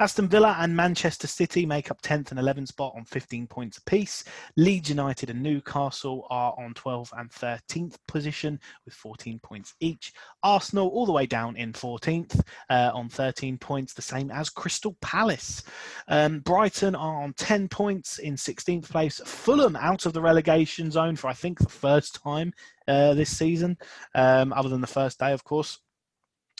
Aston 0.00 0.26
Villa 0.26 0.56
and 0.58 0.74
Manchester 0.74 1.28
City 1.28 1.66
make 1.66 1.92
up 1.92 2.02
10th 2.02 2.32
and 2.32 2.40
11th 2.40 2.66
spot 2.68 2.94
on 2.96 3.04
15 3.04 3.46
points 3.46 3.78
apiece. 3.78 4.24
Leeds 4.56 4.88
United 4.88 5.30
and 5.30 5.40
Newcastle 5.40 6.26
are 6.30 6.52
on 6.58 6.74
12th 6.74 7.12
and 7.16 7.30
13th 7.30 7.94
position 8.08 8.58
with 8.84 8.94
14 8.94 9.38
points 9.38 9.74
each. 9.78 10.12
Arsenal 10.42 10.79
Arsenal 10.80 10.98
all 10.98 11.06
the 11.06 11.12
way 11.12 11.26
down 11.26 11.56
in 11.56 11.72
14th 11.72 12.40
uh, 12.70 12.90
on 12.94 13.08
13 13.08 13.58
points, 13.58 13.92
the 13.92 14.02
same 14.02 14.30
as 14.30 14.48
Crystal 14.48 14.96
Palace. 15.02 15.62
Um, 16.08 16.40
Brighton 16.40 16.94
are 16.94 17.22
on 17.22 17.34
10 17.34 17.68
points 17.68 18.18
in 18.18 18.34
16th 18.34 18.88
place. 18.88 19.20
Fulham 19.24 19.76
out 19.76 20.06
of 20.06 20.14
the 20.14 20.22
relegation 20.22 20.90
zone 20.90 21.16
for, 21.16 21.28
I 21.28 21.34
think, 21.34 21.58
the 21.58 21.68
first 21.68 22.22
time 22.22 22.54
uh, 22.88 23.14
this 23.14 23.36
season, 23.36 23.76
um, 24.14 24.52
other 24.54 24.70
than 24.70 24.80
the 24.80 24.86
first 24.86 25.18
day, 25.18 25.32
of 25.32 25.44
course 25.44 25.78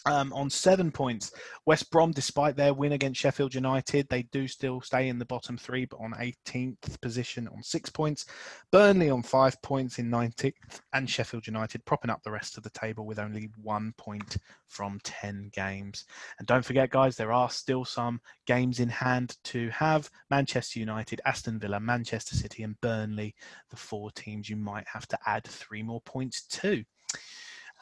um, 0.07 0.33
on 0.33 0.51
seven 0.51 0.91
points. 0.91 1.33
West 1.67 1.91
Brom, 1.91 2.13
despite 2.13 2.57
their 2.57 2.75
win 2.75 2.93
against 2.93 3.21
Sheffield 3.21 3.55
United, 3.55 4.09
they 4.09 4.23
do 4.25 4.49
still 4.49 4.81
stay 4.81 5.09
in 5.09 5.19
the 5.19 5.25
bottom 5.25 5.57
three, 5.57 5.85
but 5.85 5.99
on 6.01 6.13
18th 6.13 7.01
position 7.01 7.49
on 7.49 7.63
six 7.63 7.91
points. 7.91 8.27
Burnley 8.71 9.11
on 9.11 9.23
five 9.23 9.61
points 9.63 9.99
in 9.99 10.11
19th, 10.11 10.81
and 10.93 11.09
Sheffield 11.09 11.47
United 11.47 11.85
propping 11.85 12.11
up 12.11 12.23
the 12.23 12.31
rest 12.31 12.57
of 12.57 12.63
the 12.63 12.71
table 12.71 13.07
with 13.07 13.19
only 13.19 13.51
one 13.63 13.93
point 13.97 14.37
from 14.69 15.01
10 15.03 15.51
games. 15.53 16.05
And 16.39 16.47
don't 16.47 16.65
forget, 16.65 16.91
guys, 16.91 17.17
there 17.17 17.33
are 17.33 17.51
still 17.51 17.85
some 17.85 18.21
games 18.47 18.81
in 18.81 18.89
hand 18.89 19.37
to 19.45 19.69
have 19.71 20.11
Manchester 20.31 20.79
United, 20.79 21.21
Aston 21.25 21.59
Villa, 21.59 21.81
Manchester 21.81 22.37
City, 22.37 22.63
and 22.63 22.81
Burnley, 22.81 23.35
the 23.71 23.77
four 23.77 24.11
teams 24.11 24.49
you 24.49 24.57
might 24.57 24.87
have 24.89 25.07
to 25.09 25.19
add 25.27 25.45
three 25.45 25.83
more 25.83 26.01
points 26.01 26.43
to. 26.47 26.85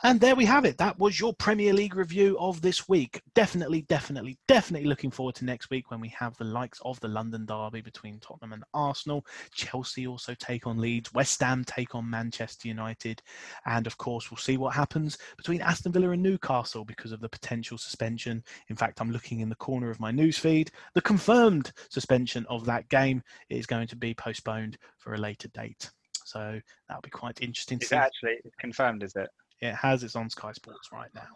And 0.04 0.20
there 0.20 0.36
we 0.36 0.44
have 0.44 0.64
it. 0.64 0.78
That 0.78 0.96
was 1.00 1.18
your 1.18 1.34
Premier 1.34 1.72
League 1.72 1.96
review 1.96 2.36
of 2.38 2.60
this 2.60 2.88
week. 2.88 3.20
Definitely, 3.34 3.82
definitely, 3.82 4.38
definitely 4.46 4.88
looking 4.88 5.10
forward 5.10 5.34
to 5.36 5.44
next 5.44 5.70
week 5.70 5.90
when 5.90 5.98
we 5.98 6.08
have 6.10 6.36
the 6.36 6.44
likes 6.44 6.78
of 6.84 7.00
the 7.00 7.08
London 7.08 7.44
Derby 7.44 7.80
between 7.80 8.20
Tottenham 8.20 8.52
and 8.52 8.62
Arsenal. 8.72 9.26
Chelsea 9.52 10.06
also 10.06 10.34
take 10.34 10.68
on 10.68 10.78
Leeds. 10.78 11.12
West 11.14 11.40
Ham 11.42 11.64
take 11.64 11.96
on 11.96 12.08
Manchester 12.08 12.68
United. 12.68 13.20
And 13.66 13.88
of 13.88 13.98
course, 13.98 14.30
we'll 14.30 14.38
see 14.38 14.56
what 14.56 14.72
happens 14.72 15.18
between 15.36 15.62
Aston 15.62 15.90
Villa 15.90 16.10
and 16.10 16.22
Newcastle 16.22 16.84
because 16.84 17.10
of 17.10 17.20
the 17.20 17.28
potential 17.28 17.76
suspension. 17.76 18.44
In 18.68 18.76
fact, 18.76 19.00
I'm 19.00 19.10
looking 19.10 19.40
in 19.40 19.48
the 19.48 19.56
corner 19.56 19.90
of 19.90 19.98
my 19.98 20.12
news 20.12 20.38
feed. 20.38 20.70
The 20.94 21.02
confirmed 21.02 21.72
suspension 21.90 22.46
of 22.48 22.64
that 22.66 22.88
game 22.88 23.20
is 23.50 23.66
going 23.66 23.88
to 23.88 23.96
be 23.96 24.14
postponed 24.14 24.78
for 24.98 25.14
a 25.14 25.18
later 25.18 25.48
date. 25.48 25.90
So 26.24 26.60
that'll 26.86 27.02
be 27.02 27.10
quite 27.10 27.40
interesting. 27.40 27.80
Is 27.80 27.90
actually 27.90 28.36
confirmed, 28.60 29.02
is 29.02 29.16
it? 29.16 29.28
It 29.60 29.74
has 29.74 30.02
its 30.02 30.16
on 30.16 30.30
Sky 30.30 30.52
Sports 30.52 30.88
right 30.92 31.10
now. 31.14 31.26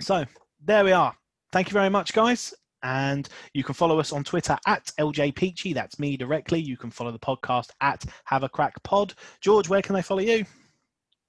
So 0.00 0.24
there 0.64 0.84
we 0.84 0.92
are. 0.92 1.14
Thank 1.52 1.68
you 1.68 1.72
very 1.72 1.88
much, 1.88 2.12
guys. 2.12 2.54
And 2.82 3.28
you 3.52 3.62
can 3.62 3.74
follow 3.74 3.98
us 3.98 4.12
on 4.12 4.24
Twitter 4.24 4.56
at 4.66 4.90
LJ 4.98 5.34
Peachy. 5.34 5.72
That's 5.72 5.98
me 5.98 6.16
directly. 6.16 6.60
You 6.60 6.76
can 6.76 6.90
follow 6.90 7.12
the 7.12 7.18
podcast 7.18 7.70
at 7.80 8.04
Have 8.24 8.42
a 8.42 8.48
Crack 8.48 8.82
Pod. 8.82 9.14
George, 9.40 9.68
where 9.68 9.82
can 9.82 9.94
they 9.94 10.02
follow 10.02 10.20
you? 10.20 10.44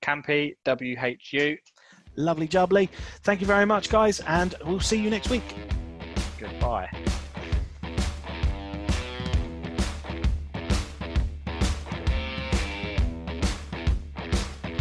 Campy 0.01 0.55
WHU. 0.65 1.57
Lovely 2.15 2.47
jubbly. 2.47 2.89
Thank 3.23 3.41
you 3.41 3.47
very 3.47 3.65
much, 3.65 3.89
guys, 3.89 4.19
and 4.21 4.55
we'll 4.65 4.79
see 4.79 4.97
you 4.97 5.09
next 5.09 5.29
week. 5.29 5.55
Goodbye. 6.39 6.89